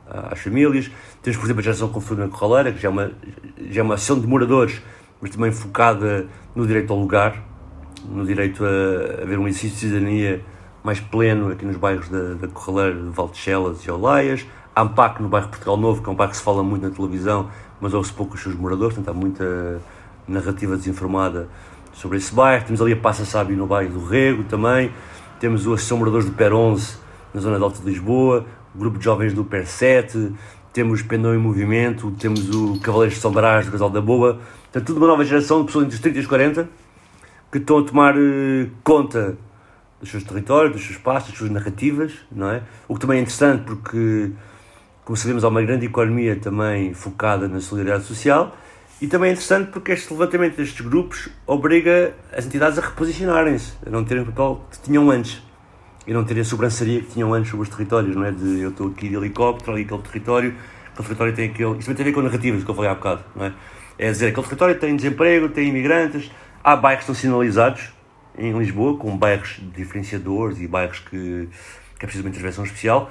às 0.08 0.40
famílias. 0.40 0.90
Temos, 1.22 1.36
por 1.36 1.46
exemplo, 1.46 1.60
a 1.60 1.62
geração 1.62 1.88
com 1.88 2.14
na 2.14 2.28
Corraleira, 2.28 2.72
que 2.72 2.80
já 2.80 2.88
é 2.88 2.90
uma, 2.90 3.12
já 3.70 3.80
é 3.80 3.84
uma 3.84 3.94
ação 3.94 4.18
de 4.18 4.26
moradores, 4.26 4.80
mas 5.20 5.30
também 5.30 5.50
focada 5.52 6.26
no 6.54 6.66
direito 6.66 6.92
ao 6.92 6.98
lugar, 6.98 7.42
no 8.08 8.24
direito 8.24 8.64
a, 8.64 9.22
a 9.22 9.24
ver 9.24 9.38
um 9.38 9.48
exercício 9.48 9.88
de 9.88 9.94
cidadania 9.94 10.44
mais 10.82 11.00
pleno 11.00 11.50
aqui 11.50 11.64
nos 11.64 11.76
bairros 11.76 12.08
da, 12.08 12.34
da 12.34 12.48
Corraleira, 12.48 12.94
de 12.94 13.10
Valdechelas 13.10 13.84
e 13.84 13.90
Olaias. 13.90 14.46
A 14.74 14.82
AMPAC 14.82 15.20
no 15.20 15.28
bairro 15.28 15.48
Portugal 15.48 15.76
Novo, 15.76 16.02
que 16.02 16.08
é 16.08 16.12
um 16.12 16.14
bairro 16.14 16.30
que 16.30 16.36
se 16.36 16.42
fala 16.42 16.62
muito 16.62 16.88
na 16.88 16.94
televisão, 16.94 17.50
mas 17.80 17.92
ouve-se 17.94 18.14
pouco 18.14 18.36
os 18.36 18.42
seus 18.42 18.54
moradores, 18.54 18.94
portanto 18.94 19.14
há 19.14 19.18
muita 19.18 19.80
narrativa 20.26 20.76
desinformada 20.76 21.48
sobre 21.92 22.18
esse 22.18 22.32
bairro. 22.32 22.64
Temos 22.64 22.80
ali 22.80 22.92
a 22.92 22.96
Passa 22.96 23.24
Sábio 23.24 23.56
no 23.56 23.66
bairro 23.66 23.92
do 23.92 24.04
Rego 24.04 24.44
também. 24.44 24.92
Temos 25.40 25.66
o 25.66 25.72
Associação 25.72 25.98
Moradores 25.98 26.26
do 26.26 26.32
PER 26.32 26.52
11 26.52 26.96
na 27.34 27.40
zona 27.40 27.56
de 27.58 27.62
Alta 27.62 27.80
de 27.80 27.86
Lisboa, 27.86 28.46
o 28.74 28.78
grupo 28.78 28.98
de 28.98 29.04
jovens 29.04 29.32
do 29.32 29.44
PER 29.44 29.66
7, 29.66 30.32
temos 30.78 31.02
Pendão 31.02 31.34
em 31.34 31.38
Movimento, 31.38 32.12
temos 32.12 32.54
o 32.54 32.78
Cavaleiros 32.78 33.16
de 33.16 33.20
São 33.20 33.32
Brás 33.32 33.66
do 33.66 33.72
Casal 33.72 33.90
da 33.90 34.00
Boa. 34.00 34.38
Portanto, 34.62 34.86
tudo 34.86 34.98
uma 34.98 35.08
nova 35.08 35.24
geração 35.24 35.58
de 35.58 35.66
pessoas 35.66 35.86
entre 35.86 35.96
os 35.96 36.00
30 36.00 36.18
e 36.18 36.20
os 36.20 36.26
40 36.28 36.68
que 37.50 37.58
estão 37.58 37.78
a 37.78 37.82
tomar 37.82 38.16
uh, 38.16 38.70
conta 38.84 39.36
dos 40.00 40.08
seus 40.08 40.22
territórios, 40.22 40.72
dos 40.74 40.82
seus 40.82 40.96
espaços, 40.96 41.30
das 41.30 41.38
suas 41.38 41.50
narrativas, 41.50 42.12
não 42.30 42.48
é? 42.48 42.62
O 42.86 42.94
que 42.94 43.00
também 43.00 43.18
é 43.18 43.22
interessante 43.22 43.64
porque 43.64 44.30
como 45.04 45.16
sabemos, 45.16 45.42
há 45.42 45.48
uma 45.48 45.62
grande 45.62 45.86
economia 45.86 46.36
também 46.36 46.94
focada 46.94 47.48
na 47.48 47.60
solidariedade 47.60 48.06
social 48.06 48.56
e 49.02 49.08
também 49.08 49.30
é 49.30 49.32
interessante 49.32 49.72
porque 49.72 49.90
este 49.90 50.12
levantamento 50.12 50.58
destes 50.58 50.80
grupos 50.80 51.28
obriga 51.44 52.14
as 52.32 52.46
entidades 52.46 52.78
a 52.78 52.82
reposicionarem-se, 52.82 53.72
a 53.84 53.90
não 53.90 54.04
terem 54.04 54.22
o 54.22 54.26
papel 54.26 54.60
que 54.70 54.78
tinham 54.78 55.10
antes 55.10 55.42
e 56.08 56.12
não 56.14 56.24
terem 56.24 56.40
a 56.40 56.44
sobrançaria 56.44 57.02
que 57.02 57.08
tinham 57.08 57.34
antes 57.34 57.50
sobre 57.50 57.68
os 57.68 57.68
territórios, 57.68 58.16
não 58.16 58.24
é? 58.24 58.32
De 58.32 58.60
eu 58.60 58.70
estou 58.70 58.88
aqui 58.88 59.10
de 59.10 59.14
helicóptero, 59.14 59.72
ali 59.72 59.82
aquele 59.82 60.00
território, 60.00 60.54
aquele 60.90 61.04
território 61.06 61.34
tem 61.34 61.50
aquele. 61.50 61.72
Isso 61.72 61.80
também 61.80 61.96
tem 61.96 62.02
a 62.02 62.06
ver 62.06 62.12
com 62.14 62.22
narrativas 62.22 62.64
que 62.64 62.70
eu 62.70 62.74
falei 62.74 62.90
há 62.90 62.94
bocado, 62.94 63.24
não 63.36 63.44
é? 63.44 63.52
É 63.98 64.10
dizer, 64.10 64.28
aquele 64.28 64.46
território 64.46 64.78
tem 64.80 64.96
desemprego, 64.96 65.50
tem 65.50 65.68
imigrantes, 65.68 66.30
há 66.64 66.74
bairros 66.74 67.04
que 67.04 67.12
estão 67.12 67.14
sinalizados 67.14 67.92
em 68.38 68.58
Lisboa, 68.58 68.96
com 68.96 69.14
bairros 69.18 69.60
diferenciadores 69.74 70.58
e 70.60 70.66
bairros 70.66 71.00
que, 71.00 71.46
que 71.98 72.04
é 72.04 72.06
preciso 72.06 72.24
uma 72.24 72.30
intervenção 72.30 72.64
especial, 72.64 73.10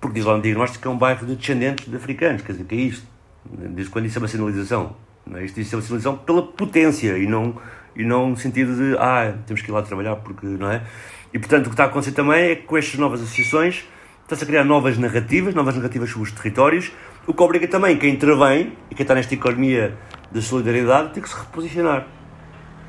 porque 0.00 0.14
diz 0.14 0.24
lá 0.24 0.36
no 0.36 0.42
diagnóstico 0.42 0.82
que 0.82 0.86
é 0.86 0.90
um 0.92 0.98
bairro 0.98 1.26
de 1.26 1.34
descendentes 1.34 1.88
de 1.88 1.96
africanos, 1.96 2.42
quer 2.42 2.52
dizer, 2.52 2.64
que 2.66 2.74
é 2.76 2.78
isto? 2.78 3.04
Desde 3.44 3.90
quando 3.90 4.04
isso 4.04 4.16
é 4.16 4.20
uma 4.20 4.28
sinalização? 4.28 4.94
Não 5.26 5.38
é? 5.38 5.44
Isto, 5.44 5.60
isso 5.60 5.74
é 5.74 5.76
uma 5.76 5.82
sinalização 5.82 6.16
pela 6.18 6.42
potência 6.42 7.18
e 7.18 7.26
não, 7.26 7.56
e 7.96 8.04
não 8.04 8.30
no 8.30 8.36
sentido 8.36 8.76
de, 8.76 8.96
ah, 8.96 9.34
temos 9.44 9.60
que 9.60 9.68
ir 9.68 9.72
lá 9.72 9.82
trabalhar 9.82 10.14
porque, 10.16 10.46
não 10.46 10.70
é? 10.70 10.84
E 11.32 11.38
portanto 11.38 11.66
o 11.66 11.68
que 11.70 11.74
está 11.74 11.84
a 11.84 11.86
acontecer 11.86 12.12
também 12.12 12.50
é 12.50 12.56
que 12.56 12.62
com 12.62 12.76
estas 12.76 12.98
novas 12.98 13.20
associações 13.20 13.84
está-se 14.22 14.44
a 14.44 14.46
criar 14.46 14.64
novas 14.64 14.98
narrativas, 14.98 15.54
novas 15.54 15.74
narrativas 15.74 16.10
sobre 16.10 16.24
os 16.24 16.32
territórios, 16.32 16.92
o 17.26 17.34
que 17.34 17.42
obriga 17.42 17.66
também 17.68 17.96
quem 17.96 18.14
intervém 18.14 18.72
e 18.90 18.94
quem 18.94 19.04
está 19.04 19.14
nesta 19.14 19.34
economia 19.34 19.96
da 20.30 20.40
solidariedade 20.40 21.12
tem 21.12 21.22
que 21.22 21.28
se 21.28 21.36
reposicionar 21.36 22.06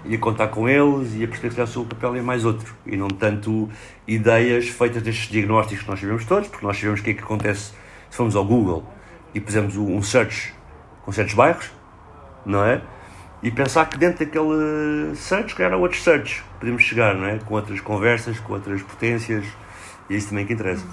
e 0.06 0.16
a 0.16 0.18
contar 0.18 0.48
com 0.48 0.68
eles 0.68 1.14
e 1.16 1.24
a 1.24 1.28
perceber 1.28 1.54
que 1.54 1.62
o 1.62 1.68
seu 1.68 1.86
papel 1.86 2.16
é 2.16 2.22
mais 2.22 2.46
outro 2.46 2.74
e 2.86 2.96
não 2.96 3.08
tanto 3.08 3.70
ideias 4.08 4.68
feitas 4.70 5.02
destes 5.02 5.30
diagnósticos 5.30 5.84
que 5.84 5.90
nós 5.90 6.00
sabemos 6.00 6.26
todos, 6.26 6.48
porque 6.48 6.66
nós 6.66 6.78
sabemos 6.78 7.02
o 7.02 7.04
que 7.04 7.12
é 7.12 7.14
que 7.14 7.24
acontece 7.24 7.74
se 8.10 8.18
formos 8.18 8.36
ao 8.36 8.46
Google 8.46 8.84
e 9.34 9.40
pusemos 9.40 9.76
um 9.76 10.02
search 10.02 10.54
com 11.04 11.12
certos 11.12 11.34
bairros, 11.34 11.70
não 12.46 12.64
é? 12.64 12.82
E 13.42 13.50
pensar 13.50 13.86
que 13.90 13.98
dentro 13.98 14.26
daquele 14.26 15.16
search, 15.16 15.56
que 15.56 15.64
era 15.64 15.78
outros 15.78 16.04
search, 16.04 16.44
podemos 16.60 16.84
chegar, 16.84 17.16
não 17.16 17.26
é? 17.26 17.40
Com 17.40 17.54
outras 17.54 17.80
conversas, 17.80 18.40
com 18.40 18.54
outras 18.54 18.82
potências, 18.82 19.46
e 20.10 20.14
é 20.14 20.18
isso 20.18 20.30
também 20.30 20.46
que 20.46 20.54
interessa. 20.54 20.86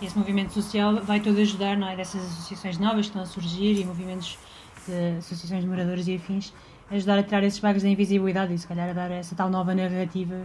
Esse 0.00 0.18
movimento 0.18 0.52
social 0.52 1.02
vai 1.02 1.20
todo 1.20 1.38
ajudar, 1.38 1.76
não 1.76 1.88
é? 1.88 1.94
Dessas 1.94 2.22
associações 2.22 2.78
novas 2.78 3.06
que 3.06 3.08
estão 3.08 3.22
a 3.22 3.26
surgir 3.26 3.78
e 3.78 3.84
movimentos 3.84 4.38
de 4.86 5.18
associações 5.18 5.62
de 5.62 5.68
moradores 5.68 6.08
e 6.08 6.16
afins, 6.16 6.52
ajudar 6.90 7.18
a 7.18 7.22
tirar 7.22 7.42
esses 7.44 7.58
bagos 7.58 7.82
da 7.82 7.88
invisibilidade 7.88 8.54
e 8.54 8.58
se 8.58 8.66
calhar 8.66 8.88
a 8.88 8.92
dar 8.92 9.10
essa 9.10 9.34
tal 9.34 9.50
nova 9.50 9.74
narrativa, 9.74 10.36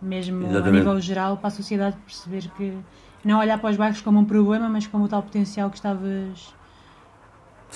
mesmo 0.00 0.46
Exatamente. 0.46 0.68
a 0.68 0.70
nível 0.72 1.00
geral, 1.00 1.36
para 1.36 1.48
a 1.48 1.50
sociedade 1.50 1.96
perceber 2.04 2.48
que 2.56 2.76
não 3.24 3.40
olhar 3.40 3.58
para 3.58 3.70
os 3.70 3.76
bairros 3.76 4.00
como 4.00 4.20
um 4.20 4.24
problema, 4.24 4.68
mas 4.68 4.86
como 4.86 5.04
o 5.04 5.08
tal 5.08 5.22
potencial 5.22 5.68
que 5.68 5.76
estavas. 5.76 6.54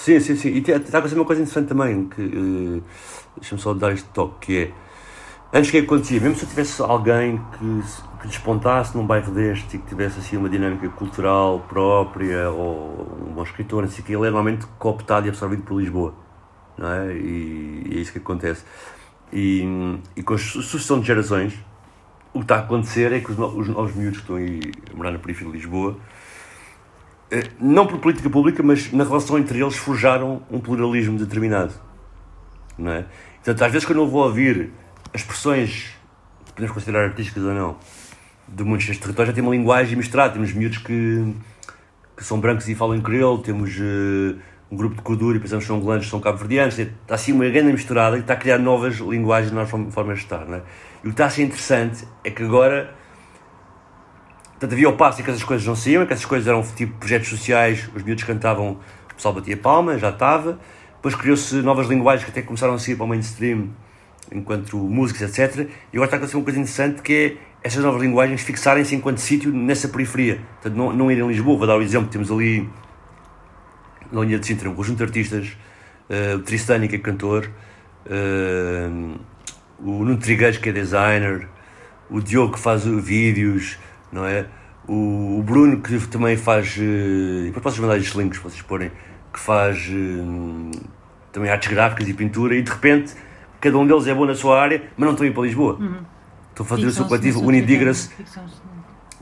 Sim, 0.00 0.18
sim, 0.18 0.34
sim. 0.34 0.48
E 0.48 0.58
está 0.60 0.72
a 0.72 0.98
acontecer 0.98 1.14
uma 1.14 1.26
coisa 1.26 1.42
interessante 1.42 1.68
também, 1.68 2.08
que 2.08 2.22
uh, 2.22 2.82
deixa-me 3.36 3.60
só 3.60 3.74
dar 3.74 3.92
este 3.92 4.08
toque, 4.08 4.46
que 4.46 4.58
é 4.58 4.72
antes 5.58 5.70
que, 5.70 5.76
acontecia? 5.76 6.18
Mesmo 6.18 6.36
se 6.36 6.44
eu 6.44 6.48
tivesse 6.48 6.80
alguém 6.80 7.36
que, 7.36 7.82
que 8.22 8.28
despontasse 8.28 8.96
num 8.96 9.06
bairro 9.06 9.30
deste 9.30 9.76
e 9.76 9.78
que 9.78 9.86
tivesse 9.86 10.18
assim 10.18 10.38
uma 10.38 10.48
dinâmica 10.48 10.88
cultural 10.88 11.66
própria, 11.68 12.48
ou 12.48 13.26
um 13.28 13.34
bom 13.34 13.42
escritor, 13.42 13.84
assim, 13.84 14.00
que 14.00 14.10
ele 14.14 14.22
é 14.22 14.30
normalmente 14.30 14.64
cooptado 14.78 15.26
e 15.26 15.28
absorvido 15.28 15.64
por 15.64 15.78
Lisboa. 15.78 16.14
Não 16.78 16.88
é? 16.88 17.12
E, 17.12 17.82
e 17.90 17.98
é 17.98 18.00
isso 18.00 18.12
que 18.12 18.18
acontece. 18.18 18.64
E, 19.30 19.98
e 20.16 20.22
com 20.22 20.32
a 20.32 20.38
sucessão 20.38 20.98
de 20.98 21.06
gerações, 21.06 21.52
o 22.32 22.38
que 22.38 22.44
está 22.44 22.56
a 22.56 22.60
acontecer 22.60 23.12
é 23.12 23.20
que 23.20 23.30
os, 23.30 23.38
os 23.38 23.68
novos 23.68 23.94
miúdos 23.94 24.20
que 24.20 24.22
estão 24.22 24.36
aí 24.36 24.60
a 24.90 24.96
morar 24.96 25.10
na 25.10 25.18
periferia 25.18 25.52
de 25.52 25.58
Lisboa, 25.58 25.98
não 27.60 27.86
por 27.86 27.98
política 27.98 28.28
pública, 28.28 28.62
mas 28.62 28.92
na 28.92 29.04
relação 29.04 29.38
entre 29.38 29.60
eles 29.60 29.76
forjaram 29.76 30.42
um 30.50 30.58
pluralismo 30.58 31.18
determinado. 31.18 31.72
Não 32.76 32.90
é? 32.90 33.04
Portanto, 33.36 33.62
às 33.62 33.72
vezes 33.72 33.86
quando 33.86 34.00
eu 34.00 34.08
vou 34.08 34.24
ouvir 34.24 34.72
expressões, 35.14 35.92
podemos 36.54 36.74
considerar 36.74 37.04
artísticas 37.04 37.42
ou 37.42 37.54
não, 37.54 37.76
de 38.48 38.64
muitos 38.64 38.86
destes 38.86 39.02
territórios, 39.02 39.30
já 39.30 39.34
tem 39.34 39.42
uma 39.42 39.54
linguagem 39.54 39.96
misturada. 39.96 40.32
Temos 40.32 40.52
miúdos 40.52 40.78
que, 40.78 41.34
que 42.16 42.24
são 42.24 42.40
brancos 42.40 42.68
e 42.68 42.74
falam 42.74 43.00
crioulo, 43.00 43.42
temos 43.42 43.76
uh, 43.76 44.36
um 44.70 44.76
grupo 44.76 44.96
de 44.96 45.02
Kuduri, 45.02 45.38
pensamos 45.38 45.64
que 45.64 45.68
são 45.68 45.76
angolanos, 45.76 46.08
são 46.08 46.20
cabo-verdianos, 46.20 46.78
está 46.78 47.14
assim 47.14 47.32
uma 47.32 47.48
grande 47.48 47.72
misturada 47.72 48.16
e 48.16 48.20
está 48.20 48.34
a 48.34 48.36
criar 48.36 48.58
novas 48.58 48.96
linguagens, 48.96 49.52
novas 49.52 49.70
formas 49.94 50.18
de 50.18 50.24
estar. 50.24 50.44
Não 50.46 50.56
é? 50.56 50.62
E 51.04 51.06
o 51.06 51.10
que 51.10 51.10
está 51.10 51.26
a 51.26 51.30
ser 51.30 51.42
interessante 51.42 52.06
é 52.24 52.30
que 52.30 52.42
agora. 52.42 52.98
Portanto, 54.60 54.74
havia 54.74 54.90
o 54.90 54.92
passo 54.92 55.22
e 55.22 55.24
que 55.24 55.30
essas 55.30 55.42
coisas 55.42 55.66
não 55.66 55.74
saíam, 55.74 56.04
que 56.04 56.12
essas 56.12 56.26
coisas 56.26 56.46
eram 56.46 56.62
tipo 56.62 56.92
projetos 56.98 57.30
sociais, 57.30 57.88
os 57.96 58.02
miúdos 58.02 58.24
cantavam, 58.24 58.78
o 59.10 59.14
pessoal 59.14 59.32
batia 59.32 59.56
palma, 59.56 59.96
já 59.96 60.10
estava. 60.10 60.60
Depois 60.96 61.14
criou-se 61.14 61.54
novas 61.62 61.88
linguagens 61.88 62.24
que 62.24 62.30
até 62.30 62.42
começaram 62.42 62.74
a 62.74 62.78
sair 62.78 62.94
para 62.94 63.04
o 63.04 63.08
mainstream, 63.08 63.70
enquanto 64.30 64.76
músicas, 64.76 65.38
etc. 65.38 65.66
E 65.90 65.96
agora 65.96 66.04
está 66.04 66.16
a 66.16 66.18
acontecer 66.18 66.36
uma 66.36 66.44
coisa 66.44 66.58
interessante 66.60 67.00
que 67.00 67.14
é 67.14 67.66
essas 67.66 67.82
novas 67.82 68.02
linguagens 68.02 68.42
fixarem-se 68.42 68.94
enquanto 68.94 69.16
sítio 69.16 69.50
nessa 69.50 69.88
periferia. 69.88 70.42
Portanto, 70.60 70.76
não, 70.76 70.92
não 70.92 71.10
ir 71.10 71.18
em 71.18 71.26
Lisboa, 71.26 71.56
vou 71.56 71.66
dar 71.66 71.78
o 71.78 71.82
exemplo, 71.82 72.10
temos 72.10 72.30
ali 72.30 72.68
na 74.12 74.20
linha 74.20 74.38
de 74.38 74.46
Sintra 74.46 74.68
um 74.68 74.74
conjunto 74.74 74.98
de 74.98 75.04
artistas, 75.04 75.56
uh, 76.10 76.36
o 76.36 76.40
Tristani, 76.40 76.86
que 76.86 76.96
é 76.96 76.98
cantor, 76.98 77.50
uh, 78.04 79.20
o 79.78 80.04
Nuno 80.04 80.18
Trigueiros, 80.18 80.58
que 80.58 80.68
é 80.68 80.72
designer, 80.72 81.48
o 82.10 82.20
Diogo, 82.20 82.52
que 82.52 82.60
faz 82.60 82.84
vídeos, 82.84 83.78
não 84.12 84.24
é? 84.26 84.46
O, 84.88 85.38
o 85.38 85.42
Bruno, 85.42 85.80
que 85.80 85.98
também 86.08 86.36
faz. 86.36 86.76
Uh, 86.76 87.44
depois 87.44 87.62
posso 87.62 87.82
mandar 87.82 87.96
estes 87.98 88.14
links 88.14 88.38
para 88.38 88.50
vocês 88.50 88.62
porem, 88.62 88.90
que 89.32 89.38
faz 89.38 89.88
uh, 89.88 90.70
também 91.32 91.50
artes 91.50 91.70
gráficas 91.70 92.08
e 92.08 92.14
pintura, 92.14 92.54
e 92.56 92.62
de 92.62 92.70
repente 92.70 93.14
cada 93.60 93.76
um 93.76 93.86
deles 93.86 94.06
é 94.06 94.14
bom 94.14 94.24
na 94.24 94.34
sua 94.34 94.60
área, 94.60 94.82
mas 94.96 95.06
não 95.06 95.12
estão 95.12 95.26
a 95.26 95.28
ir 95.28 95.34
para 95.34 95.42
Lisboa. 95.42 95.74
Uhum. 95.74 95.96
Estão 96.50 96.66
a 96.66 96.68
fazer 96.68 96.86
o 96.86 96.90
seu 96.90 97.04
coletivo 97.04 97.40
Unidigras. 97.40 98.10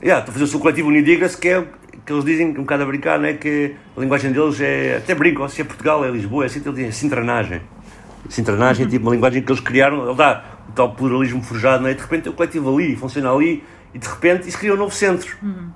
Yeah, 0.01 0.19
estão 0.19 0.29
a 0.29 0.33
fazer 0.33 0.43
o 0.43 0.47
seu 0.47 0.59
coletivo 0.59 0.87
Unidigras, 0.87 1.35
que 1.35 1.49
é 1.49 1.67
que 2.05 2.13
eles 2.13 2.25
dizem, 2.25 2.47
um 2.49 2.61
bocado 2.61 2.83
a 2.83 2.85
brincar, 2.85 3.19
né, 3.19 3.33
que 3.33 3.75
a 3.95 3.99
linguagem 3.99 4.31
deles 4.31 4.59
é. 4.61 4.97
Até 4.97 5.13
brincam, 5.13 5.47
se 5.47 5.61
é 5.61 5.63
Portugal, 5.63 6.03
é 6.05 6.09
Lisboa, 6.09 6.43
é 6.43 6.47
assim, 6.47 6.59
eles 6.59 6.73
dizem 6.73 6.91
sintranagem. 6.91 7.61
Sintranagem 8.29 8.85
é 8.85 8.89
tipo 8.89 9.05
uma 9.05 9.13
linguagem 9.13 9.41
que 9.41 9.51
eles 9.51 9.61
criaram, 9.61 10.07
ele 10.07 10.15
dá 10.15 10.43
o 10.69 10.71
tal 10.71 10.95
pluralismo 10.95 11.43
forjado, 11.43 11.83
né, 11.83 11.91
e 11.91 11.95
de 11.95 12.01
repente 12.01 12.29
o 12.29 12.33
coletivo 12.33 12.73
ali, 12.75 12.95
funciona 12.95 13.31
ali, 13.31 13.63
e 13.93 13.99
de 13.99 14.07
repente 14.07 14.47
isso 14.47 14.57
cria 14.57 14.73
um 14.73 14.77
novo 14.77 14.93
centro. 14.93 15.35
Uhum. 15.41 15.69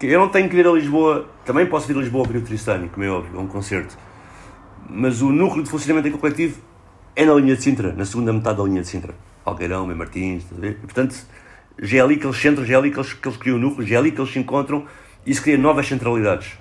Eu 0.00 0.18
não 0.18 0.28
tenho 0.28 0.48
que 0.48 0.56
vir 0.56 0.66
a 0.66 0.72
Lisboa, 0.72 1.28
também 1.44 1.66
posso 1.66 1.86
vir 1.86 1.96
a 1.96 2.00
Lisboa 2.00 2.26
para 2.26 2.38
o 2.38 2.40
Tristani, 2.40 2.88
como 2.88 3.04
é 3.04 3.10
óbvio, 3.10 3.38
é 3.38 3.42
um 3.42 3.46
concerto. 3.46 3.96
Mas 4.88 5.20
o 5.20 5.30
núcleo 5.30 5.62
de 5.62 5.70
funcionamento 5.70 6.04
daquele 6.04 6.20
coletivo 6.20 6.60
é 7.14 7.24
na 7.24 7.34
linha 7.34 7.54
de 7.54 7.62
Sintra, 7.62 7.92
na 7.92 8.04
segunda 8.04 8.32
metade 8.32 8.56
da 8.56 8.64
linha 8.64 8.80
de 8.80 8.88
Sintra. 8.88 9.14
Algueirão, 9.44 9.86
Mem 9.86 9.96
Martins, 9.96 10.44
e, 10.62 10.72
portanto, 10.72 11.14
já 11.78 11.98
é 11.98 12.00
ali 12.00 12.16
que 12.16 12.26
eles 12.26 12.36
centram, 12.36 12.64
já 12.64 12.74
é 12.74 12.78
ali 12.78 12.90
que 12.90 12.98
eles, 12.98 13.12
que 13.12 13.28
eles 13.28 13.38
criam 13.38 13.56
o 13.56 13.60
núcleo, 13.60 13.86
já 13.86 13.96
é 13.96 13.98
ali 13.98 14.10
que 14.10 14.20
eles 14.20 14.32
se 14.32 14.38
encontram 14.38 14.86
e 15.26 15.30
isso 15.30 15.42
cria 15.42 15.58
novas 15.58 15.86
centralidades 15.86 16.58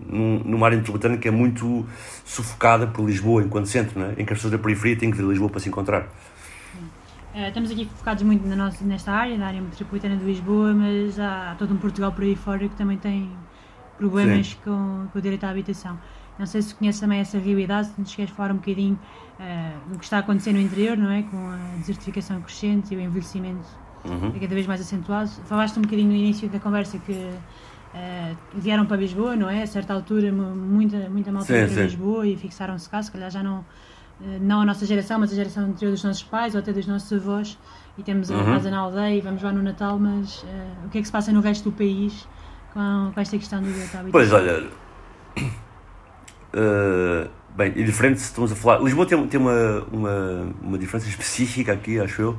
numa 0.00 0.66
área 0.66 0.76
metropolitana 0.76 1.16
que 1.16 1.28
é 1.28 1.30
muito 1.30 1.86
sufocada 2.24 2.86
por 2.86 3.06
Lisboa 3.06 3.42
enquanto 3.42 3.66
centro, 3.66 4.00
não 4.00 4.06
é? 4.06 4.12
em 4.18 4.24
que 4.24 4.32
as 4.32 4.38
pessoas 4.38 4.52
da 4.52 4.58
periferia 4.58 4.96
têm 4.96 5.10
que 5.10 5.16
vir 5.16 5.24
a 5.24 5.28
Lisboa 5.28 5.48
para 5.48 5.60
se 5.60 5.68
encontrar. 5.68 6.08
Uh, 7.34 7.48
estamos 7.48 7.70
aqui 7.70 7.86
focados 7.86 8.22
muito 8.22 8.46
na 8.46 8.54
nossa, 8.54 8.84
nesta 8.84 9.10
área, 9.10 9.38
na 9.38 9.46
área 9.46 9.60
metropolitana 9.60 10.16
de 10.16 10.24
Lisboa, 10.24 10.74
mas 10.74 11.18
há, 11.18 11.52
há 11.52 11.54
todo 11.54 11.72
um 11.72 11.78
Portugal 11.78 12.12
por 12.12 12.24
aí 12.24 12.36
fora 12.36 12.68
que 12.68 12.76
também 12.76 12.98
tem 12.98 13.30
problemas 13.96 14.54
com, 14.62 15.06
com, 15.10 15.18
o 15.18 15.22
direito 15.22 15.44
à 15.44 15.50
habitação. 15.50 15.98
Não 16.38 16.44
sei 16.44 16.60
se 16.60 16.74
conheces 16.74 17.00
também 17.00 17.20
essa 17.20 17.38
realidade, 17.38 17.88
se 17.88 18.00
nos 18.00 18.14
queres 18.14 18.32
falar 18.32 18.52
um 18.52 18.56
bocadinho 18.56 18.98
uh, 19.40 19.90
do 19.90 19.98
que 19.98 20.04
está 20.04 20.18
a 20.18 20.20
acontecer 20.20 20.52
no 20.52 20.60
interior, 20.60 20.96
não 20.96 21.10
é? 21.10 21.22
Com 21.22 21.48
a 21.48 21.76
desertificação 21.78 22.40
crescente 22.42 22.92
e 22.92 22.96
o 22.98 23.00
envelhecimento 23.00 23.66
uhum. 24.04 24.32
cada 24.32 24.54
vez 24.54 24.66
mais 24.66 24.80
acentuado. 24.82 25.30
Falaste 25.46 25.78
um 25.78 25.82
bocadinho 25.82 26.08
no 26.08 26.16
início 26.16 26.48
da 26.48 26.58
conversa 26.60 26.98
que 26.98 27.30
Uh, 27.92 28.34
vieram 28.54 28.86
para 28.86 28.96
Lisboa, 28.96 29.36
não 29.36 29.50
é? 29.50 29.64
A 29.64 29.66
certa 29.66 29.92
altura, 29.92 30.32
muita, 30.32 31.10
muita 31.10 31.30
malta 31.30 31.52
para. 31.52 31.82
Lisboa 31.84 32.26
e 32.26 32.38
fixaram-se 32.38 32.88
cá, 32.88 33.02
se 33.02 33.12
calhar 33.12 33.30
já 33.30 33.42
não, 33.42 33.66
não 34.40 34.60
a 34.60 34.64
nossa 34.64 34.86
geração, 34.86 35.18
mas 35.18 35.32
a 35.32 35.34
geração 35.34 35.64
anterior 35.64 35.92
dos 35.92 36.04
nossos 36.04 36.22
pais 36.22 36.54
ou 36.54 36.60
até 36.60 36.72
dos 36.72 36.86
nossos 36.86 37.12
avós. 37.12 37.58
E 37.98 38.02
temos 38.02 38.30
a 38.30 38.34
uhum. 38.34 38.44
casa 38.44 38.70
na 38.70 38.78
aldeia 38.78 39.16
e 39.16 39.20
vamos 39.20 39.42
lá 39.42 39.52
no 39.52 39.62
Natal, 39.62 39.98
mas 39.98 40.42
uh, 40.42 40.86
o 40.86 40.88
que 40.88 40.98
é 40.98 41.00
que 41.00 41.06
se 41.06 41.12
passa 41.12 41.30
no 41.30 41.40
resto 41.40 41.70
do 41.70 41.72
país 41.76 42.26
com, 42.72 43.10
com 43.12 43.20
esta 43.20 43.36
questão 43.36 43.60
do 43.60 43.70
direito 43.70 44.10
Pois 44.10 44.32
olha, 44.32 44.66
bem, 47.54 47.72
e 47.76 47.84
diferente 47.84 48.20
se 48.20 48.26
estamos 48.26 48.52
a 48.52 48.56
falar. 48.56 48.82
Lisboa 48.82 49.06
tem, 49.06 49.26
tem 49.26 49.40
uma, 49.40 49.86
uma, 49.92 50.54
uma 50.62 50.78
diferença 50.78 51.08
específica 51.08 51.72
aqui, 51.72 52.00
acho 52.00 52.22
eu, 52.22 52.38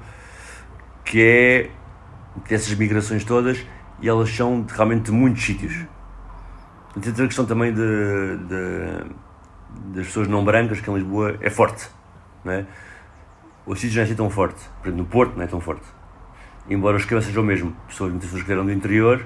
que 1.06 1.22
é 1.22 1.70
dessas 2.50 2.74
migrações 2.76 3.24
todas 3.24 3.64
e 4.02 4.10
elas 4.10 4.30
são 4.30 4.62
de, 4.62 4.74
realmente 4.74 5.06
de 5.06 5.12
muitos 5.12 5.44
sítios. 5.44 5.86
Portanto, 6.94 7.24
a 7.24 7.26
questão 7.26 7.46
também 7.46 7.74
de, 7.74 8.38
de, 8.48 9.06
das 9.94 10.08
pessoas 10.08 10.28
não 10.28 10.44
brancas, 10.44 10.82
que 10.82 10.90
em 10.90 10.94
Lisboa 10.94 11.38
é 11.42 11.50
forte. 11.50 11.88
Não 12.44 12.54
é? 12.54 12.66
Os 13.66 13.80
sítios 13.80 13.96
não 13.96 14.02
é 14.02 14.06
assim 14.06 14.16
tão 14.16 14.30
forte. 14.30 14.62
Exemplo, 14.82 14.98
no 14.98 15.06
Porto 15.06 15.36
não 15.36 15.44
é 15.44 15.48
tão 15.48 15.60
forte. 15.60 15.86
Embora 16.70 16.98
os 16.98 17.04
esquemas 17.04 17.26
sejam 17.26 17.44
o 17.44 17.46
mesmo. 17.46 17.76
Pessoas, 17.88 18.12
muitas 18.12 18.30
pessoas 18.30 18.44
que 18.44 18.48
vieram 18.48 18.66
do 18.66 18.72
interior 18.72 19.26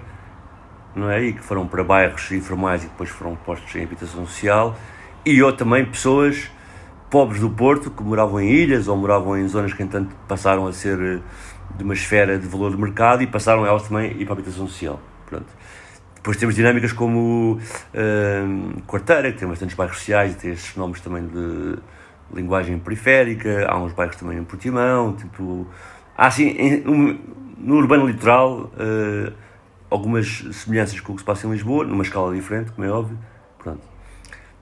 não 0.95 1.09
é? 1.09 1.23
e 1.23 1.33
que 1.33 1.41
foram 1.41 1.67
para 1.67 1.83
bairros 1.83 2.31
informais 2.31 2.83
e 2.83 2.87
depois 2.87 3.09
foram 3.09 3.35
postos 3.35 3.75
em 3.75 3.83
habitação 3.83 4.25
social. 4.25 4.75
E 5.25 5.37
eu 5.37 5.51
também 5.53 5.85
pessoas 5.85 6.49
pobres 7.09 7.41
do 7.41 7.49
Porto 7.49 7.89
que 7.91 8.03
moravam 8.03 8.39
em 8.39 8.49
ilhas 8.49 8.87
ou 8.87 8.97
moravam 8.97 9.37
em 9.37 9.47
zonas 9.47 9.73
que, 9.73 9.83
entanto, 9.83 10.15
passaram 10.27 10.67
a 10.67 10.73
ser 10.73 11.21
de 11.75 11.83
uma 11.83 11.93
esfera 11.93 12.37
de 12.37 12.47
valor 12.47 12.71
de 12.71 12.77
mercado 12.77 13.21
e 13.21 13.27
passaram 13.27 13.65
elas 13.65 13.87
também 13.87 14.11
a 14.11 14.13
ir 14.13 14.25
para 14.25 14.33
a 14.33 14.37
habitação 14.37 14.67
social. 14.67 14.99
Pronto. 15.27 15.47
Depois 16.27 16.35
temos 16.35 16.55
dinâmicas 16.55 16.91
como 16.91 17.53
uh, 17.53 18.81
Quarteira, 18.81 19.31
que 19.31 19.37
tem 19.39 19.47
bastantes 19.47 19.77
bairros 19.77 19.99
sociais 19.99 20.33
e 20.33 20.35
tem 20.35 20.51
esses 20.51 20.67
fenómenos 20.67 20.99
também 20.99 21.25
de 21.25 21.77
linguagem 22.33 22.77
periférica. 22.79 23.65
Há 23.65 23.81
uns 23.81 23.93
bairros 23.93 24.17
também 24.17 24.37
em 24.37 24.43
Portimão. 24.43 25.15
Tipo, 25.15 25.65
há 26.17 26.27
assim, 26.27 26.49
em, 26.49 27.21
no 27.57 27.77
urbano 27.77 28.05
litoral, 28.05 28.63
uh, 28.73 29.31
algumas 29.89 30.43
semelhanças 30.51 30.99
com 30.99 31.13
o 31.13 31.15
que 31.15 31.21
se 31.21 31.25
passa 31.25 31.47
em 31.47 31.51
Lisboa, 31.51 31.85
numa 31.85 32.03
escala 32.03 32.35
diferente, 32.35 32.71
como 32.71 32.85
é 32.85 32.91
óbvio. 32.91 33.17
Pronto. 33.57 33.79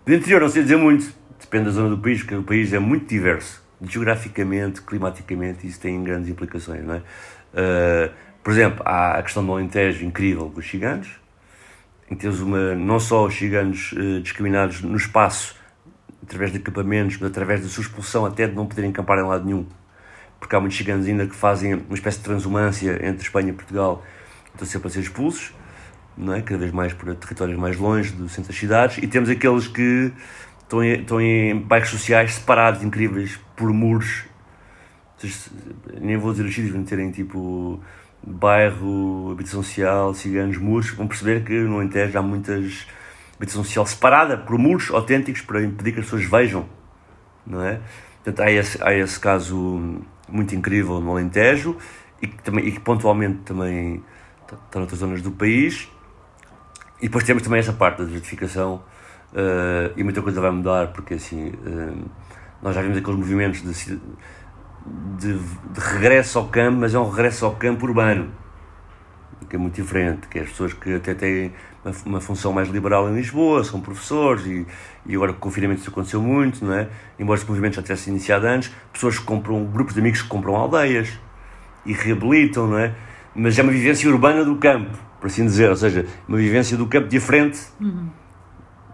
Do 0.05 0.13
interior 0.13 0.41
não 0.41 0.49
sei 0.49 0.61
dizer 0.61 0.77
muito, 0.77 1.11
depende 1.39 1.65
da 1.65 1.71
zona 1.71 1.89
do 1.89 1.97
país, 1.97 2.19
porque 2.19 2.35
o 2.35 2.43
país 2.43 2.71
é 2.73 2.79
muito 2.79 3.07
diverso 3.07 3.65
geograficamente, 3.81 4.83
climaticamente, 4.83 5.65
isso 5.65 5.79
tem 5.79 6.03
grandes 6.03 6.29
implicações, 6.29 6.85
não 6.85 6.93
é? 6.93 6.97
Uh, 6.99 8.13
por 8.43 8.53
exemplo, 8.53 8.83
há 8.85 9.17
a 9.17 9.23
questão 9.23 9.43
do 9.43 9.51
Alentejo 9.51 10.05
incrível 10.05 10.47
dos 10.47 10.63
gigantes, 10.63 11.24
em 12.09 12.15
temos 12.15 12.39
uma, 12.39 12.75
não 12.75 12.99
só 12.99 13.25
os 13.25 13.35
ciganos 13.35 13.91
uh, 13.93 14.21
discriminados 14.21 14.81
no 14.81 14.95
espaço, 14.95 15.55
através 16.21 16.51
de 16.51 16.57
acampamentos, 16.57 17.17
mas 17.17 17.29
através 17.29 17.61
da 17.61 17.67
sua 17.67 17.81
expulsão 17.81 18.25
até 18.25 18.47
de 18.47 18.55
não 18.55 18.65
poderem 18.65 18.91
acampar 18.91 19.17
em 19.19 19.23
lado 19.23 19.45
nenhum, 19.45 19.65
porque 20.39 20.55
há 20.55 20.59
muitos 20.59 20.77
ciganos 20.77 21.07
ainda 21.07 21.25
que 21.25 21.35
fazem 21.35 21.73
uma 21.73 21.93
espécie 21.93 22.17
de 22.17 22.23
transumância 22.23 22.99
entre 23.05 23.23
Espanha 23.23 23.49
e 23.49 23.53
Portugal, 23.53 24.03
estão 24.51 24.67
sempre 24.67 24.87
a 24.87 24.91
ser 24.91 25.01
expulsos, 25.01 25.53
não 26.17 26.33
é? 26.33 26.41
cada 26.41 26.59
vez 26.59 26.71
mais 26.71 26.93
para 26.93 27.13
territórios 27.15 27.57
mais 27.57 27.77
longe 27.77 28.11
do 28.11 28.29
centro 28.29 28.49
das 28.51 28.59
cidades, 28.59 28.97
e 28.99 29.07
temos 29.07 29.29
aqueles 29.29 29.67
que 29.67 30.11
estão 30.61 30.83
em, 30.83 31.01
estão 31.01 31.21
em 31.21 31.59
bairros 31.59 31.89
sociais 31.89 32.35
separados, 32.35 32.83
incríveis, 32.83 33.39
por 33.55 33.71
muros. 33.71 34.23
Nem 35.99 36.17
vou 36.17 36.31
dizer 36.31 36.45
os 36.45 36.53
sítios, 36.53 36.71
vão 36.71 36.83
terem 36.83 37.09
tipo 37.09 37.81
bairro, 38.25 39.31
habitação 39.31 39.61
social, 39.61 40.13
ciganos, 40.13 40.57
muros. 40.57 40.89
Vão 40.91 41.07
perceber 41.07 41.43
que 41.43 41.53
no 41.53 41.75
Alentejo 41.75 42.17
há 42.17 42.21
muitas 42.21 42.87
habitação 43.35 43.63
social 43.63 43.85
separada 43.85 44.37
por 44.37 44.57
muros 44.57 44.89
autênticos 44.91 45.41
para 45.41 45.61
impedir 45.61 45.91
que 45.91 45.99
as 45.99 46.05
pessoas 46.05 46.23
vejam, 46.23 46.65
não 47.45 47.63
é? 47.63 47.81
Portanto, 48.23 48.47
há 48.47 48.51
esse, 48.51 48.81
há 48.81 48.93
esse 48.93 49.19
caso 49.19 50.01
muito 50.27 50.55
incrível 50.55 50.99
no 50.99 51.11
Alentejo 51.11 51.77
e 52.21 52.27
que, 52.27 52.41
também, 52.41 52.65
e 52.65 52.71
que 52.71 52.79
pontualmente 52.79 53.39
também 53.39 54.03
está 54.41 54.79
noutras 54.79 54.99
zonas 54.99 55.21
do 55.21 55.31
país. 55.31 55.89
E 56.99 57.07
depois 57.07 57.23
temos 57.23 57.43
também 57.43 57.59
essa 57.59 57.73
parte 57.73 57.99
da 57.99 58.05
desertificação 58.05 58.83
uh, 59.33 59.93
e 59.95 60.03
muita 60.03 60.21
coisa 60.21 60.39
vai 60.39 60.49
mudar, 60.49 60.87
porque 60.87 61.15
assim, 61.15 61.49
uh, 61.49 62.09
nós 62.61 62.73
já 62.73 62.81
vimos 62.81 62.97
aqueles 62.97 63.19
movimentos 63.19 63.61
de, 63.61 63.99
de, 65.17 65.37
de, 65.37 65.79
regresso 65.79 66.37
ao 66.37 66.47
campo, 66.47 66.79
mas 66.79 66.93
é 66.93 66.99
um 66.99 67.09
regresso 67.09 67.45
ao 67.45 67.55
campo 67.55 67.85
urbano, 67.85 68.31
que 69.49 69.55
é 69.55 69.59
muito 69.59 69.75
diferente, 69.75 70.27
que 70.27 70.39
é 70.39 70.41
as 70.43 70.49
pessoas 70.49 70.73
que 70.73 70.93
até 70.93 71.13
têm 71.13 71.53
uma, 71.83 71.95
uma 72.05 72.21
função 72.21 72.51
mais 72.51 72.69
liberal 72.69 73.09
em 73.09 73.15
Lisboa, 73.15 73.63
são 73.63 73.79
professores 73.79 74.45
e, 74.45 74.65
e 75.05 75.15
agora 75.15 75.33
com 75.33 75.37
o 75.37 75.41
confinamento 75.41 75.81
isso 75.81 75.89
aconteceu 75.89 76.21
muito, 76.21 76.63
não 76.65 76.73
é? 76.73 76.89
Embora 77.19 77.39
esse 77.39 77.47
movimento 77.47 77.75
já 77.75 77.81
tivesse 77.81 78.09
iniciado 78.09 78.47
antes, 78.47 78.71
pessoas 78.91 79.19
que 79.19 79.25
compram, 79.25 79.63
grupos 79.65 79.93
de 79.93 79.99
amigos 79.99 80.21
que 80.21 80.27
compram 80.27 80.55
aldeias 80.55 81.19
e 81.85 81.93
reabilitam, 81.93 82.67
não 82.67 82.79
é? 82.79 82.93
Mas 83.35 83.57
é 83.59 83.61
uma 83.61 83.71
vivência 83.71 84.09
urbana 84.09 84.43
do 84.43 84.55
campo, 84.55 84.97
por 85.19 85.27
assim 85.27 85.45
dizer, 85.45 85.69
ou 85.69 85.75
seja, 85.75 86.05
uma 86.27 86.37
vivência 86.37 86.77
do 86.77 86.87
campo 86.87 87.07
diferente 87.07 87.59
uhum. 87.79 88.09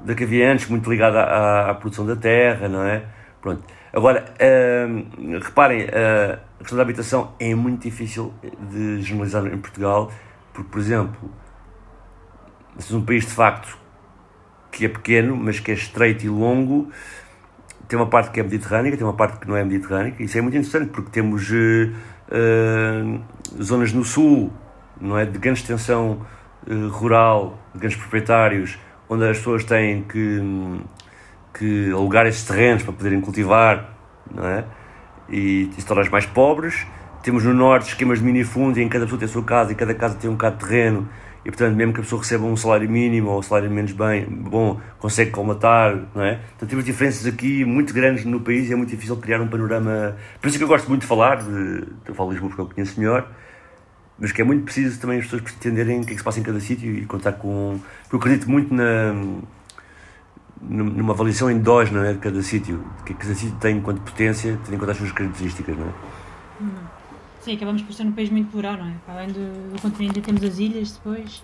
da 0.03 0.15
que 0.15 0.23
havia 0.23 0.51
antes, 0.51 0.67
muito 0.67 0.89
ligada 0.89 1.21
à, 1.21 1.69
à, 1.69 1.73
produção 1.75 2.05
da 2.05 2.15
terra, 2.15 2.67
não 2.67 2.83
é? 2.83 3.03
Pronto. 3.41 3.63
Agora, 3.93 4.23
uh, 4.39 5.39
reparem, 5.39 5.83
uh, 5.83 6.39
a 6.55 6.59
questão 6.59 6.77
da 6.77 6.83
habitação 6.83 7.33
é 7.37 7.53
muito 7.53 7.83
difícil 7.83 8.33
de 8.69 9.01
generalizar 9.01 9.45
em 9.45 9.57
Portugal, 9.57 10.09
porque, 10.53 10.69
por 10.69 10.79
exemplo, 10.79 11.29
nós 12.73 12.89
um 12.91 13.03
país 13.03 13.25
de 13.25 13.31
facto 13.31 13.77
que 14.71 14.85
é 14.85 14.87
pequeno, 14.87 15.35
mas 15.35 15.59
que 15.59 15.71
é 15.71 15.73
estreito 15.73 16.25
e 16.25 16.29
longo, 16.29 16.89
tem 17.89 17.99
uma 17.99 18.07
parte 18.07 18.31
que 18.31 18.39
é 18.39 18.43
mediterrânica, 18.43 18.95
tem 18.95 19.05
uma 19.05 19.13
parte 19.13 19.37
que 19.39 19.47
não 19.47 19.57
é 19.57 19.63
mediterrânica, 19.65 20.23
isso 20.23 20.37
é 20.37 20.41
muito 20.41 20.55
interessante, 20.55 20.89
porque 20.89 21.11
temos 21.11 21.51
uh, 21.51 23.21
zonas 23.61 23.91
no 23.91 24.05
sul, 24.05 24.53
não 25.01 25.17
é, 25.17 25.25
de 25.25 25.37
grande 25.37 25.59
extensão 25.59 26.25
rural, 26.91 27.59
de 27.73 27.79
grandes 27.79 27.97
proprietários, 27.97 28.79
onde 29.09 29.27
as 29.27 29.37
pessoas 29.37 29.65
têm 29.65 30.03
que 30.03 30.39
que 31.53 31.91
alugar 31.91 32.25
esses 32.25 32.43
terrenos 32.43 32.83
para 32.83 32.93
poderem 32.93 33.21
cultivar, 33.21 33.93
não 34.33 34.45
é? 34.45 34.65
E, 35.29 35.69
tornar 35.85 36.09
mais 36.09 36.25
pobres. 36.25 36.85
Temos 37.23 37.43
no 37.43 37.53
norte 37.53 37.89
esquemas 37.89 38.19
de 38.19 38.25
minifundos 38.25 38.77
em 38.77 38.83
que 38.83 38.89
cada 38.89 39.05
pessoa 39.05 39.19
tem 39.19 39.27
a 39.27 39.31
sua 39.31 39.43
casa 39.43 39.71
e 39.71 39.75
cada 39.75 39.93
casa 39.93 40.15
tem 40.15 40.29
um 40.29 40.33
bocado 40.33 40.57
de 40.57 40.65
terreno 40.65 41.07
e 41.43 41.49
portanto 41.49 41.75
mesmo 41.75 41.93
que 41.93 41.99
a 41.99 42.03
pessoa 42.03 42.21
receba 42.21 42.45
um 42.45 42.55
salário 42.55 42.89
mínimo 42.89 43.29
ou 43.29 43.39
um 43.39 43.41
salário 43.41 43.69
menos 43.69 43.91
bem 43.91 44.25
bom, 44.25 44.79
consegue 44.99 45.31
colmatar, 45.31 45.99
não 46.13 46.23
é? 46.23 46.39
Então 46.55 46.67
temos 46.67 46.85
diferenças 46.85 47.25
aqui 47.25 47.65
muito 47.65 47.93
grandes 47.93 48.25
no 48.25 48.39
país 48.39 48.69
e 48.69 48.73
é 48.73 48.75
muito 48.75 48.89
difícil 48.89 49.17
criar 49.17 49.41
um 49.41 49.47
panorama. 49.47 50.15
Por 50.39 50.47
isso 50.47 50.57
é 50.57 50.59
que 50.59 50.63
eu 50.63 50.67
gosto 50.67 50.87
muito 50.87 51.01
de 51.01 51.07
falar, 51.07 51.37
de, 51.37 51.87
eu 52.05 52.13
falo 52.13 52.31
Lisboa 52.31 52.49
porque 52.49 52.61
eu 52.61 52.67
conheço 52.67 52.99
melhor, 52.99 53.27
mas 54.19 54.31
que 54.31 54.41
é 54.41 54.43
muito 54.43 54.63
preciso 54.63 54.99
também 54.99 55.17
as 55.17 55.25
pessoas 55.25 55.41
entenderem 55.41 56.01
o 56.01 56.05
que 56.05 56.11
é 56.11 56.13
que 56.13 56.19
se 56.19 56.23
passa 56.23 56.39
em 56.39 56.43
cada 56.43 56.59
sítio 56.59 56.93
e 56.93 57.05
contar 57.05 57.33
com. 57.33 57.79
Eu 58.11 58.19
acredito 58.19 58.49
muito 58.49 58.71
na 58.73 59.15
numa 60.61 61.13
avaliação 61.13 61.49
endógena 61.49 62.03
né, 62.03 62.13
de 62.13 62.19
cada 62.19 62.41
sítio, 62.41 62.83
que 63.05 63.13
cada 63.13 63.33
sítio 63.33 63.55
tem 63.59 63.77
enquanto 63.77 64.01
potência, 64.01 64.59
tendo 64.63 64.75
em 64.75 64.77
conta 64.77 64.91
as 64.91 64.97
suas 64.97 65.11
características, 65.11 65.77
não 65.77 65.87
é? 65.87 65.91
Sim, 67.41 67.55
acabamos 67.55 67.81
por 67.81 67.93
ser 67.93 68.03
um 68.03 68.11
país 68.11 68.29
muito 68.29 68.51
plural, 68.51 68.77
não 68.77 68.85
é? 68.85 68.93
Além 69.07 69.29
do, 69.29 69.73
do 69.73 69.81
continente 69.81 70.21
temos 70.21 70.43
as 70.43 70.59
ilhas 70.59 70.91
depois, 70.91 71.43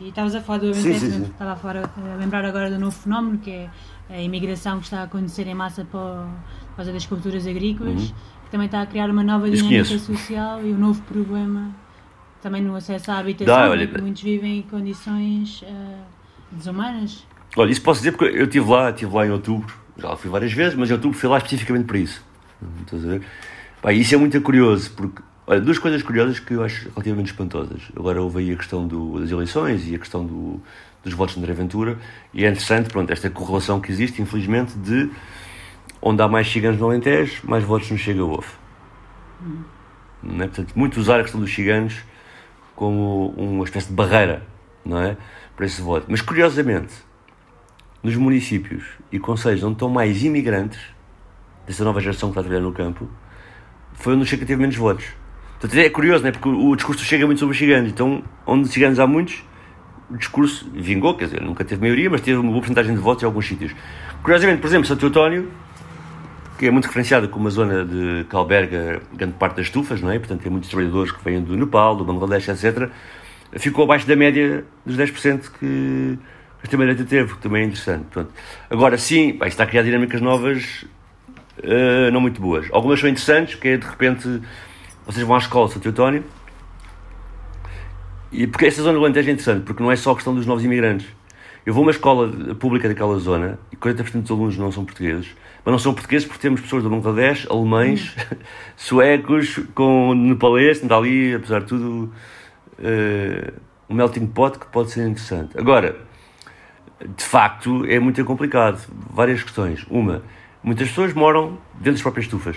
e 0.00 0.08
estavas 0.08 0.34
a 0.34 0.40
falar 0.40 0.58
do 0.58 0.66
Alentejo, 0.66 1.22
estava 1.24 1.52
a, 1.52 1.56
falar, 1.56 1.76
a 1.96 2.16
lembrar 2.16 2.44
agora 2.44 2.70
do 2.70 2.78
novo 2.78 2.96
fenómeno, 2.96 3.38
que 3.38 3.50
é 3.50 3.70
a 4.10 4.20
imigração 4.20 4.78
que 4.78 4.84
está 4.84 5.00
a 5.00 5.04
acontecer 5.04 5.46
em 5.46 5.54
massa 5.54 5.84
por 5.84 6.28
causa 6.74 6.92
das 6.92 7.06
culturas 7.06 7.46
agrícolas, 7.46 8.02
uhum. 8.02 8.14
que 8.44 8.50
também 8.50 8.66
está 8.66 8.82
a 8.82 8.86
criar 8.86 9.08
uma 9.08 9.22
nova 9.22 9.48
dinâmica 9.48 9.98
social 9.98 10.60
e 10.62 10.72
um 10.72 10.78
novo 10.78 11.00
problema 11.02 11.70
também 12.42 12.62
no 12.62 12.76
acesso 12.76 13.10
à 13.10 13.18
habitação, 13.18 13.54
Dá, 13.54 13.70
olha, 13.70 13.88
muitos 14.00 14.22
vivem 14.22 14.58
em 14.58 14.62
condições 14.62 15.62
uh, 15.62 16.02
desumanas. 16.52 17.26
Olha, 17.56 17.70
isso 17.70 17.80
posso 17.80 18.00
dizer 18.00 18.12
porque 18.12 18.36
eu 18.36 18.44
estive 18.44 18.70
lá, 18.70 18.90
estive 18.90 19.14
lá 19.14 19.26
em 19.26 19.30
outubro, 19.30 19.74
já 19.96 20.14
fui 20.14 20.30
várias 20.30 20.52
vezes, 20.52 20.74
mas 20.74 20.90
em 20.90 20.92
outubro 20.92 21.18
fui 21.18 21.28
lá 21.28 21.38
especificamente 21.38 21.86
para 21.86 21.98
isso. 21.98 22.22
Estás 22.82 23.02
a 23.02 23.08
ver? 23.08 23.22
Pá, 23.80 23.92
isso 23.92 24.14
é 24.14 24.18
muito 24.18 24.38
curioso, 24.42 24.90
porque, 24.94 25.22
olha, 25.46 25.60
duas 25.60 25.78
coisas 25.78 26.02
curiosas 26.02 26.38
que 26.38 26.52
eu 26.52 26.62
acho 26.62 26.90
relativamente 26.90 27.30
espantosas. 27.30 27.80
Agora 27.96 28.20
houve 28.20 28.40
aí 28.40 28.52
a 28.52 28.56
questão 28.56 28.86
do, 28.86 29.18
das 29.20 29.30
eleições 29.30 29.88
e 29.88 29.94
a 29.94 29.98
questão 29.98 30.26
do, 30.26 30.60
dos 31.02 31.14
votos 31.14 31.34
de 31.34 31.40
André 31.40 31.54
Ventura, 31.54 31.98
e 32.34 32.44
é 32.44 32.48
interessante, 32.48 32.90
pronto, 32.90 33.10
esta 33.10 33.30
correlação 33.30 33.80
que 33.80 33.90
existe, 33.90 34.20
infelizmente, 34.20 34.76
de 34.76 35.10
onde 36.02 36.20
há 36.20 36.28
mais 36.28 36.50
ciganos 36.50 36.78
no 36.78 36.86
Alentejo, 36.86 37.40
mais 37.44 37.64
votos 37.64 37.90
no 37.90 37.96
Chega 37.96 38.22
houve. 38.22 38.48
Hum. 39.42 39.62
É? 40.40 40.46
Portanto, 40.46 40.72
muito 40.74 41.00
usar 41.00 41.20
a 41.20 41.22
questão 41.22 41.40
dos 41.40 41.54
ciganos 41.54 41.94
como 42.74 43.30
uma 43.30 43.64
espécie 43.64 43.88
de 43.88 43.94
barreira, 43.94 44.42
não 44.84 45.00
é? 45.00 45.16
Para 45.56 45.64
esse 45.64 45.80
voto. 45.80 46.06
Mas, 46.08 46.20
curiosamente, 46.20 46.92
nos 48.06 48.14
municípios 48.14 48.84
e 49.10 49.18
conselhos 49.18 49.64
onde 49.64 49.72
estão 49.72 49.88
mais 49.88 50.22
imigrantes, 50.22 50.78
dessa 51.66 51.82
nova 51.82 52.00
geração 52.00 52.28
que 52.28 52.34
está 52.34 52.40
a 52.40 52.44
trabalhar 52.44 52.64
no 52.64 52.72
campo, 52.72 53.10
foi 53.94 54.14
onde 54.14 54.22
o 54.22 54.26
Chega 54.26 54.46
teve 54.46 54.60
menos 54.60 54.76
votos. 54.76 55.06
Portanto, 55.58 55.76
é 55.76 55.90
curioso, 55.90 56.22
né? 56.22 56.30
porque 56.30 56.48
o 56.48 56.76
discurso 56.76 57.04
chega 57.04 57.26
muito 57.26 57.40
sobre 57.40 57.52
os 57.54 57.58
ciganos. 57.58 57.90
Então, 57.90 58.22
onde 58.46 58.68
ciganos 58.68 59.00
há 59.00 59.08
muitos, 59.08 59.42
o 60.08 60.16
discurso 60.16 60.70
vingou, 60.72 61.16
quer 61.16 61.24
dizer, 61.24 61.40
nunca 61.40 61.64
teve 61.64 61.80
maioria, 61.80 62.08
mas 62.08 62.20
teve 62.20 62.36
uma 62.36 62.48
boa 62.50 62.60
porcentagem 62.60 62.94
de 62.94 63.00
votos 63.00 63.24
em 63.24 63.26
alguns 63.26 63.48
sítios. 63.48 63.74
Curiosamente, 64.22 64.60
por 64.60 64.68
exemplo, 64.68 64.86
Santo 64.86 65.06
Eutónio, 65.06 65.50
que 66.56 66.66
é 66.66 66.70
muito 66.70 66.84
referenciado 66.84 67.28
como 67.28 67.46
uma 67.46 67.50
zona 67.50 67.84
de 67.84 68.24
que 68.30 68.36
alberga 68.36 69.02
grande 69.14 69.34
parte 69.34 69.56
das 69.56 69.66
estufas, 69.66 70.00
não 70.00 70.12
é? 70.12 70.18
Portanto, 70.20 70.42
tem 70.42 70.52
muitos 70.52 70.70
trabalhadores 70.70 71.10
que 71.10 71.24
vêm 71.24 71.42
do 71.42 71.56
Nepal, 71.56 71.96
do 71.96 72.04
Bangladesh, 72.04 72.48
etc. 72.50 72.88
Ficou 73.54 73.82
abaixo 73.82 74.06
da 74.06 74.14
média 74.14 74.64
dos 74.84 74.96
10% 74.96 75.50
que, 75.58 76.16
mas 76.66 76.68
também 76.68 76.88
direita 76.88 77.08
teve, 77.08 77.34
que 77.34 77.40
também 77.40 77.62
é 77.62 77.66
interessante. 77.66 78.06
Agora, 78.68 78.98
sim, 78.98 79.36
vai 79.38 79.48
está 79.48 79.62
a 79.62 79.66
criar 79.66 79.82
dinâmicas 79.82 80.20
novas 80.20 80.84
uh, 81.58 82.10
não 82.12 82.20
muito 82.20 82.40
boas. 82.40 82.66
Algumas 82.72 82.98
são 82.98 83.08
interessantes, 83.08 83.54
que 83.54 83.68
é 83.68 83.76
de 83.76 83.86
repente 83.86 84.42
vocês 85.06 85.24
vão 85.24 85.36
à 85.36 85.38
escola 85.38 85.68
Santo 85.68 85.88
António 85.88 86.24
e 88.32 88.46
porque 88.48 88.66
esta 88.66 88.82
zona 88.82 88.98
do 88.98 89.04
Alentejo 89.04 89.28
é 89.28 89.32
interessante, 89.32 89.64
porque 89.64 89.82
não 89.82 89.92
é 89.92 89.96
só 89.96 90.10
a 90.10 90.14
questão 90.14 90.34
dos 90.34 90.44
novos 90.44 90.64
imigrantes. 90.64 91.06
Eu 91.64 91.72
vou 91.72 91.82
a 91.82 91.86
uma 91.86 91.90
escola 91.92 92.54
pública 92.56 92.88
daquela 92.88 93.16
zona 93.18 93.58
e 93.72 93.76
40% 93.76 94.22
dos 94.22 94.30
alunos 94.30 94.58
não 94.58 94.72
são 94.72 94.84
portugueses, 94.84 95.36
mas 95.64 95.72
não 95.72 95.78
são 95.78 95.94
portugueses 95.94 96.26
porque 96.26 96.42
temos 96.42 96.60
pessoas 96.60 96.82
do 96.82 96.90
Bangladesh, 96.90 97.46
alemães, 97.48 98.14
hum. 98.32 98.36
suecos, 98.76 99.60
com 99.74 100.14
nepalês, 100.14 100.82
está 100.82 100.96
ali, 100.96 101.34
apesar 101.34 101.60
de 101.60 101.66
tudo, 101.66 102.12
uh, 102.78 103.52
um 103.88 103.94
melting 103.94 104.26
pot 104.26 104.58
que 104.58 104.66
pode 104.66 104.90
ser 104.90 105.06
interessante. 105.06 105.56
Agora, 105.56 106.06
de 107.04 107.24
facto, 107.24 107.84
é 107.86 107.98
muito 107.98 108.24
complicado. 108.24 108.80
Várias 109.10 109.42
questões. 109.42 109.84
Uma, 109.90 110.22
muitas 110.62 110.88
pessoas 110.88 111.12
moram 111.12 111.58
dentro 111.74 111.92
das 111.92 112.02
próprias 112.02 112.26
estufas. 112.26 112.56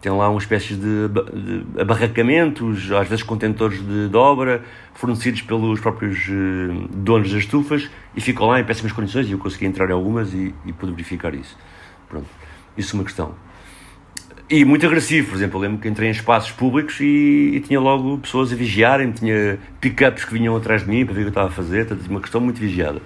Tem 0.00 0.12
lá 0.12 0.28
uma 0.28 0.38
espécie 0.38 0.74
de, 0.74 1.08
de 1.08 1.80
abarracamentos, 1.80 2.92
às 2.92 3.08
vezes 3.08 3.22
contentores 3.22 3.78
de, 3.78 4.08
de, 4.10 4.16
obra, 4.16 4.62
fornecidos 4.92 5.40
pelos 5.40 5.80
próprios 5.80 6.28
uh, 6.28 6.88
donos 6.90 7.32
das 7.32 7.40
estufas, 7.40 7.90
e 8.14 8.20
ficam 8.20 8.46
lá 8.46 8.60
em 8.60 8.64
péssimas 8.64 8.92
condições, 8.92 9.26
e 9.28 9.32
eu 9.32 9.38
consegui 9.38 9.64
entrar 9.64 9.88
em 9.88 9.94
algumas 9.94 10.34
e, 10.34 10.54
e 10.66 10.74
pude 10.74 10.92
verificar 10.92 11.34
isso. 11.34 11.56
Pronto, 12.06 12.26
isso 12.76 12.94
é 12.94 12.98
uma 12.98 13.04
questão. 13.04 13.34
E 14.48 14.62
muito 14.62 14.84
agressivo, 14.84 15.30
por 15.30 15.36
exemplo, 15.36 15.56
eu 15.56 15.62
lembro 15.62 15.80
que 15.80 15.88
entrei 15.88 16.08
em 16.08 16.12
espaços 16.12 16.50
públicos 16.52 17.00
e, 17.00 17.52
e 17.54 17.60
tinha 17.60 17.80
logo 17.80 18.18
pessoas 18.18 18.52
a 18.52 18.56
vigiarem, 18.56 19.10
tinha 19.10 19.58
pick-ups 19.80 20.26
que 20.26 20.34
vinham 20.34 20.54
atrás 20.54 20.82
de 20.82 20.90
mim 20.90 21.04
para 21.06 21.14
ver 21.14 21.20
o 21.20 21.24
que 21.24 21.28
eu 21.28 21.30
estava 21.30 21.48
a 21.48 21.50
fazer, 21.50 21.86
portanto, 21.86 22.06
uma 22.08 22.20
questão 22.20 22.42
muito 22.42 22.60
vigiada. 22.60 23.00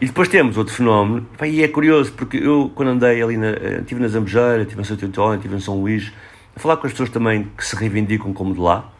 E 0.00 0.06
depois 0.06 0.28
temos 0.28 0.58
outro 0.58 0.74
fenómeno, 0.74 1.24
e 1.46 1.62
é 1.62 1.68
curioso, 1.68 2.12
porque 2.12 2.38
eu, 2.38 2.70
quando 2.74 2.88
andei 2.88 3.22
ali, 3.22 3.36
na, 3.36 3.46
eh, 3.46 3.78
estive 3.80 4.00
na 4.00 4.08
Zambujeira, 4.08 4.62
estive 4.62 4.80
em 4.80 4.84
Santo 4.84 5.06
António, 5.06 5.36
estive 5.36 5.54
em 5.54 5.60
São 5.60 5.80
Luís, 5.80 6.12
a 6.56 6.58
falar 6.58 6.76
com 6.78 6.86
as 6.86 6.92
pessoas 6.92 7.10
também 7.10 7.48
que 7.56 7.64
se 7.64 7.76
reivindicam 7.76 8.32
como 8.32 8.52
de 8.52 8.60
lá, 8.60 8.92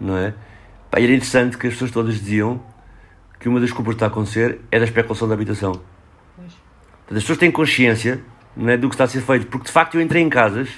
não 0.00 0.16
é? 0.18 0.34
Pá, 0.90 0.98
e 0.98 1.04
era 1.04 1.12
interessante 1.12 1.56
que 1.56 1.68
as 1.68 1.74
pessoas 1.74 1.92
todas 1.92 2.14
diziam 2.16 2.60
que 3.38 3.48
uma 3.48 3.60
das 3.60 3.70
culpas 3.70 3.92
que 3.92 3.96
está 3.96 4.06
a 4.06 4.08
acontecer 4.08 4.60
é 4.72 4.78
da 4.78 4.84
especulação 4.84 5.28
da 5.28 5.34
habitação. 5.34 5.72
Portanto, 5.72 7.16
as 7.16 7.22
pessoas 7.22 7.38
têm 7.38 7.50
consciência 7.50 8.20
não 8.56 8.70
é, 8.70 8.76
do 8.76 8.88
que 8.88 8.94
está 8.94 9.04
a 9.04 9.08
ser 9.08 9.20
feito, 9.20 9.46
porque 9.46 9.66
de 9.66 9.72
facto 9.72 9.94
eu 9.94 10.00
entrei 10.00 10.22
em 10.22 10.28
casas. 10.28 10.68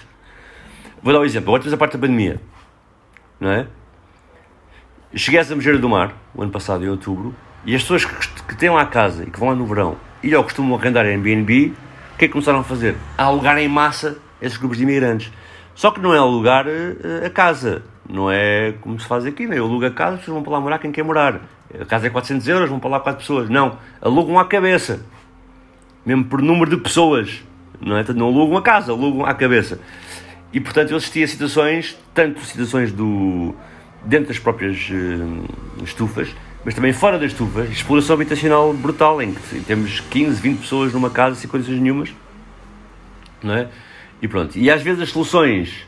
Vou 1.03 1.13
dar 1.13 1.21
um 1.21 1.25
exemplo, 1.25 1.51
agora 1.51 1.63
temos 1.63 1.75
a 1.75 1.77
parte 1.77 1.93
da 1.93 1.99
pandemia, 1.99 2.41
não 3.39 3.51
é? 3.51 3.67
Cheguei 5.15 5.41
a 5.41 5.43
Zambujeira 5.43 5.79
do 5.79 5.89
Mar, 5.89 6.13
o 6.35 6.43
ano 6.43 6.51
passado, 6.51 6.85
em 6.85 6.89
outubro, 6.89 7.35
e 7.65 7.75
as 7.75 7.83
pessoas 7.83 8.05
que, 8.05 8.43
que 8.43 8.57
têm 8.57 8.71
lá 8.71 8.83
a 8.83 8.87
casa 8.87 9.25
e 9.25 9.31
que 9.31 9.39
vão 9.39 9.49
lá 9.49 9.55
no 9.55 9.67
verão 9.67 9.97
e 10.23 10.35
ou 10.35 10.43
costumam 10.43 10.77
arrendar 10.77 11.07
Airbnb, 11.07 11.73
o 12.15 12.19
que 12.19 12.25
é 12.25 12.29
que 12.29 12.33
começaram 12.33 12.61
a 12.61 12.65
fazer? 12.65 12.97
A 13.17 13.25
alugar 13.25 13.59
em 13.59 13.69
massa 13.69 14.19
esses 14.41 14.59
grupos 14.59 14.79
de 14.79 14.83
imigrantes. 14.83 15.33
Só 15.75 15.91
que 15.91 16.01
não 16.01 16.15
é 16.15 16.19
alugar 16.19 16.67
uh, 16.67 17.27
a 17.27 17.31
casa, 17.31 17.83
não 18.09 18.31
é 18.31 18.75
como 18.81 18.99
se 18.99 19.07
faz 19.07 19.27
aqui, 19.27 19.47
né? 19.47 19.59
eu 19.59 19.65
alugo 19.65 19.85
a 19.85 19.91
casa, 19.91 20.17
vocês 20.17 20.29
vão 20.29 20.43
para 20.43 20.53
lá 20.53 20.61
morar 20.61 20.79
quem 20.79 20.91
quer 20.91 21.05
morar. 21.05 21.41
A 21.79 21.85
casa 21.85 22.07
é 22.07 22.11
400 22.11 22.49
euros, 22.49 22.71
vão 22.71 22.81
para 22.81 22.91
lá 22.91 23.01
4 23.01 23.21
pessoas. 23.21 23.49
Não, 23.49 23.79
alugam 24.01 24.39
à 24.39 24.45
cabeça, 24.45 25.05
mesmo 26.05 26.25
por 26.25 26.41
número 26.41 26.71
de 26.71 26.79
pessoas, 26.79 27.45
não 27.81 27.97
é? 27.97 28.05
Não 28.15 28.27
alugam 28.27 28.57
a 28.57 28.63
casa, 28.63 28.93
alugam 28.93 29.25
à 29.25 29.35
cabeça. 29.35 29.81
E 30.53 30.61
portanto 30.61 30.91
eu 30.91 30.97
assisti 30.97 31.23
a 31.23 31.29
situações, 31.29 31.99
tanto 32.15 32.41
situações 32.45 32.93
do, 32.93 33.55
dentro 34.05 34.29
das 34.29 34.39
próprias 34.39 34.89
uh, 34.91 35.85
estufas, 35.85 36.35
mas 36.65 36.75
também 36.75 36.93
fora 36.93 37.19
das 37.19 37.33
estufas, 37.33 37.71
exploração 37.71 38.15
habitacional 38.15 38.73
brutal, 38.73 39.21
em 39.21 39.35
que 39.35 39.61
temos 39.61 40.01
15, 40.01 40.41
20 40.41 40.59
pessoas 40.59 40.93
numa 40.93 41.11
casa 41.11 41.37
sem 41.37 41.49
condições 41.49 41.81
nenhumas, 41.81 42.15
não 43.43 43.55
é? 43.55 43.69
E 44.21 44.27
pronto. 44.27 44.57
E 44.59 44.71
às 44.71 44.83
vezes 44.83 45.03
as 45.03 45.11
soluções 45.11 45.87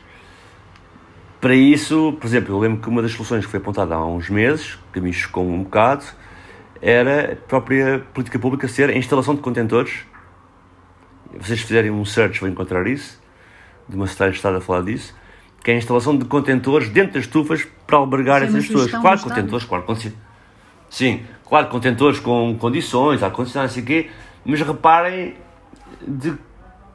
para 1.41 1.55
isso, 1.55 2.17
por 2.19 2.27
exemplo, 2.27 2.53
eu 2.53 2.59
lembro 2.59 2.81
que 2.81 2.89
uma 2.89 3.01
das 3.01 3.11
soluções 3.13 3.45
que 3.45 3.51
foi 3.51 3.61
apontada 3.61 3.95
há 3.95 4.05
uns 4.05 4.29
meses, 4.29 4.77
que 4.91 4.99
me 4.99 5.13
chocou 5.13 5.47
um 5.47 5.63
bocado, 5.63 6.03
era 6.81 7.31
a 7.31 7.35
própria 7.37 8.03
política 8.13 8.37
pública 8.37 8.67
ser 8.67 8.89
a 8.89 8.93
instalação 8.93 9.33
de 9.33 9.39
contentores. 9.39 10.05
Vocês 11.37 11.61
fizerem 11.61 11.91
um 11.91 12.03
search 12.05 12.39
vão 12.39 12.49
encontrar 12.49 12.87
isso, 12.87 13.19
de 13.87 13.95
uma 13.95 14.05
secretária 14.07 14.31
de 14.31 14.37
Estado 14.37 14.57
a 14.57 14.61
falar 14.61 14.83
disso, 14.83 15.15
que 15.63 15.71
é 15.71 15.73
a 15.73 15.77
instalação 15.77 16.17
de 16.17 16.25
contentores 16.25 16.89
dentro 16.89 17.13
das 17.13 17.23
estufas 17.23 17.67
para 17.85 17.97
albergar 17.97 18.43
essas 18.43 18.67
pessoas. 18.67 18.91
Claro, 18.91 19.19
contentores, 19.19 19.65
claro, 19.65 19.85
sim, 20.89 21.23
claro, 21.47 21.67
contentores 21.67 22.19
com 22.19 22.55
condições, 22.57 23.21
ar-condicionado, 23.21 23.67
não 23.67 23.73
sei 23.73 23.83
o 23.83 23.85
quê, 23.85 24.09
mas 24.45 24.61
reparem 24.61 25.35
de 26.07 26.33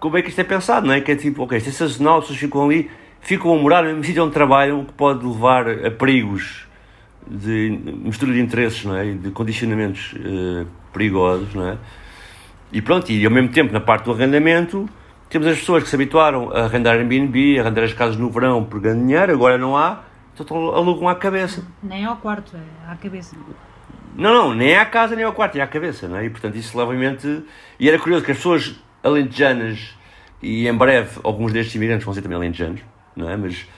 como 0.01 0.17
é 0.17 0.23
que 0.23 0.29
isto 0.29 0.41
é 0.41 0.45
pensado, 0.45 0.87
não 0.87 0.95
é? 0.95 1.01
Que 1.01 1.13
é 1.13 1.17
tipo, 1.17 1.43
ok, 1.43 1.57
isto 1.57 1.69
é 1.69 1.73
sazonal, 1.73 2.19
as 2.19 2.25
pessoas 2.25 2.39
ficam 2.39 2.65
ali, 2.65 2.91
ficam 3.21 3.55
a 3.55 3.57
morar 3.57 3.83
no 3.83 3.89
mesmo 3.89 4.05
sítio 4.05 4.25
onde 4.25 4.35
trabalham, 4.35 4.81
o 4.81 4.85
que 4.85 4.93
pode 4.93 5.25
levar 5.27 5.69
a 5.69 5.91
perigos 5.91 6.67
de 7.27 7.71
mistura 8.03 8.33
de 8.33 8.41
interesses, 8.41 8.85
não 8.85 8.97
é? 8.97 9.13
De 9.13 9.31
condicionamentos 9.31 10.13
uh, 10.13 10.67
perigosos, 10.93 11.55
não 11.55 11.69
é? 11.69 11.79
E 12.75 12.83
pronto, 12.83 13.09
e 13.13 13.25
ao 13.25 13.31
mesmo 13.31 13.51
tempo, 13.51 13.73
na 13.73 13.79
parte 13.79 14.07
do 14.07 14.13
arrendamento, 14.13 14.89
temos 15.29 15.47
as 15.47 15.61
pessoas 15.61 15.85
que 15.85 15.89
se 15.89 15.95
habituaram 15.95 16.51
a 16.51 16.65
arrendar 16.65 16.97
Airbnb, 16.97 17.57
a 17.57 17.63
arrendar 17.63 17.85
as 17.85 17.93
casas 17.93 18.17
no 18.17 18.29
verão 18.29 18.65
por 18.65 18.81
ganhar 18.81 18.97
dinheiro, 18.97 19.33
agora 19.33 19.57
não 19.57 19.77
há, 19.77 20.01
então 20.35 20.75
alugam 20.75 21.09
à 21.09 21.15
cabeça. 21.15 21.65
Nem 21.81 22.05
ao 22.05 22.17
quarto, 22.17 22.57
é 22.57 22.91
à 22.91 22.97
cabeça. 22.97 23.37
Não, 24.17 24.35
não, 24.35 24.55
nem 24.55 24.77
à 24.77 24.85
casa 24.85 25.15
nem 25.15 25.25
ao 25.25 25.33
quarto, 25.33 25.57
é 25.57 25.61
à 25.61 25.69
cabeça, 25.69 26.09
não 26.09 26.17
é? 26.17 26.25
E 26.25 26.31
portanto 26.31 26.57
isso 26.57 26.77
leva 26.77 26.93
em 26.93 26.99
mente. 26.99 27.45
E 27.79 27.89
era 27.89 27.97
curioso 27.97 28.25
que 28.25 28.33
as 28.33 28.39
pessoas 28.39 28.75
alentejanas, 29.05 29.97
e 30.43 30.67
em 30.67 30.77
breve 30.77 31.21
alguns 31.23 31.53
destes 31.53 31.77
imigrantes 31.77 32.05
vão 32.05 32.13
ser 32.13 32.23
também 32.23 32.37
alentejanos, 32.37 32.81
não 33.15 33.31
é? 33.31 33.37
Mas 33.37 33.69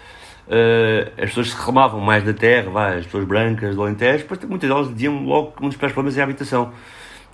uh, 0.46 1.12
as 1.18 1.28
pessoas 1.28 1.50
se 1.50 1.56
reclamavam 1.58 2.00
mais 2.00 2.24
da 2.24 2.32
terra, 2.32 2.70
vai, 2.70 2.98
as 2.98 3.04
pessoas 3.04 3.26
brancas 3.26 3.76
do 3.76 3.82
Alentejo, 3.82 4.24
depois 4.26 4.42
muitas 4.44 4.70
delas 4.70 4.88
diziam 4.88 5.22
logo 5.22 5.52
que 5.52 5.62
um 5.62 5.68
dos 5.68 5.76
problemas 5.76 6.16
é 6.16 6.22
a 6.22 6.24
habitação. 6.24 6.72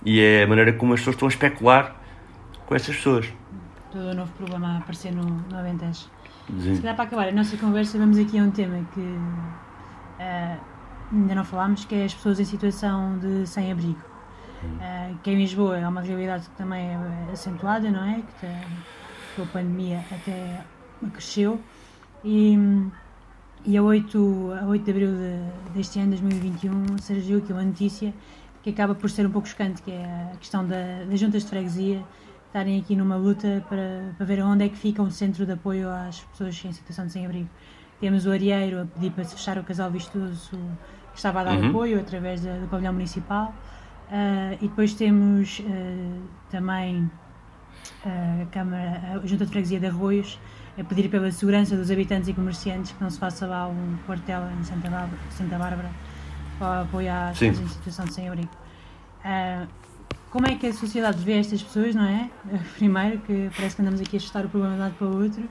E 0.05 0.19
é 0.19 0.43
a 0.43 0.47
maneira 0.47 0.73
como 0.73 0.93
as 0.93 0.99
pessoas 0.99 1.15
estão 1.15 1.27
a 1.27 1.31
especular 1.31 1.95
com 2.65 2.75
essas 2.75 2.95
pessoas. 2.95 3.31
Todo 3.91 4.09
o 4.09 4.13
novo 4.13 4.31
problema 4.33 4.75
a 4.75 4.77
aparecer 4.79 5.13
no, 5.13 5.23
no 5.23 5.57
Alentejo. 5.57 6.09
Se 6.59 6.81
calhar 6.81 6.95
para 6.95 7.05
acabar 7.05 7.27
a 7.29 7.31
nossa 7.31 7.55
conversa, 7.55 7.97
vamos 7.97 8.17
aqui 8.17 8.37
a 8.37 8.43
um 8.43 8.51
tema 8.51 8.85
que 8.93 8.99
uh, 8.99 10.59
ainda 11.11 11.35
não 11.35 11.45
falámos, 11.45 11.85
que 11.85 11.95
é 11.95 12.03
as 12.03 12.13
pessoas 12.13 12.39
em 12.39 12.45
situação 12.45 13.17
de 13.19 13.47
sem-abrigo. 13.47 14.01
Uh, 14.63 15.17
que 15.21 15.31
em 15.31 15.37
Lisboa 15.37 15.77
é 15.77 15.87
uma 15.87 16.01
realidade 16.01 16.49
que 16.49 16.55
também 16.55 16.87
é 16.87 17.31
acentuada, 17.31 17.89
não 17.89 18.03
é? 18.03 18.15
Que 18.15 18.45
tá, 18.45 18.61
com 19.35 19.43
a 19.43 19.45
pandemia 19.45 20.03
até 20.11 20.65
cresceu. 21.11 21.61
E, 22.23 22.57
e 23.65 23.77
a 23.77 23.83
8, 23.83 24.53
a 24.61 24.65
8 24.65 24.83
de 24.83 24.91
abril 24.91 25.11
de, 25.11 25.73
deste 25.73 25.99
ano, 25.99 26.09
2021, 26.09 26.97
surgiu 26.97 27.39
aqui 27.39 27.53
uma 27.53 27.63
notícia 27.63 28.13
que 28.63 28.69
acaba 28.69 28.95
por 28.95 29.09
ser 29.09 29.27
um 29.27 29.29
pouco 29.29 29.47
chocante, 29.47 29.81
que 29.81 29.91
é 29.91 30.31
a 30.33 30.37
questão 30.37 30.65
da, 30.65 31.03
das 31.07 31.19
juntas 31.19 31.43
de 31.43 31.49
freguesia 31.49 32.01
estarem 32.47 32.79
aqui 32.79 32.95
numa 32.95 33.17
luta 33.17 33.63
para, 33.67 34.13
para 34.15 34.25
ver 34.25 34.41
onde 34.41 34.65
é 34.65 34.69
que 34.69 34.77
fica 34.77 35.01
um 35.01 35.11
centro 35.11 35.45
de 35.45 35.51
apoio 35.51 35.89
às 35.89 36.21
pessoas 36.21 36.63
em 36.63 36.71
situação 36.71 37.05
de 37.05 37.11
sem-abrigo. 37.11 37.49
Temos 37.99 38.25
o 38.25 38.31
Arieiro 38.31 38.81
a 38.81 38.85
pedir 38.85 39.11
para 39.11 39.23
se 39.23 39.35
fechar 39.35 39.57
o 39.57 39.63
casal 39.63 39.91
vistoso 39.91 40.51
que 41.11 41.17
estava 41.17 41.41
a 41.41 41.43
dar 41.43 41.57
uhum. 41.57 41.69
apoio 41.69 41.99
através 41.99 42.41
da, 42.41 42.57
do 42.57 42.67
pavilhão 42.67 42.93
municipal. 42.93 43.53
Uh, 44.07 44.53
e 44.61 44.67
depois 44.67 44.93
temos 44.93 45.59
uh, 45.59 46.21
também 46.51 47.09
a 48.05 48.45
Câmara, 48.51 49.19
a 49.23 49.27
Junta 49.27 49.45
de 49.45 49.51
Freguesia 49.51 49.79
de 49.79 49.87
Arroios, 49.87 50.39
a 50.77 50.83
pedir 50.83 51.09
pela 51.09 51.31
segurança 51.31 51.75
dos 51.75 51.89
habitantes 51.91 52.29
e 52.29 52.33
comerciantes 52.33 52.91
que 52.91 53.01
não 53.01 53.09
se 53.09 53.19
faça 53.19 53.45
lá 53.47 53.67
um 53.67 53.97
quartel 54.05 54.41
em 54.59 54.63
Santa 54.63 54.89
Bárbara, 54.89 55.19
Santa 55.31 55.57
Bárbara 55.57 55.89
para 56.63 56.81
apoiar 56.83 57.29
as 57.29 57.39
pessoas 57.39 57.59
em 57.59 57.67
situação 57.67 58.05
de 58.05 58.13
sem-abrigo. 58.13 58.49
Uh, 59.25 59.67
como 60.31 60.47
é 60.47 60.55
que 60.55 60.67
a 60.67 60.73
sociedade 60.73 61.21
vê 61.21 61.33
estas 61.33 61.61
pessoas, 61.61 61.93
não 61.93 62.05
é? 62.05 62.29
Primeiro, 62.77 63.19
que 63.19 63.49
parece 63.55 63.75
que 63.75 63.81
andamos 63.81 63.99
aqui 63.99 64.15
a 64.15 64.19
ajustar 64.19 64.45
o 64.45 64.49
problema 64.49 64.75
de 64.75 64.79
um 64.79 64.83
lado 64.83 64.95
para 64.97 65.07
o 65.07 65.21
outro, 65.21 65.43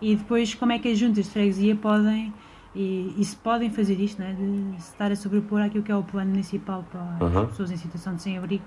e 0.00 0.14
depois 0.14 0.54
como 0.54 0.70
é 0.70 0.78
que 0.78 0.88
as 0.88 0.98
juntas 0.98 1.24
de 1.24 1.30
freguesia 1.30 1.74
podem 1.74 2.32
e, 2.74 3.12
e 3.18 3.24
se 3.24 3.36
podem 3.36 3.70
fazer 3.70 4.00
isto, 4.00 4.22
não 4.22 4.28
é? 4.28 4.32
de 4.32 4.76
estar 4.78 5.10
a 5.10 5.16
sobrepor 5.16 5.60
àquilo 5.60 5.82
que 5.82 5.92
é 5.92 5.96
o 5.96 6.02
plano 6.02 6.30
municipal 6.30 6.84
para 6.90 7.40
as 7.42 7.48
pessoas 7.50 7.70
em 7.70 7.76
situação 7.76 8.14
de 8.14 8.22
sem-abrigo, 8.22 8.64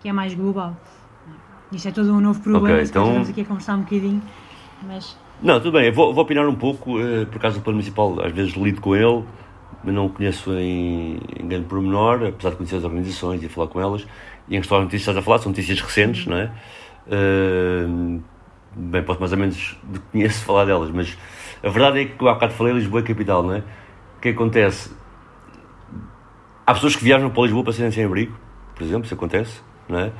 que 0.00 0.08
é 0.08 0.12
mais 0.12 0.34
global. 0.34 0.74
Isto 1.70 1.88
é 1.88 1.92
todo 1.92 2.12
um 2.12 2.20
novo 2.20 2.40
problema, 2.40 2.76
okay, 2.76 2.88
então... 2.88 3.06
estamos 3.06 3.28
aqui 3.28 3.40
a 3.42 3.44
conversar 3.44 3.76
um 3.76 3.82
bocadinho, 3.82 4.22
mas... 4.86 5.16
Não, 5.42 5.60
tudo 5.60 5.78
bem, 5.78 5.92
vou, 5.92 6.14
vou 6.14 6.24
opinar 6.24 6.46
um 6.48 6.54
pouco, 6.54 6.98
uh, 6.98 7.26
por 7.26 7.40
causa 7.40 7.58
do 7.58 7.62
plano 7.62 7.76
municipal, 7.76 8.20
às 8.24 8.32
vezes 8.32 8.54
lido 8.54 8.80
com 8.80 8.94
ele, 8.94 9.24
mas 9.84 9.94
não 9.94 10.08
conheço 10.08 10.52
em, 10.54 11.18
em 11.38 11.46
grande 11.46 11.66
pormenor, 11.66 12.26
apesar 12.26 12.50
de 12.50 12.56
conhecer 12.56 12.76
as 12.76 12.84
organizações 12.84 13.42
e 13.42 13.48
falar 13.48 13.68
com 13.68 13.80
elas, 13.80 14.06
e 14.48 14.56
em 14.56 14.60
questão 14.60 14.78
de 14.78 14.84
notícias 14.84 15.02
estás 15.02 15.18
a 15.18 15.22
falar, 15.22 15.38
são 15.38 15.50
notícias 15.50 15.80
recentes, 15.80 16.26
não 16.26 16.36
é? 16.36 16.50
Uh, 17.06 18.22
bem, 18.74 19.02
posso 19.02 19.20
mais 19.20 19.32
ou 19.32 19.38
menos 19.38 19.78
conheço 20.10 20.44
falar 20.44 20.64
delas, 20.64 20.90
mas 20.90 21.16
a 21.62 21.68
verdade 21.68 22.00
é 22.00 22.04
que, 22.06 22.28
há 22.28 22.32
bocado 22.34 22.54
falei, 22.54 22.72
Lisboa 22.72 23.00
é 23.00 23.04
capital, 23.04 23.42
não 23.42 23.52
é? 23.52 23.58
O 24.16 24.20
que 24.20 24.30
acontece? 24.30 24.90
Há 26.66 26.72
pessoas 26.72 26.96
que 26.96 27.04
viajam 27.04 27.28
para 27.30 27.42
Lisboa 27.42 27.62
para 27.62 27.72
serem 27.74 27.90
sem 27.90 28.04
abrigo, 28.04 28.34
por 28.74 28.82
exemplo, 28.82 29.04
isso 29.04 29.14
acontece, 29.14 29.60
não 29.88 29.98
é? 29.98 30.12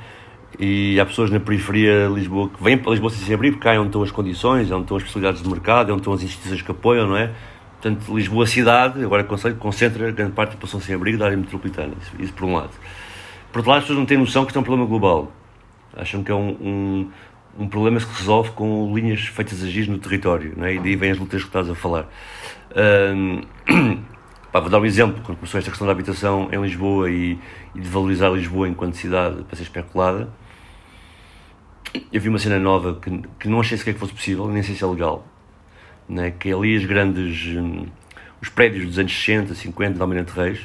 E 0.57 0.99
há 0.99 1.05
pessoas 1.05 1.29
na 1.31 1.39
periferia 1.39 2.07
de 2.07 2.13
Lisboa 2.13 2.49
que 2.49 2.63
vêm 2.63 2.77
para 2.77 2.91
Lisboa 2.91 3.09
sem 3.11 3.33
abrigo 3.33 3.55
porque 3.55 3.67
cá 3.67 3.73
é 3.73 3.79
onde 3.79 3.89
estão 3.89 4.03
as 4.03 4.11
condições, 4.11 4.71
é 4.71 4.73
onde 4.73 4.83
estão 4.83 4.95
as 4.95 5.03
possibilidades 5.03 5.41
de 5.41 5.49
mercado, 5.49 5.89
é 5.89 5.91
onde 5.91 6.01
estão 6.01 6.13
as 6.13 6.23
instituições 6.23 6.61
que 6.61 6.71
apoiam, 6.71 7.07
não 7.07 7.17
é? 7.17 7.33
Portanto, 7.85 8.15
Lisboa 8.15 8.47
cidade, 8.47 9.03
agora 9.03 9.23
concentra 9.23 10.11
grande 10.11 10.31
parte 10.31 10.49
da 10.49 10.55
população 10.55 10.79
sem 10.79 10.95
abrigo 10.95 11.19
da 11.19 11.25
área 11.25 11.37
metropolitana, 11.37 11.93
isso, 12.01 12.11
isso, 12.17 12.33
por 12.33 12.45
um 12.45 12.55
lado. 12.55 12.71
Por 13.51 13.59
outro 13.59 13.69
lado, 13.69 13.77
as 13.77 13.83
pessoas 13.83 13.99
não 13.99 14.07
têm 14.07 14.17
noção 14.17 14.43
que 14.43 14.57
é 14.57 14.59
um 14.59 14.63
problema 14.63 14.89
global. 14.89 15.31
Acham 15.95 16.23
que 16.23 16.31
é 16.31 16.33
um, 16.33 16.49
um, 16.49 17.11
um 17.59 17.67
problema 17.67 17.99
que 17.99 18.07
se 18.07 18.17
resolve 18.17 18.49
com 18.53 18.91
linhas 18.91 19.21
feitas 19.27 19.61
a 19.61 19.67
giz 19.67 19.87
no 19.87 19.99
território, 19.99 20.55
não 20.57 20.65
é? 20.65 20.73
E 20.73 20.79
daí 20.79 20.95
vêm 20.95 21.11
as 21.11 21.19
lutas 21.19 21.43
que 21.43 21.47
estás 21.47 21.69
a 21.69 21.75
falar. 21.75 22.09
Um, 22.75 23.41
pá, 24.51 24.61
vou 24.61 24.69
dar 24.71 24.79
um 24.79 24.85
exemplo, 24.85 25.21
quando 25.23 25.37
começou 25.37 25.59
esta 25.59 25.69
questão 25.69 25.85
da 25.85 25.93
habitação 25.93 26.49
em 26.51 26.59
Lisboa 26.59 27.11
e, 27.11 27.37
e 27.75 27.79
de 27.79 27.87
valorizar 27.87 28.29
Lisboa 28.29 28.67
enquanto 28.67 28.95
cidade 28.95 29.43
para 29.43 29.55
ser 29.55 29.61
especulada, 29.61 30.27
eu 32.11 32.19
vi 32.19 32.29
uma 32.29 32.39
cena 32.39 32.57
nova 32.57 32.95
que, 32.95 33.21
que 33.39 33.47
não 33.47 33.59
achei 33.59 33.77
sequer 33.77 33.93
que 33.93 33.99
fosse 33.99 34.13
possível, 34.13 34.47
nem 34.47 34.63
sei 34.63 34.73
se 34.73 34.83
é 34.83 34.87
legal, 34.87 35.23
né? 36.07 36.31
que 36.31 36.49
é 36.49 36.53
ali 36.53 36.75
as 36.75 36.85
grandes, 36.85 37.55
um, 37.57 37.85
os 38.41 38.49
prédios 38.49 38.85
dos 38.85 38.99
anos 38.99 39.11
60, 39.13 39.55
50 39.55 39.93
de 39.93 40.01
Almirante 40.01 40.31
Reis, 40.33 40.59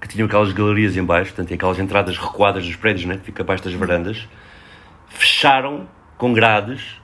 que 0.00 0.08
tinham 0.08 0.26
aquelas 0.26 0.52
galerias 0.52 0.96
em 0.96 1.04
baixo, 1.04 1.32
portanto, 1.32 1.52
aquelas 1.52 1.78
entradas 1.78 2.16
recuadas 2.16 2.64
dos 2.64 2.76
prédios, 2.76 3.06
né? 3.06 3.16
que 3.16 3.24
fica 3.24 3.42
abaixo 3.42 3.64
das 3.64 3.74
varandas, 3.74 4.28
fecharam 5.08 5.88
com 6.16 6.32
grades, 6.32 7.00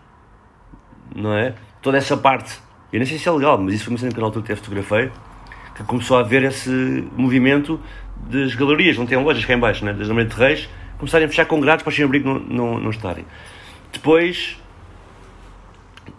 não 1.15 1.33
é? 1.33 1.55
Toda 1.83 1.99
essa 1.99 2.17
parte. 2.17 2.59
Eu 2.93 2.99
nem 2.99 3.07
sei 3.07 3.19
se 3.19 3.29
é 3.29 3.33
legal, 3.33 3.59
mas 3.59 3.75
isso 3.75 3.85
foi 3.85 3.93
uma 3.93 3.99
cena 3.99 4.13
que 4.13 4.19
na 4.19 4.27
altura 4.27 4.45
até 4.45 4.57
fotografei, 4.57 5.11
que 5.75 5.83
começou 5.85 6.17
a 6.17 6.21
haver 6.21 6.45
esse 6.45 6.71
movimento 7.17 7.81
das 8.29 8.55
galerias, 8.55 8.97
não 8.97 9.07
tem 9.07 9.19
lojas 9.19 9.45
cá 9.45 9.55
em 9.55 9.59
baixo, 9.59 9.85
né? 9.85 9.93
das 9.93 10.09
Almirante 10.09 10.37
Reis, 10.37 10.69
começarem 10.99 11.27
a 11.27 11.29
fechar 11.29 11.47
com 11.47 11.61
grades 11.61 11.83
para 11.83 11.91
os 11.91 11.97
sem-abrigo 11.97 12.29
não, 12.29 12.39
não, 12.39 12.81
não 12.81 12.91
estarem. 12.91 13.25
Depois 13.93 14.57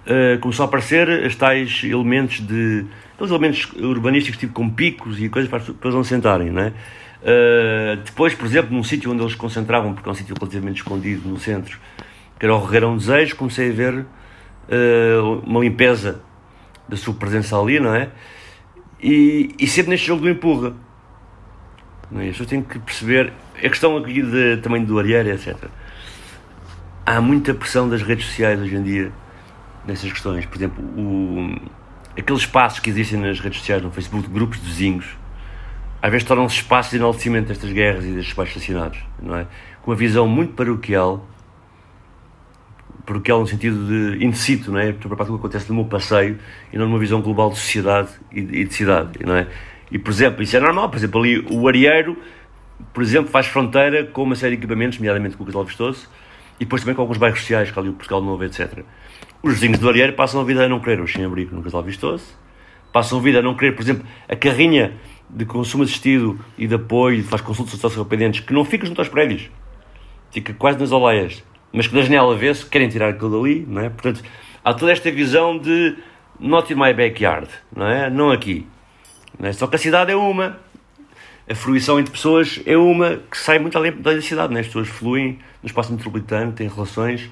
uh, 0.05 0.39
começou 0.39 0.63
a 0.63 0.67
aparecer 0.67 1.07
os 1.25 1.35
tais 1.35 1.81
elementos 1.83 2.39
de. 2.41 2.85
aqueles 3.13 3.31
elementos 3.31 3.71
urbanísticos, 3.73 4.39
tipo 4.39 4.53
com 4.53 4.69
picos 4.69 5.21
e 5.21 5.29
coisas 5.29 5.49
para 5.49 5.59
as 5.59 5.69
pessoas 5.69 5.95
não 5.95 6.03
sentarem? 6.03 6.49
Uh, 6.51 7.97
depois, 8.03 8.33
por 8.33 8.45
exemplo, 8.45 8.73
num 8.73 8.83
sítio 8.83 9.11
onde 9.11 9.21
eles 9.21 9.35
concentravam, 9.35 9.93
porque 9.93 10.07
é 10.07 10.11
um 10.11 10.15
sítio 10.15 10.35
relativamente 10.37 10.77
escondido 10.77 11.27
no 11.27 11.39
centro, 11.39 11.79
que 12.39 12.45
era 12.45 12.55
o 12.55 12.63
Regueirão 12.63 12.97
Desejo, 12.97 13.35
comecei 13.35 13.69
a 13.69 13.73
ver 13.73 13.93
uh, 13.95 15.39
uma 15.45 15.59
limpeza 15.59 16.21
da 16.87 16.95
sua 16.95 17.13
presença 17.13 17.59
ali, 17.59 17.79
não 17.79 17.93
é? 17.93 18.09
E, 19.01 19.55
e 19.59 19.67
sempre 19.67 19.91
neste 19.91 20.07
jogo 20.07 20.21
do 20.21 20.29
empurra. 20.29 20.73
Não 22.11 22.21
é? 22.21 22.25
As 22.25 22.31
pessoas 22.31 22.49
têm 22.49 22.61
que 22.61 22.79
perceber. 22.79 23.33
A 23.57 23.69
questão 23.69 23.97
aqui 23.97 24.21
de, 24.21 24.57
também 24.57 24.83
do 24.83 24.99
Ariel, 24.99 25.27
etc. 25.27 25.55
Há 27.05 27.21
muita 27.21 27.53
pressão 27.53 27.87
das 27.87 28.01
redes 28.01 28.25
sociais 28.25 28.59
hoje 28.59 28.75
em 28.75 28.83
dia 28.83 29.11
nessas 29.87 30.11
questões. 30.11 30.45
Por 30.45 30.57
exemplo, 30.57 30.83
o, 30.83 31.55
aqueles 32.17 32.41
espaços 32.41 32.79
que 32.79 32.89
existem 32.89 33.19
nas 33.19 33.39
redes 33.39 33.59
sociais, 33.59 33.81
no 33.81 33.91
Facebook, 33.91 34.27
de 34.27 34.33
grupos 34.33 34.59
de 34.59 34.65
vizinhos, 34.65 35.05
às 36.01 36.11
vezes 36.11 36.27
tornam-se 36.27 36.55
espaços 36.55 36.91
de 36.91 36.97
enaltecimento 36.97 37.47
destas 37.47 37.71
guerras 37.71 38.05
e 38.05 38.11
destes 38.11 38.33
baixos 38.33 38.57
assassinatos, 38.57 38.99
não 39.21 39.35
é? 39.35 39.47
Com 39.81 39.91
uma 39.91 39.97
visão 39.97 40.27
muito 40.27 40.53
paroquial, 40.53 41.27
paroquial 43.05 43.39
no 43.39 43.47
sentido 43.47 43.87
de 43.87 44.23
indeciso, 44.23 44.71
não 44.71 44.79
é? 44.79 44.89
Estou 44.89 45.01
preocupado 45.01 45.29
com 45.29 45.35
o 45.35 45.39
que 45.39 45.45
acontece 45.47 45.69
no 45.69 45.75
meu 45.75 45.85
passeio 45.85 46.37
e 46.71 46.77
não 46.77 46.85
numa 46.85 46.99
visão 46.99 47.21
global 47.21 47.49
de 47.49 47.57
sociedade 47.57 48.09
e 48.31 48.65
de 48.65 48.73
cidade, 48.73 49.19
não 49.25 49.35
é? 49.35 49.47
E, 49.91 49.99
por 49.99 50.11
exemplo, 50.11 50.41
isso 50.41 50.55
é 50.57 50.59
normal, 50.59 50.89
por 50.89 50.97
exemplo, 50.97 51.21
ali 51.21 51.39
o 51.49 51.67
Arieiro, 51.67 52.17
por 52.93 53.03
exemplo, 53.03 53.29
faz 53.31 53.47
fronteira 53.47 54.05
com 54.05 54.23
uma 54.23 54.35
série 54.35 54.55
de 54.55 54.59
equipamentos, 54.59 54.97
nomeadamente 54.97 55.37
com 55.37 55.43
o 55.43 55.45
Casal 55.45 55.63
Vistoso, 55.63 56.09
e 56.59 56.65
depois 56.65 56.81
também 56.81 56.95
com 56.95 57.01
alguns 57.01 57.17
bairros 57.17 57.39
sociais, 57.39 57.71
que 57.71 57.79
ali 57.79 57.89
o 57.89 57.93
Portugal 57.93 58.21
Novo, 58.21 58.43
etc. 58.43 58.83
Os 59.45 59.53
vizinhos 59.53 59.77
do 59.77 59.87
Arieiro 59.87 60.13
passam 60.13 60.41
a 60.41 60.43
vida 60.43 60.65
a 60.65 60.67
não 60.67 60.79
querer 60.79 60.99
o 60.99 61.07
sem-abrigo 61.07 61.55
no 61.55 61.61
Casal 61.61 61.83
Vistoso, 61.83 62.25
passam 62.91 63.19
a 63.19 63.21
vida 63.21 63.37
a 63.37 63.41
não 63.43 63.53
querer, 63.53 63.73
por 63.73 63.83
exemplo, 63.83 64.03
a 64.27 64.35
carrinha 64.35 64.93
de 65.29 65.45
consumo 65.45 65.83
assistido 65.83 66.43
e 66.57 66.65
de 66.65 66.73
apoio, 66.73 67.23
faz 67.23 67.43
consultas 67.43 67.79
socio-dependentes, 67.79 68.39
que 68.39 68.51
não 68.51 68.65
fica 68.65 68.87
junto 68.87 68.99
aos 68.99 69.07
prédios, 69.07 69.51
fica 70.31 70.51
quase 70.55 70.79
nas 70.79 70.91
oleias, 70.91 71.43
mas 71.71 71.85
que 71.85 71.93
da 71.93 72.01
janela 72.01 72.35
vê-se, 72.35 72.65
querem 72.65 72.89
tirar 72.89 73.09
aquilo 73.09 73.39
dali, 73.39 73.63
não 73.69 73.83
é? 73.83 73.89
Portanto, 73.89 74.23
há 74.63 74.73
toda 74.73 74.91
esta 74.91 75.11
visão 75.11 75.59
de 75.59 75.95
not 76.39 76.73
in 76.73 76.75
my 76.75 76.91
backyard, 76.91 77.47
não 77.75 77.85
é? 77.85 78.09
Não 78.09 78.31
aqui. 78.31 78.65
Não 79.39 79.47
é? 79.47 79.53
Só 79.53 79.67
que 79.67 79.75
a 79.75 79.79
cidade 79.79 80.11
é 80.11 80.15
uma, 80.15 80.57
a 81.47 81.53
fruição 81.53 81.99
entre 81.99 82.11
pessoas 82.11 82.63
é 82.65 82.75
uma 82.75 83.17
que 83.29 83.37
sai 83.37 83.59
muito 83.59 83.77
além 83.77 83.91
da 83.91 84.19
cidade, 84.23 84.51
não 84.51 84.57
é? 84.57 84.61
As 84.61 84.65
pessoas 84.65 84.87
fluem 84.87 85.37
no 85.61 85.67
espaço 85.67 85.91
metropolitano, 85.91 86.51
têm 86.51 86.67
relações 86.67 87.29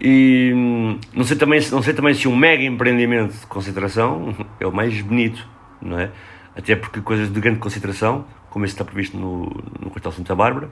e 0.00 0.52
hum, 0.54 0.98
não 1.12 1.24
sei 1.24 1.36
também, 1.36 1.60
não 1.70 1.82
sei 1.82 1.92
também 1.92 2.14
se 2.14 2.28
um 2.28 2.36
mega 2.36 2.62
empreendimento 2.62 3.32
de 3.32 3.46
concentração 3.46 4.34
é 4.60 4.66
o 4.66 4.72
mais 4.72 5.00
bonito, 5.00 5.46
não 5.82 5.98
é? 5.98 6.10
Até 6.56 6.76
porque 6.76 7.00
coisas 7.00 7.32
de 7.32 7.40
grande 7.40 7.58
concentração, 7.58 8.24
como 8.50 8.64
esse 8.64 8.74
está 8.74 8.84
previsto 8.84 9.16
no, 9.16 9.44
no 9.80 10.12
Santa 10.12 10.34
Bárbara, 10.34 10.68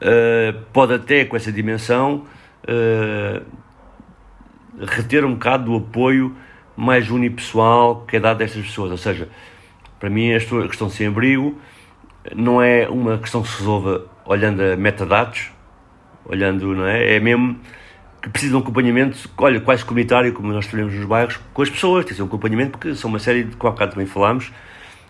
uh, 0.00 0.60
pode 0.72 0.94
até, 0.94 1.24
com 1.24 1.36
essa 1.36 1.50
dimensão, 1.50 2.24
uh, 2.64 3.44
reter 4.80 5.24
um 5.24 5.34
bocado 5.34 5.64
do 5.64 5.76
apoio 5.76 6.36
mais 6.76 7.10
unipessoal 7.10 8.04
que 8.06 8.16
é 8.16 8.20
dado 8.20 8.40
a 8.42 8.44
estas 8.44 8.64
pessoas. 8.64 8.90
Ou 8.90 8.96
seja, 8.96 9.28
para 9.98 10.08
mim, 10.08 10.32
a 10.32 10.38
questão 10.38 10.88
de 10.88 10.94
sem 10.94 11.06
abrigo 11.08 11.58
não 12.34 12.62
é 12.62 12.88
uma 12.88 13.18
questão 13.18 13.42
que 13.42 13.48
se 13.48 13.58
resolva 13.58 14.06
olhando 14.24 14.62
a 14.62 14.76
metadados, 14.76 15.50
olhando, 16.24 16.74
não 16.74 16.86
é? 16.86 17.16
É 17.16 17.20
mesmo 17.20 17.58
que 18.22 18.28
precisa 18.28 18.52
de 18.52 18.56
um 18.56 18.60
acompanhamento, 18.60 19.30
olha, 19.38 19.60
quase 19.60 19.84
comunitário, 19.84 20.32
como 20.32 20.52
nós 20.52 20.66
trabalhamos 20.66 20.94
nos 20.94 21.06
bairros, 21.06 21.40
com 21.54 21.62
as 21.62 21.70
pessoas, 21.70 22.04
tem 22.04 22.10
que 22.10 22.16
ser 22.16 22.22
um 22.22 22.26
acompanhamento, 22.26 22.72
porque 22.72 22.94
são 22.94 23.08
uma 23.08 23.18
série 23.18 23.44
de, 23.44 23.56
como 23.56 23.68
há 23.68 23.72
bocado 23.72 23.92
também 23.92 24.06
falámos, 24.06 24.52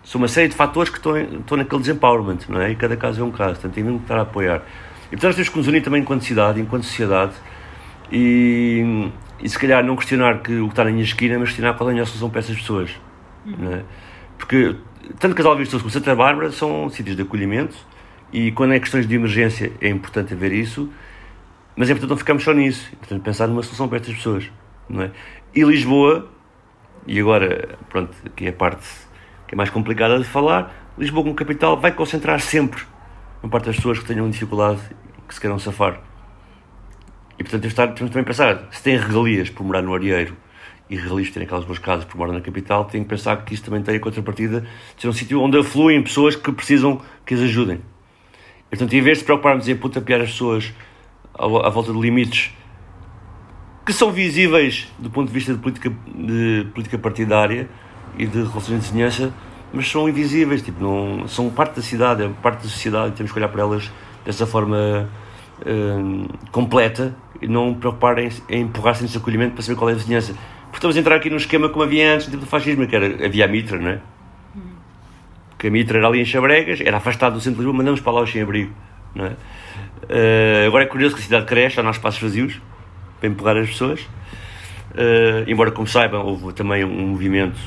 são 0.05 0.21
uma 0.21 0.29
série 0.29 0.49
de 0.49 0.55
fatores 0.55 0.91
que 0.91 0.99
estão, 0.99 1.19
estão 1.19 1.57
naquele 1.57 1.81
desempowerment, 1.81 2.39
não 2.49 2.61
é? 2.61 2.71
E 2.71 2.77
cada 2.77 2.97
caso 2.97 3.21
é 3.21 3.25
um 3.25 3.31
caso, 3.31 3.55
portanto, 3.55 3.73
tem 3.73 3.83
mesmo 3.83 3.99
que 3.99 4.05
estar 4.05 4.19
a 4.19 4.23
apoiar. 4.23 4.63
E 5.07 5.11
portanto, 5.11 5.25
nós 5.25 5.35
temos 5.35 5.49
que 5.49 5.59
nos 5.59 5.67
unir 5.67 5.83
também 5.83 6.03
enquanto 6.03 6.25
cidade, 6.25 6.61
enquanto 6.61 6.85
sociedade, 6.85 7.33
e, 8.13 9.11
e 9.43 9.49
se 9.49 9.59
calhar 9.59 9.85
não 9.85 9.97
questionar 9.97 10.41
que 10.41 10.59
o 10.59 10.67
que 10.67 10.73
está 10.73 10.85
na 10.85 10.91
minha 10.91 11.03
esquina, 11.03 11.39
mas 11.39 11.49
questionar 11.49 11.75
qual 11.75 11.91
é 11.91 11.93
a 11.93 11.95
minha 11.95 12.07
solução 12.07 12.31
para 12.31 12.39
essas 12.39 12.57
pessoas, 12.57 12.91
não 13.45 13.73
é? 13.73 13.83
Porque 14.39 14.77
tanto 15.19 15.35
Casal 15.35 15.57
Vistos 15.57 15.81
como 15.81 15.91
Santa 15.91 16.15
Bárbara 16.15 16.53
são 16.53 16.89
sítios 16.89 17.17
de 17.17 17.23
acolhimento, 17.23 17.77
e 18.33 18.53
quando 18.53 18.73
é 18.75 18.79
questões 18.79 19.07
de 19.07 19.15
emergência 19.17 19.73
é 19.81 19.89
importante 19.89 20.35
ver 20.35 20.53
isso, 20.53 20.89
mas 21.77 21.89
é 21.89 21.93
importante 21.93 22.11
não 22.11 22.17
ficarmos 22.17 22.45
só 22.45 22.53
nisso, 22.53 22.89
é 22.91 22.95
importante 22.95 23.23
pensar 23.23 23.47
numa 23.47 23.63
solução 23.63 23.89
para 23.89 23.99
estas 23.99 24.15
pessoas. 24.15 24.51
Não 24.89 25.03
é? 25.03 25.11
E 25.55 25.63
Lisboa, 25.63 26.29
e 27.07 27.19
agora, 27.19 27.79
pronto, 27.89 28.15
aqui 28.25 28.47
é 28.47 28.51
a 28.51 28.53
parte 28.53 28.87
que 29.47 29.55
é 29.55 29.57
mais 29.57 29.71
complicada 29.71 30.19
de 30.19 30.25
falar, 30.25 30.73
Lisboa 30.99 31.25
como 31.25 31.35
capital 31.35 31.81
vai 31.81 31.93
concentrar 31.93 32.41
sempre 32.41 32.83
uma 33.43 33.51
parte 33.51 33.67
das 33.67 33.77
pessoas 33.77 33.99
que 33.99 34.05
tenham 34.05 34.29
dificuldade, 34.29 34.81
que 35.27 35.35
se 35.35 35.41
queiram 35.41 35.59
safar. 35.59 36.01
E 37.39 37.43
portanto 37.43 37.63
temos, 37.63 37.75
temos 37.75 38.13
também 38.13 38.25
pensar, 38.25 38.69
se 38.71 38.83
têm 38.83 38.97
regalias 38.97 39.49
por 39.49 39.65
morar 39.65 39.83
no 39.83 39.95
Arieiro 39.95 40.37
e 40.91 40.97
regalias 40.97 41.31
terem 41.31 41.47
aquelas 41.47 41.65
duas 41.65 41.79
casas 41.79 42.05
por 42.05 42.19
morar 42.19 42.33
na 42.33 42.41
capital, 42.41 42.85
tem 42.85 43.03
que 43.03 43.09
pensar 43.09 43.45
que 43.45 43.55
isso 43.55 43.65
também 43.65 43.83
tem 43.83 43.97
a 43.97 44.01
contrapartida 44.01 44.61
de 44.61 45.03
ser 45.03 45.09
um 45.09 45.13
sítio 45.13 45.41
onde 45.41 45.59
afluem 45.59 46.03
pessoas 46.03 46.37
que 46.37 46.53
precisam 46.53 47.01
que 47.25 47.33
as 47.33 47.41
ajudem. 47.41 47.81
E, 48.67 48.71
portanto, 48.71 48.93
em 48.93 49.01
vez 49.01 49.19
de 49.19 49.25
preocuparmos 49.25 49.69
em 49.69 49.77
piar 49.77 50.21
as 50.21 50.33
pessoas 50.33 50.73
à 51.35 51.69
volta 51.69 51.93
de 51.93 51.99
limites 52.01 52.53
que 53.85 53.93
são 53.93 54.13
visíveis 54.13 54.89
do 54.99 55.11
ponto 55.11 55.29
de 55.29 55.35
vista 55.35 55.53
de 55.53 55.59
política, 55.59 55.93
de 56.07 56.67
política 56.73 56.99
partidária 56.99 57.69
e 58.17 58.27
de 58.27 58.39
relações 58.39 58.81
de 58.81 58.87
vizinhança, 58.87 59.33
mas 59.73 59.89
são 59.91 60.09
invisíveis, 60.09 60.63
tipo, 60.63 60.83
não, 60.83 61.27
são 61.27 61.49
parte 61.51 61.77
da 61.77 61.83
cidade, 61.83 62.23
é 62.25 62.29
parte 62.43 62.63
da 62.63 62.69
sociedade 62.69 63.15
temos 63.15 63.33
que 63.33 63.39
olhar 63.39 63.49
para 63.49 63.63
elas 63.63 63.91
dessa 64.25 64.47
forma 64.47 65.09
hum, 65.67 66.27
completa 66.51 67.17
e 67.41 67.49
não 67.49 67.75
preocupar 67.75 68.19
em, 68.19 68.31
em 68.49 68.63
empurrar-se 68.63 69.03
nesse 69.03 69.17
acolhimento 69.17 69.55
para 69.55 69.63
saber 69.63 69.79
qual 69.79 69.91
é 69.91 69.93
a 69.93 69.97
vizinhança. 69.97 70.35
Porque 70.65 70.77
estamos 70.77 70.97
a 70.97 71.01
entrar 71.01 71.17
aqui 71.17 71.31
num 71.31 71.37
esquema 71.37 71.69
como 71.69 71.83
havia 71.83 72.15
antes, 72.15 72.27
tipo 72.27 72.39
do 72.39 72.47
fascismo, 72.47 72.87
que 72.87 72.95
era, 72.95 73.27
havia 73.27 73.45
a 73.45 73.49
Mitra, 73.49 73.79
não 73.79 73.91
é? 73.91 74.01
Que 75.59 75.67
a 75.67 75.71
Mitra 75.71 75.99
era 75.99 76.07
ali 76.07 76.21
em 76.21 76.25
Chabregas, 76.25 76.81
era 76.81 76.99
afastado 76.99 77.35
do 77.35 77.41
centro 77.41 77.57
de 77.57 77.63
Lisboa, 77.63 77.77
mandamos 77.77 78.01
para 78.01 78.13
lá 78.13 78.23
os 78.23 78.31
sem-abrigo, 78.31 78.73
não 79.15 79.27
é? 79.27 79.31
Uh, 79.31 80.67
agora 80.67 80.85
é 80.85 80.87
curioso 80.87 81.15
que 81.15 81.21
a 81.21 81.25
cidade 81.25 81.47
cresce, 81.47 81.81
há 81.81 81.91
espaços 81.91 82.21
vazios 82.21 82.61
para 83.19 83.29
empurrar 83.29 83.57
as 83.57 83.69
pessoas. 83.69 84.01
Uh, 84.93 85.47
embora, 85.47 85.71
como 85.71 85.87
saibam, 85.87 86.25
houve 86.25 86.53
também 86.53 86.85
um 86.85 87.09
movimento 87.09 87.59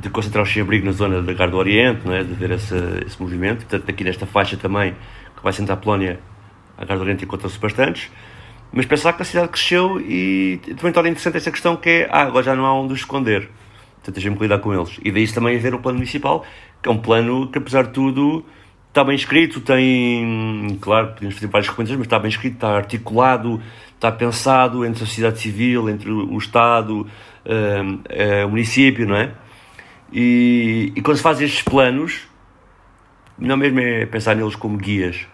de 0.00 0.10
concentrar 0.10 0.42
o 0.42 0.46
sem-abrigo 0.46 0.86
na 0.86 0.92
zona 0.92 1.22
da 1.22 1.32
Garda 1.32 1.52
do 1.52 1.58
Oriente, 1.58 2.00
não 2.04 2.14
é? 2.14 2.24
de 2.24 2.32
ver 2.32 2.50
esse, 2.52 2.74
esse 3.06 3.20
movimento. 3.20 3.66
Portanto, 3.66 3.88
aqui 3.88 4.02
nesta 4.02 4.26
faixa 4.26 4.56
também, 4.56 4.94
que 5.36 5.42
vai 5.42 5.52
sentar 5.52 5.76
a 5.76 5.80
Polónia, 5.80 6.18
a 6.76 6.80
Garda 6.80 6.96
do 6.96 7.02
Oriente 7.02 7.24
encontra-se 7.24 7.58
bastantes. 7.58 8.10
Mas 8.72 8.86
pensar 8.86 9.12
que 9.12 9.22
a 9.22 9.24
cidade 9.24 9.48
cresceu 9.48 10.00
e 10.00 10.60
também 10.76 10.92
torna 10.92 11.08
interessante 11.08 11.36
esta 11.36 11.50
questão 11.50 11.76
que 11.76 11.88
é, 11.88 12.08
ah, 12.10 12.22
agora 12.22 12.44
já 12.44 12.56
não 12.56 12.66
há 12.66 12.74
onde 12.74 12.92
os 12.92 13.00
esconder. 13.00 13.48
Portanto, 14.02 14.36
que 14.36 14.42
lidar 14.42 14.58
com 14.58 14.74
eles. 14.74 14.98
E 15.02 15.12
daí 15.12 15.26
também 15.28 15.56
haver 15.56 15.74
um 15.74 15.78
plano 15.78 15.98
municipal, 15.98 16.44
que 16.82 16.88
é 16.88 16.92
um 16.92 16.98
plano 16.98 17.48
que, 17.48 17.58
apesar 17.58 17.84
de 17.84 17.90
tudo, 17.90 18.44
está 18.94 19.02
bem 19.02 19.16
escrito, 19.16 19.60
tem, 19.60 20.78
claro, 20.80 21.14
podemos 21.14 21.34
fazer 21.34 21.48
várias 21.48 21.66
recomendações, 21.68 21.98
mas 21.98 22.06
está 22.06 22.16
bem 22.16 22.28
escrito, 22.28 22.54
está 22.54 22.76
articulado, 22.76 23.60
está 23.92 24.12
pensado 24.12 24.86
entre 24.86 25.02
a 25.02 25.06
sociedade 25.06 25.40
civil, 25.40 25.90
entre 25.90 26.12
o 26.12 26.38
Estado, 26.38 27.00
uh, 27.00 27.04
uh, 27.04 28.46
o 28.46 28.50
município, 28.50 29.04
não 29.04 29.16
é? 29.16 29.32
E, 30.12 30.92
e 30.94 31.02
quando 31.02 31.16
se 31.16 31.24
faz 31.24 31.40
estes 31.40 31.60
planos, 31.62 32.28
não 33.36 33.56
mesmo 33.56 33.80
é 33.80 34.06
pensar 34.06 34.36
neles 34.36 34.54
como 34.54 34.78
guias 34.78 35.26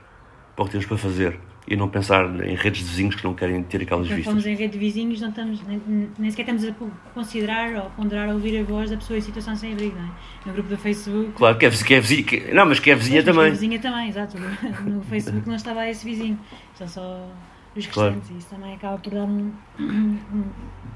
para 0.57 0.63
o 0.63 0.65
que 0.65 0.73
temos 0.73 0.87
para 0.87 0.97
fazer 0.97 1.39
e 1.71 1.77
não 1.77 1.89
pensar 1.89 2.27
em 2.45 2.57
redes 2.57 2.81
de 2.81 2.89
vizinhos 2.91 3.15
que 3.15 3.23
não 3.23 3.33
querem 3.33 3.63
ter 3.63 3.83
aquelas 3.83 4.09
Quando 4.09 4.17
vistas. 4.17 4.35
Quando 4.35 4.47
em 4.47 4.57
rede 4.57 4.73
de 4.73 4.79
vizinhos, 4.79 5.21
não 5.21 5.29
estamos, 5.29 5.63
nem, 5.63 6.11
nem, 6.19 6.31
sequer 6.31 6.53
estamos 6.53 6.65
a 6.65 6.75
considerar 7.15 7.73
ou 7.77 7.91
ponderar 7.91 8.27
ou 8.29 8.35
ouvir 8.35 8.59
a 8.59 8.65
voz 8.65 8.91
da 8.91 8.97
pessoa 8.97 9.17
em 9.17 9.23
situação 9.23 9.55
sem 9.55 9.73
abrigo, 9.73 9.95
não 9.97 10.05
é? 10.05 10.11
No 10.47 10.53
grupo 10.53 10.69
do 10.69 10.77
Facebook. 10.77 11.31
Claro, 11.37 11.57
que 11.57 11.67
é, 11.67 11.71
que 11.71 11.95
é 11.95 12.01
vizinha, 12.01 12.23
que, 12.25 12.53
não, 12.53 12.67
mas 12.67 12.81
que 12.81 12.91
é 12.91 12.97
vizinha 12.97 13.23
pois, 13.23 13.37
também. 13.37 13.45
Que 13.45 13.49
é 13.49 13.53
vizinha 13.53 13.79
também, 13.79 14.09
exato. 14.09 14.37
No 14.85 15.01
Facebook 15.03 15.47
não 15.47 15.55
estava 15.55 15.89
esse 15.89 16.05
vizinho, 16.05 16.37
são 16.75 16.89
só 16.89 17.29
os 17.77 17.87
restantes 17.87 17.95
claro. 17.95 18.23
e 18.35 18.39
isso 18.39 18.49
também 18.49 18.75
acaba 18.75 18.99
por 18.99 19.13
dar 19.13 19.25
um, 19.25 19.53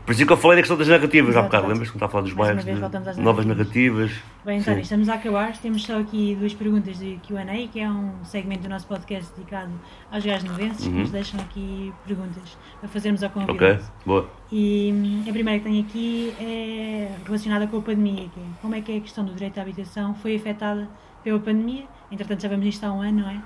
por 0.04 0.12
isso 0.12 0.26
que 0.26 0.32
eu 0.32 0.36
falei 0.36 0.56
da 0.56 0.62
questão 0.62 0.76
das 0.76 0.88
narrativas 0.88 1.30
Exato, 1.30 1.46
há 1.46 1.48
bocado, 1.48 1.68
lembras 1.68 1.88
que 1.88 1.96
estava 1.96 2.10
a 2.10 2.12
falar 2.12 2.24
dos 2.24 2.32
bairros, 2.34 2.64
de 2.64 3.20
novas 3.22 3.46
narrativas. 3.46 4.12
Bem, 4.44 4.58
António, 4.58 4.80
estamos 4.80 5.08
a 5.08 5.14
acabar, 5.14 5.56
temos 5.56 5.82
só 5.82 5.98
aqui 5.98 6.36
duas 6.38 6.52
perguntas 6.52 6.98
de 6.98 7.18
Q&A, 7.26 7.68
que 7.68 7.80
é 7.80 7.88
um 7.88 8.22
segmento 8.22 8.64
do 8.64 8.68
nosso 8.68 8.86
podcast 8.86 9.32
dedicado 9.34 9.72
aos 10.12 10.22
gajos 10.22 10.44
novenses, 10.44 10.84
uhum. 10.84 10.92
que 10.92 10.98
nos 10.98 11.10
deixam 11.10 11.40
aqui 11.40 11.90
perguntas 12.06 12.58
para 12.80 12.88
fazermos 12.90 13.22
ao 13.22 13.30
convidado. 13.30 13.56
Ok, 13.56 13.78
boa. 14.04 14.28
E 14.52 14.92
hum, 14.92 15.24
a 15.26 15.32
primeira 15.32 15.58
que 15.60 15.70
tenho 15.70 15.82
aqui 15.82 16.34
é 16.38 17.16
relacionada 17.24 17.66
com 17.66 17.78
a 17.78 17.82
pandemia, 17.82 18.28
que 18.28 18.40
é, 18.40 18.44
como 18.60 18.74
é 18.74 18.82
que 18.82 18.92
é 18.92 18.96
a 18.98 19.00
questão 19.00 19.24
do 19.24 19.32
direito 19.32 19.56
à 19.56 19.62
habitação 19.62 20.14
foi 20.16 20.36
afetada 20.36 20.86
pela 21.22 21.38
pandemia, 21.38 21.84
entretanto 22.12 22.42
já 22.42 22.48
vamos 22.50 22.66
nisto 22.66 22.84
há 22.84 22.92
um 22.92 23.00
ano, 23.00 23.22
não 23.22 23.30
é? 23.30 23.42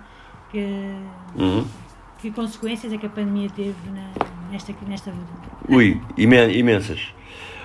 Que... 0.51 0.67
Uhum 1.37 1.65
que 2.21 2.31
consequências 2.31 2.93
é 2.93 2.99
que 2.99 3.07
a 3.07 3.09
pandemia 3.09 3.49
teve 3.51 3.75
na, 3.95 4.11
nesta, 4.51 4.75
nesta 4.87 5.11
vida? 5.11 5.27
Ui, 5.69 6.01
imensas. 6.17 7.15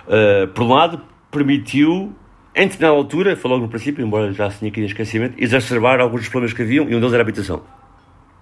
Uh, 0.08 0.48
por 0.50 0.64
um 0.64 0.74
lado, 0.74 1.02
permitiu 1.32 2.16
em 2.56 2.68
determinada 2.68 2.96
altura, 2.96 3.40
logo 3.44 3.64
no 3.64 3.70
princípio, 3.70 4.06
embora 4.06 4.32
já 4.32 4.50
se 4.50 4.60
tinha 4.60 4.70
aqui 4.70 4.82
esquecimento, 4.82 5.36
exacerbar 5.38 6.00
alguns 6.00 6.22
dos 6.22 6.30
problemas 6.30 6.56
que 6.56 6.62
haviam 6.62 6.88
e 6.88 6.96
um 6.96 7.00
deles 7.00 7.14
era 7.14 7.24
a 7.24 7.26
habitação. 7.26 7.64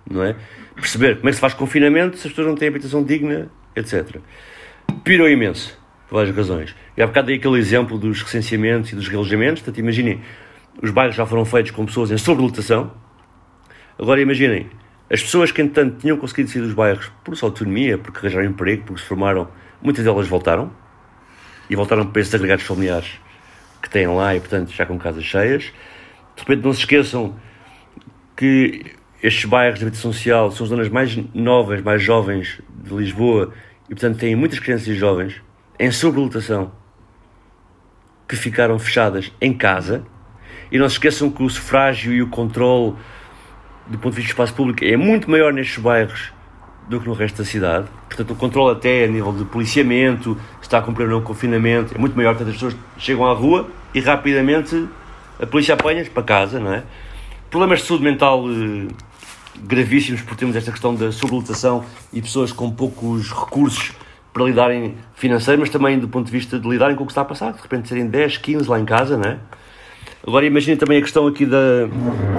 Não 0.10 0.24
é? 0.24 0.36
Perceber 0.76 1.18
como 1.18 1.30
é 1.30 1.32
que 1.32 1.36
se 1.36 1.42
faz 1.42 1.54
confinamento 1.54 2.18
se 2.18 2.28
as 2.28 2.34
pessoas 2.34 2.48
não 2.48 2.56
têm 2.56 2.68
habitação 2.68 3.04
digna, 3.04 3.50
etc. 3.74 4.18
Pirou 5.04 5.30
imenso, 5.30 5.80
por 6.10 6.16
várias 6.16 6.36
razões. 6.36 6.76
E 6.98 7.02
há 7.02 7.08
bocado 7.08 7.28
dei 7.28 7.38
aquele 7.38 7.58
exemplo 7.58 7.98
dos 7.98 8.22
recenseamentos 8.22 8.92
e 8.92 8.96
dos 8.96 9.08
relojamentos, 9.08 9.62
portanto 9.62 9.80
imaginem, 9.80 10.20
os 10.82 10.92
bairros 10.92 11.16
já 11.16 11.26
foram 11.26 11.46
feitos 11.46 11.72
com 11.72 11.86
pessoas 11.86 12.12
em 12.12 12.18
sobrelotação. 12.18 12.92
Agora 13.98 14.20
imaginem, 14.20 14.68
as 15.12 15.22
pessoas 15.22 15.52
que 15.52 15.62
entanto 15.62 15.98
tinham 16.00 16.16
conseguido 16.16 16.50
sair 16.50 16.62
dos 16.62 16.74
bairros 16.74 17.12
por 17.22 17.36
sua 17.36 17.50
autonomia, 17.50 17.98
porque 17.98 18.20
arranjaram 18.20 18.46
emprego, 18.48 18.84
porque 18.86 19.02
se 19.02 19.08
formaram, 19.08 19.50
muitas 19.82 20.06
delas 20.06 20.26
voltaram. 20.26 20.72
E 21.70 21.76
voltaram 21.76 22.06
para 22.06 22.22
esses 22.22 22.34
agregados 22.34 22.64
familiares 22.64 23.20
que 23.82 23.90
têm 23.90 24.08
lá 24.08 24.34
e, 24.36 24.40
portanto, 24.40 24.72
já 24.72 24.86
com 24.86 24.98
casas 24.98 25.26
cheias. 25.26 25.64
De 26.36 26.42
repente, 26.42 26.64
não 26.64 26.72
se 26.72 26.80
esqueçam 26.80 27.36
que 28.38 28.86
estes 29.22 29.46
bairros 29.46 29.80
de 29.80 29.86
habitação 29.86 30.14
social 30.14 30.50
são 30.52 30.64
as 30.64 30.70
zonas 30.70 30.88
mais 30.88 31.18
novas, 31.34 31.82
mais 31.82 32.02
jovens 32.02 32.62
de 32.70 32.94
Lisboa 32.94 33.54
e, 33.86 33.90
portanto, 33.90 34.18
têm 34.18 34.34
muitas 34.34 34.60
crianças 34.60 34.88
e 34.88 34.96
jovens 34.96 35.42
em 35.78 35.92
sobrelotação 35.92 36.72
que 38.28 38.36
ficaram 38.38 38.80
fechadas 38.80 39.30
em 39.42 39.54
casa. 39.54 40.06
E 40.72 40.80
não 40.80 40.88
se 40.88 40.96
esqueçam 40.96 41.30
que 41.30 41.44
o 41.44 41.50
sufrágio 41.50 42.14
e 42.14 42.22
o 42.22 42.28
controle 42.28 42.96
do 43.88 43.98
ponto 43.98 44.14
de 44.14 44.22
vista 44.22 44.30
do 44.30 44.34
espaço 44.34 44.54
público 44.54 44.84
é 44.84 44.96
muito 44.96 45.30
maior 45.30 45.54
nestes 45.54 45.78
bairros 45.78 46.32
do 46.88 47.00
que 47.00 47.08
no 47.08 47.14
resto 47.14 47.38
da 47.38 47.46
cidade. 47.46 47.88
Portanto, 48.08 48.32
o 48.32 48.36
controle 48.36 48.76
até 48.76 49.06
a 49.06 49.08
nível 49.08 49.32
de 49.32 49.46
policiamento, 49.46 50.38
está 50.62 50.80
a 50.80 50.82
cumprir 50.82 51.06
ou 51.06 51.12
não 51.12 51.22
confinamento, 51.22 51.96
é 51.96 51.98
muito 51.98 52.16
maior 52.16 52.36
que 52.36 52.44
as 52.44 52.50
pessoas 52.50 52.76
chegam 52.98 53.26
à 53.26 53.34
rua 53.34 53.70
e 53.94 54.00
rapidamente 54.00 54.88
a 55.40 55.46
polícia 55.46 55.74
apanha 55.74 56.06
para 56.06 56.24
casa, 56.24 56.60
não 56.60 56.74
é? 56.74 56.84
Problemas 57.50 57.80
de 57.80 57.86
saúde 57.86 58.04
mental 58.04 58.46
eh, 58.50 58.88
gravíssimos 59.64 60.22
por 60.22 60.36
termos 60.36 60.56
esta 60.56 60.72
questão 60.72 60.96
da 60.96 61.12
sublotação 61.12 61.84
e 62.12 62.22
pessoas 62.22 62.52
com 62.52 62.70
poucos 62.72 63.32
recursos 63.32 63.94
para 64.34 64.44
lidarem 64.46 64.96
financeiro, 65.16 65.60
mas 65.60 65.70
também 65.70 66.00
do 66.00 66.08
ponto 66.08 66.26
de 66.26 66.32
vista 66.32 66.60
de 66.60 66.68
lidarem 66.68 66.96
com 66.96 67.04
o 67.04 67.06
que 67.06 67.12
está 67.12 67.22
a 67.22 67.26
passar, 67.26 67.54
de 67.54 67.62
repente 67.62 67.90
serem 67.90 68.08
10, 68.08 68.38
15 68.38 68.70
lá 68.70 68.80
em 68.80 68.86
casa, 68.86 69.18
não 69.18 69.30
é? 69.30 69.38
Agora 70.26 70.46
imaginem 70.46 70.78
também 70.78 71.00
a 71.00 71.02
questão 71.02 71.26
aqui 71.26 71.46
da, 71.46 71.88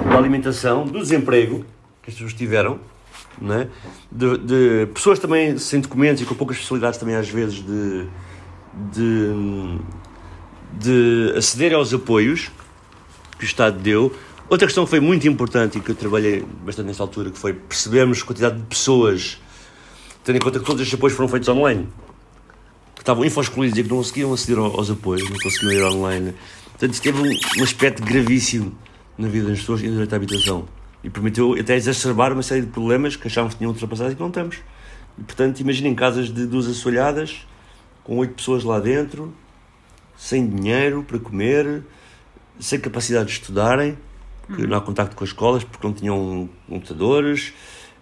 da 0.09 0.17
alimentação, 0.17 0.85
do 0.85 0.99
desemprego 0.99 1.65
que 2.01 2.09
as 2.09 2.15
pessoas 2.15 2.33
tiveram, 2.33 2.79
é? 3.49 3.67
de, 4.11 4.37
de, 4.37 4.85
pessoas 4.93 5.19
também 5.19 5.57
sem 5.57 5.81
documentos 5.81 6.21
e 6.21 6.25
com 6.25 6.35
poucas 6.35 6.57
facilidades 6.57 6.99
também 6.99 7.15
às 7.15 7.27
vezes 7.27 7.55
de, 7.55 8.07
de, 8.91 9.79
de 10.79 11.33
aceder 11.37 11.73
aos 11.73 11.93
apoios 11.93 12.51
que 13.37 13.43
o 13.43 13.47
Estado 13.47 13.79
deu. 13.79 14.13
Outra 14.49 14.67
questão 14.67 14.83
que 14.83 14.89
foi 14.89 14.99
muito 14.99 15.27
importante 15.27 15.77
e 15.77 15.81
que 15.81 15.91
eu 15.91 15.95
trabalhei 15.95 16.45
bastante 16.63 16.87
nessa 16.87 17.03
altura, 17.03 17.31
que 17.31 17.39
foi 17.39 17.53
percebermos 17.53 18.21
a 18.21 18.25
quantidade 18.25 18.57
de 18.57 18.63
pessoas, 18.63 19.41
tendo 20.23 20.37
em 20.37 20.39
conta 20.39 20.59
que 20.59 20.65
todos 20.65 20.81
estes 20.81 20.97
apoios 20.97 21.15
foram 21.15 21.27
feitos 21.27 21.49
online, 21.49 21.87
que 22.95 23.01
estavam 23.01 23.25
infoscluídos 23.25 23.77
e 23.77 23.83
que 23.83 23.89
não 23.89 23.97
conseguiam 23.97 24.33
aceder 24.33 24.57
aos 24.57 24.89
apoios, 24.89 25.29
não 25.29 25.37
conseguiam 25.37 25.73
ir 25.73 25.83
online. 25.83 26.33
Portanto, 26.73 26.93
isso 26.93 27.01
teve 27.01 27.19
um, 27.19 27.59
um 27.59 27.63
aspecto 27.63 28.03
gravíssimo 28.03 28.77
na 29.17 29.27
vida 29.27 29.47
das 29.47 29.59
pessoas 29.59 29.81
e 29.81 29.85
no 29.85 29.93
direito 29.93 30.13
à 30.13 30.15
habitação 30.17 30.67
e 31.03 31.09
permitiu 31.09 31.53
até 31.59 31.75
exacerbar 31.75 32.31
uma 32.31 32.41
série 32.41 32.61
de 32.61 32.67
problemas 32.67 33.15
que 33.15 33.27
achávamos 33.27 33.55
que 33.55 33.59
tinham 33.59 33.71
ultrapassado 33.71 34.11
e 34.11 34.15
que 34.15 34.21
não 34.21 34.29
estamos. 34.29 34.57
E, 35.19 35.23
portanto, 35.23 35.59
imaginem 35.59 35.93
casas 35.93 36.33
de 36.33 36.45
duas 36.45 36.67
assoalhadas, 36.67 37.45
com 38.03 38.17
oito 38.17 38.33
pessoas 38.33 38.63
lá 38.63 38.79
dentro, 38.79 39.33
sem 40.17 40.47
dinheiro 40.47 41.03
para 41.03 41.19
comer, 41.19 41.83
sem 42.59 42.79
capacidade 42.79 43.25
de 43.27 43.33
estudarem, 43.33 43.97
que 44.55 44.65
não 44.65 44.77
há 44.77 44.81
contacto 44.81 45.15
com 45.15 45.23
as 45.23 45.29
escolas 45.29 45.63
porque 45.63 45.85
não 45.85 45.93
tinham 45.93 46.49
computadores, 46.67 47.53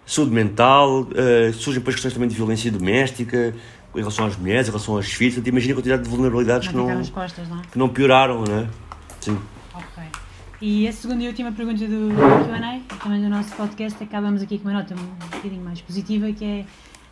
saúde 0.06 0.32
mental, 0.32 1.02
uh, 1.02 1.52
surgem 1.52 1.80
depois 1.80 1.96
questões 1.96 2.14
também 2.14 2.28
de 2.28 2.34
violência 2.34 2.70
doméstica, 2.70 3.54
em 3.94 3.98
relação 3.98 4.26
às 4.26 4.36
mulheres, 4.36 4.68
em 4.68 4.70
relação 4.70 4.96
filhos, 5.02 5.34
portanto, 5.34 5.48
imaginem 5.48 5.72
a 5.72 5.76
quantidade 5.76 6.02
de 6.02 6.08
vulnerabilidades 6.08 6.68
que, 6.68 6.76
não, 6.76 7.04
costas, 7.06 7.48
não 7.48 7.60
é? 7.60 7.62
que 7.70 7.78
não 7.78 7.88
pioraram, 7.88 8.42
não 8.42 8.58
é? 8.60 8.68
Sim. 9.20 9.38
E 10.64 10.86
a 10.86 10.92
segunda 10.92 11.24
e 11.24 11.26
última 11.26 11.50
pergunta 11.50 11.84
do 11.88 12.10
QA, 12.14 12.98
também 13.02 13.20
do 13.20 13.28
nosso 13.28 13.52
podcast, 13.56 14.00
acabamos 14.00 14.40
aqui 14.42 14.60
com 14.60 14.68
uma 14.68 14.78
nota 14.78 14.94
um 14.94 15.28
bocadinho 15.28 15.60
mais 15.60 15.80
positiva, 15.80 16.30
que 16.30 16.44
é 16.44 16.66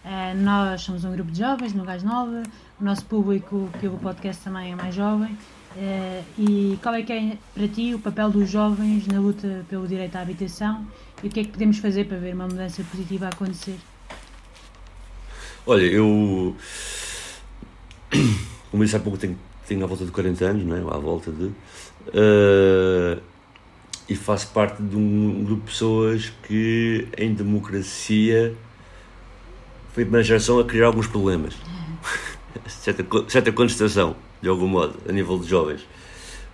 uh, 0.05 0.39
nós 0.39 0.83
somos 0.83 1.05
um 1.05 1.11
grupo 1.11 1.33
de 1.33 1.41
jovens 1.41 1.74
no 1.74 1.85
Gás 1.85 2.05
Nova, 2.05 2.45
o 2.81 2.85
nosso 2.85 3.05
público 3.07 3.68
que 3.81 3.89
ouve 3.89 3.99
o 3.99 4.01
podcast 4.01 4.45
também 4.45 4.70
é 4.70 4.76
mais 4.76 4.95
jovem. 4.95 5.37
Uh, 5.74 6.24
e 6.39 6.78
qual 6.81 6.95
é 6.95 7.03
que 7.03 7.12
é 7.12 7.37
para 7.53 7.66
ti 7.66 7.93
o 7.93 7.99
papel 7.99 8.31
dos 8.31 8.49
jovens 8.49 9.09
na 9.09 9.18
luta 9.18 9.66
pelo 9.68 9.89
direito 9.89 10.14
à 10.14 10.20
habitação 10.20 10.87
e 11.20 11.26
o 11.26 11.31
que 11.31 11.41
é 11.41 11.43
que 11.43 11.51
podemos 11.51 11.78
fazer 11.78 12.05
para 12.05 12.18
ver 12.18 12.37
uma 12.37 12.47
mudança 12.47 12.85
positiva 12.85 13.26
acontecer? 13.26 13.81
Olha, 15.70 15.84
eu 15.84 16.56
como 18.72 18.82
disse 18.82 18.96
há 18.96 18.98
pouco 18.98 19.16
tenho, 19.16 19.38
tenho 19.68 19.84
à 19.84 19.86
volta 19.86 20.04
de 20.04 20.10
40 20.10 20.44
anos, 20.44 20.64
não 20.64 20.76
é? 20.76 20.80
à 20.80 20.98
volta 20.98 21.30
de 21.30 21.44
uh, 21.44 23.22
e 24.08 24.16
faço 24.16 24.48
parte 24.48 24.82
de 24.82 24.96
um 24.96 25.44
grupo 25.44 25.60
de 25.60 25.70
pessoas 25.70 26.32
que 26.42 27.06
em 27.16 27.32
democracia 27.32 28.52
foi 29.92 30.02
a 30.02 30.06
primeira 30.06 30.24
geração 30.24 30.58
a 30.58 30.64
criar 30.64 30.86
alguns 30.86 31.06
problemas. 31.06 31.54
certa, 32.66 33.06
certa 33.28 33.52
contestação, 33.52 34.16
de 34.42 34.48
algum 34.48 34.66
modo, 34.66 34.98
a 35.08 35.12
nível 35.12 35.38
de 35.38 35.46
jovens. 35.46 35.86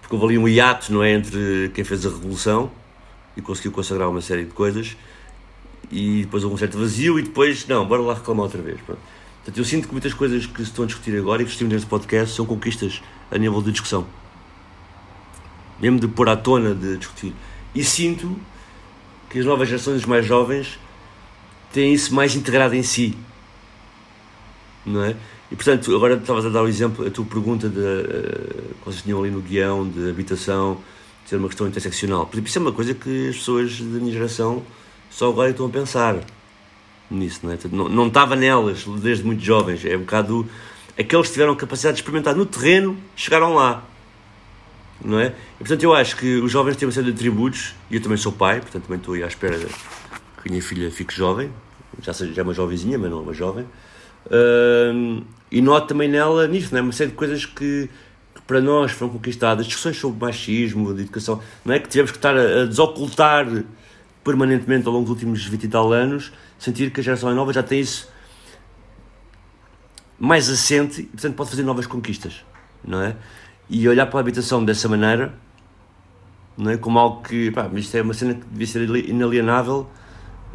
Porque 0.02 0.14
houve 0.14 0.26
ali 0.26 0.36
um 0.36 0.46
hiato, 0.46 0.92
não 0.92 1.02
é, 1.02 1.12
entre 1.12 1.70
quem 1.72 1.84
fez 1.84 2.04
a 2.04 2.10
revolução 2.10 2.70
e 3.34 3.40
conseguiu 3.40 3.72
consagrar 3.72 4.10
uma 4.10 4.20
série 4.20 4.44
de 4.44 4.52
coisas 4.52 4.94
e 5.90 6.22
depois 6.22 6.42
houve 6.42 6.54
um 6.54 6.58
certo 6.58 6.78
vazio 6.78 7.18
e 7.18 7.22
depois, 7.22 7.66
não, 7.66 7.86
bora 7.86 8.02
lá 8.02 8.14
reclamar 8.14 8.44
outra 8.44 8.60
vez. 8.60 8.80
Portanto, 8.80 9.56
eu 9.56 9.64
sinto 9.64 9.86
que 9.86 9.92
muitas 9.92 10.14
coisas 10.14 10.46
que 10.46 10.56
se 10.56 10.70
estão 10.70 10.84
a 10.84 10.86
discutir 10.86 11.16
agora 11.16 11.42
e 11.42 11.44
que 11.44 11.50
discutimos 11.50 11.74
neste 11.74 11.88
podcast 11.88 12.34
são 12.34 12.44
conquistas 12.46 13.00
a 13.30 13.38
nível 13.38 13.62
de 13.62 13.72
discussão 13.72 14.06
mesmo 15.80 15.98
de 15.98 16.08
pôr 16.08 16.28
à 16.28 16.36
tona, 16.36 16.74
de 16.74 16.96
discutir. 16.96 17.34
E 17.74 17.84
sinto 17.84 18.36
que 19.28 19.38
as 19.38 19.44
novas 19.44 19.68
gerações, 19.68 19.98
os 19.98 20.06
mais 20.06 20.24
jovens, 20.24 20.78
têm 21.72 21.92
isso 21.92 22.14
mais 22.14 22.34
integrado 22.34 22.74
em 22.74 22.82
si. 22.82 23.16
Não 24.84 25.02
é? 25.02 25.16
E 25.50 25.56
portanto, 25.56 25.94
agora 25.94 26.14
estavas 26.14 26.46
a 26.46 26.48
dar 26.48 26.62
o 26.62 26.68
exemplo, 26.68 27.06
a 27.06 27.10
tua 27.10 27.24
pergunta 27.24 27.68
de, 27.68 27.78
uh, 27.78 28.74
que 28.80 28.84
vocês 28.84 29.02
tinham 29.02 29.20
ali 29.20 29.30
no 29.30 29.40
guião 29.40 29.88
de 29.88 30.10
habitação, 30.10 30.78
ser 31.24 31.36
uma 31.36 31.48
questão 31.48 31.66
interseccional. 31.66 32.26
Por 32.26 32.34
exemplo, 32.34 32.48
isso 32.48 32.58
é 32.58 32.62
uma 32.62 32.72
coisa 32.72 32.94
que 32.94 33.28
as 33.28 33.36
pessoas 33.36 33.78
da 33.78 33.98
minha 33.98 34.12
geração 34.12 34.62
só 35.10 35.28
agora 35.28 35.50
estão 35.50 35.66
a 35.66 35.70
pensar 35.70 36.16
nisso, 37.10 37.40
não 37.42 37.52
é? 37.52 37.58
Não, 37.70 38.06
estava 38.08 38.36
nelas 38.36 38.84
desde 38.84 39.24
muito 39.24 39.42
jovens. 39.42 39.84
É 39.84 39.96
um 39.96 40.00
bocado. 40.00 40.46
Aqueles 40.98 41.26
que 41.26 41.32
tiveram 41.34 41.54
capacidade 41.54 41.96
de 41.96 42.02
experimentar 42.02 42.34
no 42.34 42.46
terreno 42.46 42.96
chegaram 43.14 43.54
lá 43.54 43.84
não 45.04 45.18
é? 45.20 45.34
E, 45.56 45.58
portanto, 45.58 45.82
eu 45.82 45.94
acho 45.94 46.16
que 46.16 46.36
os 46.36 46.50
jovens 46.50 46.76
têm 46.76 46.86
uma 46.86 46.92
série 46.92 47.06
de 47.06 47.12
atributos, 47.12 47.74
e 47.90 47.96
eu 47.96 48.02
também 48.02 48.16
sou 48.16 48.32
pai, 48.32 48.60
portanto, 48.60 48.84
também 48.84 48.98
estou 48.98 49.14
aí 49.14 49.22
à 49.22 49.26
espera 49.26 49.58
que 49.58 50.48
a 50.48 50.50
minha 50.50 50.62
filha 50.62 50.90
fique 50.90 51.14
jovem, 51.14 51.50
já, 52.00 52.12
seja, 52.12 52.32
já 52.32 52.42
é 52.42 52.44
uma 52.44 52.54
jovenzinha, 52.54 52.98
mas 52.98 53.10
não 53.10 53.18
é 53.18 53.22
uma 53.22 53.34
jovem, 53.34 53.64
uh, 54.26 55.24
e 55.50 55.60
noto 55.60 55.88
também 55.88 56.08
nela, 56.08 56.46
nisso, 56.48 56.68
não 56.72 56.78
é? 56.78 56.82
Uma 56.82 56.92
série 56.92 57.10
de 57.10 57.16
coisas 57.16 57.44
que, 57.44 57.88
que, 58.34 58.42
para 58.46 58.60
nós 58.60 58.92
foram 58.92 59.12
conquistadas, 59.12 59.66
discussões 59.66 59.96
sobre 59.96 60.24
machismo, 60.24 60.94
de 60.94 61.02
educação, 61.02 61.40
não 61.64 61.74
é? 61.74 61.78
Que 61.78 61.88
tivemos 61.88 62.10
que 62.10 62.18
estar 62.18 62.36
a, 62.36 62.62
a 62.62 62.64
desocultar 62.66 63.46
permanentemente 64.26 64.86
ao 64.88 64.92
longo 64.92 65.04
dos 65.04 65.12
últimos 65.12 65.46
20 65.46 65.62
e 65.62 65.68
tal 65.68 65.92
anos, 65.92 66.32
sentir 66.58 66.90
que 66.90 66.98
a 67.00 67.02
geração 67.02 67.32
nova 67.32 67.52
já 67.52 67.62
tem 67.62 67.78
isso 67.78 68.10
mais 70.18 70.48
assente 70.50 71.02
e, 71.02 71.04
portanto, 71.04 71.34
pode 71.36 71.50
fazer 71.50 71.62
novas 71.62 71.86
conquistas, 71.86 72.44
não 72.84 73.00
é? 73.00 73.14
e 73.70 73.88
olhar 73.88 74.06
para 74.06 74.18
a 74.18 74.20
habitação 74.20 74.64
dessa 74.64 74.88
maneira, 74.88 75.32
não 76.56 76.72
é? 76.72 76.76
como 76.76 76.98
algo 76.98 77.22
que, 77.22 77.52
pá, 77.52 77.70
isto 77.74 77.96
é 77.96 78.02
uma 78.02 78.14
cena 78.14 78.34
que 78.34 78.44
devia 78.50 78.66
ser 78.66 78.82
inalienável 79.08 79.88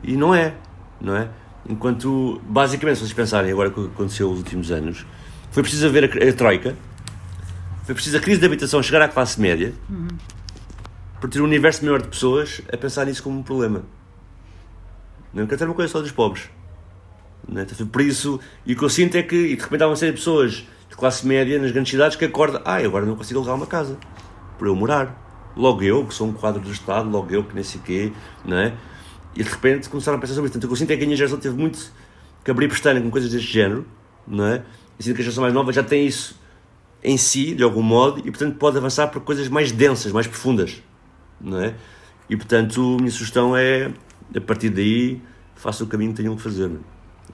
e 0.04 0.18
não 0.18 0.36
é, 0.36 0.54
não 1.00 1.16
é? 1.16 1.30
Enquanto, 1.70 2.42
basicamente, 2.44 2.96
se 2.96 3.02
vocês 3.02 3.14
pensarem 3.14 3.52
agora 3.52 3.70
o 3.70 3.72
que 3.72 3.86
aconteceu 3.86 4.30
nos 4.30 4.40
últimos 4.40 4.72
anos, 4.72 5.06
foi 5.52 5.64
preciso 5.64 5.86
haver 5.86 6.06
a, 6.06 6.30
a 6.30 6.34
troika, 6.34 6.76
foi 7.84 7.94
preciso 7.96 8.18
a 8.18 8.20
crise 8.20 8.42
da 8.42 8.48
habitação 8.48 8.82
chegar 8.84 9.02
à 9.02 9.08
classe 9.08 9.40
média, 9.40 9.74
uhum. 9.90 10.08
Para 11.22 11.30
ter 11.30 11.40
um 11.40 11.46
universo 11.46 11.86
maior 11.86 12.02
de 12.02 12.08
pessoas 12.08 12.62
a 12.74 12.76
pensar 12.76 13.06
nisso 13.06 13.22
como 13.22 13.40
um 13.40 13.44
problema. 13.44 13.84
Não 15.32 15.46
quero 15.46 15.60
ter 15.60 15.66
uma 15.66 15.76
coisa 15.76 15.92
só 15.92 16.02
dos 16.02 16.12
pobres. 16.12 16.50
Não 17.48 17.62
é? 17.62 17.64
Então, 17.64 17.86
por 17.88 18.02
isso, 18.02 18.40
e 18.66 18.74
o 18.74 18.78
que 18.78 18.84
eu 18.84 18.90
sinto 18.90 19.16
é 19.16 19.22
que, 19.22 19.36
e 19.36 19.56
de 19.56 19.62
repente 19.62 19.84
há 19.84 19.88
uma 19.88 19.96
série 19.96 20.14
de 20.14 20.18
pessoas 20.18 20.66
de 20.90 20.96
classe 20.96 21.26
média 21.26 21.60
nas 21.60 21.72
grandes 21.72 21.92
cidades 21.92 22.18
que 22.18 22.26
acorda, 22.26 22.60
ah, 22.66 22.78
agora 22.78 23.06
não 23.06 23.16
consigo 23.16 23.40
alugar 23.40 23.56
uma 23.56 23.68
casa 23.68 23.98
para 24.58 24.68
eu 24.68 24.76
morar. 24.76 25.52
Logo 25.56 25.84
eu, 25.84 26.06
que 26.08 26.14
sou 26.14 26.28
um 26.28 26.34
quadro 26.34 26.60
do 26.60 26.72
Estado, 26.72 27.08
logo 27.08 27.32
eu, 27.32 27.44
que 27.44 27.54
nem 27.54 27.64
sei 27.64 27.80
quê, 27.86 28.12
não 28.44 28.58
é? 28.58 28.74
E 29.36 29.44
de 29.44 29.50
repente 29.50 29.90
começaram 29.90 30.18
a 30.18 30.22
pensar 30.22 30.34
sobre 30.34 30.48
isso. 30.48 30.54
Portanto, 30.54 30.64
o 30.64 30.68
que 30.68 30.74
eu 30.74 30.78
sinto 30.78 30.92
é 30.92 30.98
que 30.98 31.04
a 31.04 31.06
minha 31.06 31.18
geração 31.18 31.38
teve 31.38 31.56
muito 31.56 31.92
que 32.44 32.50
abrir 32.50 32.68
pestana 32.68 33.00
com 33.00 33.12
coisas 33.12 33.30
deste 33.30 33.52
género, 33.52 33.86
não 34.28 34.48
é? 34.48 34.64
E 34.98 35.04
sinto 35.04 35.16
que 35.16 35.22
a 35.22 35.24
geração 35.24 35.44
mais 35.44 35.54
nova 35.54 35.72
já 35.72 35.84
tem 35.84 36.08
isso 36.08 36.40
em 37.04 37.16
si, 37.16 37.54
de 37.54 37.62
algum 37.62 37.84
modo, 37.84 38.20
e 38.20 38.32
portanto 38.32 38.58
pode 38.58 38.78
avançar 38.78 39.08
para 39.08 39.20
coisas 39.20 39.48
mais 39.50 39.72
densas, 39.72 40.12
mais 40.12 40.26
profundas, 40.26 40.82
não 41.44 41.60
é? 41.60 41.74
E 42.30 42.36
portanto, 42.36 42.96
a 42.96 42.98
minha 42.98 43.12
sugestão 43.12 43.56
é, 43.56 43.92
a 44.36 44.42
partir 44.42 44.70
daí, 44.70 45.22
façam 45.56 45.86
o 45.86 45.90
caminho 45.90 46.12
que 46.12 46.18
tenham 46.18 46.36
que 46.36 46.42
fazer 46.42 46.72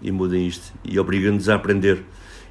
e 0.01 0.11
mudem 0.11 0.47
isto 0.47 0.73
e 0.83 0.99
obriguem-nos 0.99 1.49
a 1.49 1.55
aprender 1.55 2.03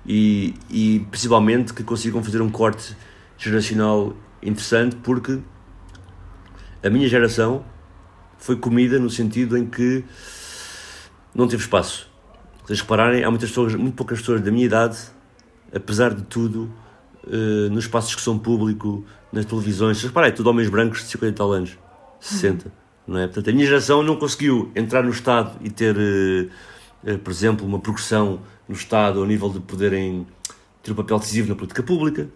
e, 0.07 0.55
e 0.71 1.07
principalmente 1.11 1.75
que 1.75 1.83
consigam 1.83 2.23
fazer 2.23 2.41
um 2.41 2.51
corte 2.51 2.97
geracional 3.37 4.15
interessante 4.43 4.97
porque 4.97 5.39
a 6.83 6.89
minha 6.89 7.09
geração 7.09 7.65
foi 8.39 8.57
comida 8.57 8.99
no 8.99 9.11
sentido 9.11 9.57
em 9.57 9.67
que 9.67 10.05
não 11.35 11.49
teve 11.49 11.63
espaço. 11.63 12.11
Vocês 12.65 12.81
repararem, 12.81 13.25
há 13.25 13.31
muitas 13.31 13.51
pessoas, 13.51 13.75
muito 13.75 13.95
poucas 13.95 14.21
pessoas 14.21 14.41
da 14.41 14.51
minha 14.51 14.65
idade, 14.65 14.99
apesar 15.75 16.15
de 16.15 16.23
tudo, 16.23 16.73
uh, 17.27 17.71
nos 17.71 17.85
espaços 17.85 18.15
que 18.15 18.21
são 18.21 18.39
público, 18.39 19.05
nas 19.33 19.45
televisões, 19.45 20.03
reparem, 20.03 20.31
é 20.31 20.33
tudo 20.33 20.49
homens 20.49 20.69
brancos 20.69 21.01
de 21.01 21.07
50 21.09 21.31
e 21.31 21.35
tal 21.35 21.53
anos, 21.53 21.79
60, 22.21 22.67
uhum. 22.67 22.73
não 23.07 23.21
é? 23.21 23.27
Portanto, 23.27 23.51
a 23.51 23.53
minha 23.53 23.67
geração 23.67 24.03
não 24.03 24.17
conseguiu 24.17 24.71
entrar 24.75 25.03
no 25.03 25.11
Estado 25.11 25.57
e 25.61 25.71
ter, 25.71 25.97
uh, 25.97 27.19
por 27.19 27.31
exemplo, 27.31 27.67
uma 27.67 27.79
progressão 27.79 28.41
no 28.69 28.75
Estado 28.75 29.21
ao 29.21 29.27
nível 29.27 29.51
de 29.51 29.61
poderem 29.61 30.27
ter 30.83 30.93
um 30.93 30.95
papel 30.95 31.19
decisivo 31.19 31.49
na 31.49 31.55
política 31.55 31.83
pública, 31.83 32.29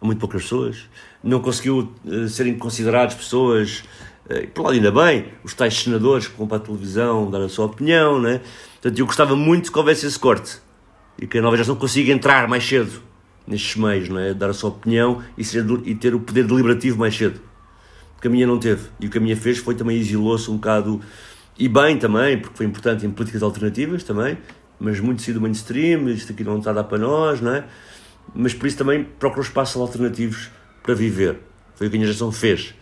há 0.00 0.04
muito 0.04 0.18
poucas 0.18 0.42
pessoas, 0.42 0.88
não 1.22 1.40
conseguiu 1.40 1.92
serem 2.28 2.58
considerados 2.58 3.14
pessoas 3.14 3.84
e 4.30 4.46
por 4.46 4.62
lá 4.62 4.72
ainda 4.72 4.90
bem, 4.90 5.26
os 5.44 5.52
tais 5.52 5.74
senadores 5.74 6.26
que 6.26 6.36
vão 6.38 6.46
para 6.46 6.56
a 6.56 6.60
televisão 6.60 7.30
dar 7.30 7.40
a 7.42 7.48
sua 7.48 7.66
opinião, 7.66 8.20
né? 8.20 8.40
Portanto, 8.80 8.98
eu 8.98 9.06
gostava 9.06 9.36
muito 9.36 9.70
que 9.70 9.78
houvesse 9.78 10.06
esse 10.06 10.18
corte 10.18 10.58
e 11.20 11.26
que 11.26 11.38
a 11.38 11.42
nova 11.42 11.56
geração 11.56 11.76
consiga 11.76 12.12
entrar 12.12 12.48
mais 12.48 12.66
cedo 12.66 13.02
nestes 13.46 13.76
meios, 13.76 14.08
não 14.08 14.18
é? 14.18 14.34
Dar 14.34 14.50
a 14.50 14.52
sua 14.52 14.70
opinião 14.70 15.22
e, 15.36 15.44
ser, 15.44 15.64
e 15.84 15.94
ter 15.94 16.14
o 16.14 16.20
poder 16.20 16.46
deliberativo 16.46 16.98
mais 16.98 17.16
cedo. 17.16 17.40
Porque 18.14 18.28
a 18.28 18.30
minha 18.30 18.46
não 18.46 18.58
teve. 18.58 18.88
E 19.00 19.06
o 19.06 19.10
que 19.10 19.18
a 19.18 19.20
minha 19.20 19.36
fez 19.36 19.58
foi 19.58 19.74
também 19.74 19.96
exilou-se 19.96 20.50
um 20.50 20.54
bocado, 20.54 21.00
e 21.58 21.68
bem 21.68 21.98
também, 21.98 22.38
porque 22.38 22.56
foi 22.56 22.66
importante 22.66 23.04
em 23.04 23.10
políticas 23.10 23.42
alternativas 23.42 24.02
também, 24.04 24.38
mas 24.78 24.98
muito 25.00 25.22
cedo 25.22 25.40
mainstream, 25.40 26.08
isto 26.08 26.32
aqui 26.32 26.42
não 26.42 26.58
está 26.58 26.70
a 26.70 26.74
dar 26.74 26.84
para 26.84 26.98
nós, 26.98 27.40
não 27.40 27.54
é? 27.54 27.64
Mas 28.34 28.54
por 28.54 28.66
isso 28.66 28.78
também 28.78 29.04
procurou 29.04 29.44
espaços 29.44 29.80
alternativos 29.80 30.50
para 30.82 30.94
viver. 30.94 31.40
Foi 31.74 31.86
o 31.86 31.90
que 31.90 31.96
a 31.96 31.98
minha 31.98 32.06
geração 32.06 32.32
fez. 32.32 32.74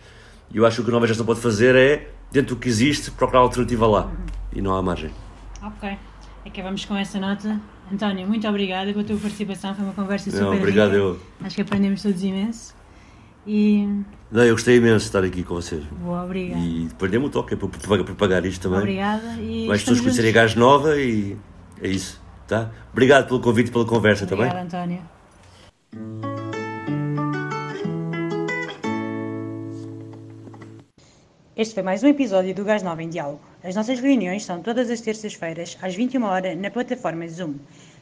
E 0.53 0.57
eu 0.57 0.65
acho 0.65 0.77
que 0.77 0.81
o 0.81 0.85
que 0.85 0.91
a 0.91 0.93
nova 0.93 1.05
geração 1.05 1.25
pode 1.25 1.39
fazer 1.39 1.75
é, 1.75 2.11
dentro 2.31 2.55
do 2.55 2.61
que 2.61 2.67
existe, 2.67 3.11
procurar 3.11 3.41
alternativa 3.41 3.87
lá. 3.87 4.11
E 4.53 4.61
não 4.61 4.73
há 4.75 4.81
margem. 4.81 5.11
Ok. 5.61 5.97
Acabamos 6.45 6.85
com 6.85 6.95
essa 6.95 7.19
nota. 7.19 7.59
António, 7.91 8.25
muito 8.25 8.47
obrigada 8.47 8.93
pela 8.93 9.03
tua 9.03 9.17
participação. 9.17 9.75
Foi 9.75 9.83
uma 9.83 9.93
conversa 9.93 10.31
super 10.31 10.43
não, 10.43 10.55
Obrigado, 10.55 10.93
eu. 10.93 11.19
Acho 11.43 11.55
que 11.55 11.61
aprendemos 11.61 12.01
todos 12.01 12.23
imenso. 12.23 12.73
E... 13.45 13.85
Não, 14.31 14.43
eu 14.43 14.53
gostei 14.53 14.77
imenso 14.77 14.99
de 14.99 15.03
estar 15.03 15.23
aqui 15.23 15.43
com 15.43 15.55
vocês. 15.55 15.83
Boa, 15.85 16.23
obrigada. 16.23 16.61
E 16.61 16.87
perdemos 16.97 17.27
o 17.27 17.31
toque, 17.31 17.55
é 17.55 17.57
para 17.57 17.67
propagar 18.03 18.45
isto 18.45 18.61
também. 18.61 18.79
Obrigada. 18.79 19.33
E 19.41 19.67
Mais 19.67 19.81
pessoas 19.81 19.99
conhecerem 19.99 20.31
Gás 20.31 20.55
Nova 20.55 20.97
e 20.97 21.35
é 21.81 21.89
isso. 21.89 22.21
Tá? 22.47 22.71
Obrigado 22.93 23.27
pelo 23.27 23.41
convite 23.41 23.69
e 23.69 23.71
pela 23.71 23.85
conversa 23.85 24.25
também. 24.25 24.45
Obrigada, 24.45 24.65
António. 24.65 25.01
Este 31.57 31.73
foi 31.73 31.83
mais 31.83 32.01
um 32.03 32.07
episódio 32.07 32.55
do 32.55 32.63
Gás 32.63 32.83
Nova 32.83 33.03
em 33.03 33.09
Diálogo. 33.09 33.50
As 33.63 33.75
nossas 33.75 33.99
reuniões 33.99 34.43
são 34.43 34.59
todas 34.59 34.89
as 34.89 35.01
terças-feiras, 35.01 35.77
às 35.83 35.93
21 35.93 36.23
horas 36.23 36.57
na 36.57 36.71
plataforma 36.71 37.27
Zoom. 37.27 37.53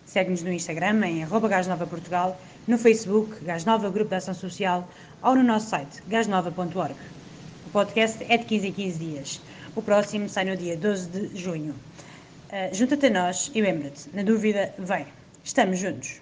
Segue-nos 0.05 0.41
no 0.41 0.53
Instagram 0.53 1.05
em 1.05 1.28
@gasnovaportugal, 1.28 2.39
no 2.66 2.78
Facebook 2.78 3.43
Gás 3.43 3.66
Nova 3.66 3.89
Grupo 3.89 4.10
de 4.10 4.16
Ação 4.16 4.34
Social 4.34 4.88
ou 5.22 5.36
no 5.36 5.43
nosso 5.43 5.70
site 5.70 6.01
gasnova.org. 6.07 6.95
O 7.68 7.70
podcast 7.72 8.26
é 8.30 8.38
de 8.38 8.45
15 8.45 8.68
em 8.68 8.72
15 8.72 8.99
dias. 8.99 9.41
O 9.76 9.82
próximo 9.82 10.30
sai 10.30 10.45
no 10.45 10.55
dia 10.55 10.78
12 10.78 11.10
de 11.10 11.38
junho. 11.38 11.74
Uh, 11.74 12.74
Junta-te 12.74 13.07
a 13.07 13.10
nós 13.10 13.51
e 13.53 13.62
lembra-te, 13.62 14.10
na 14.14 14.24
dúvida, 14.24 14.74
vem. 14.80 15.05
Estamos 15.43 15.78
juntos. 15.78 16.22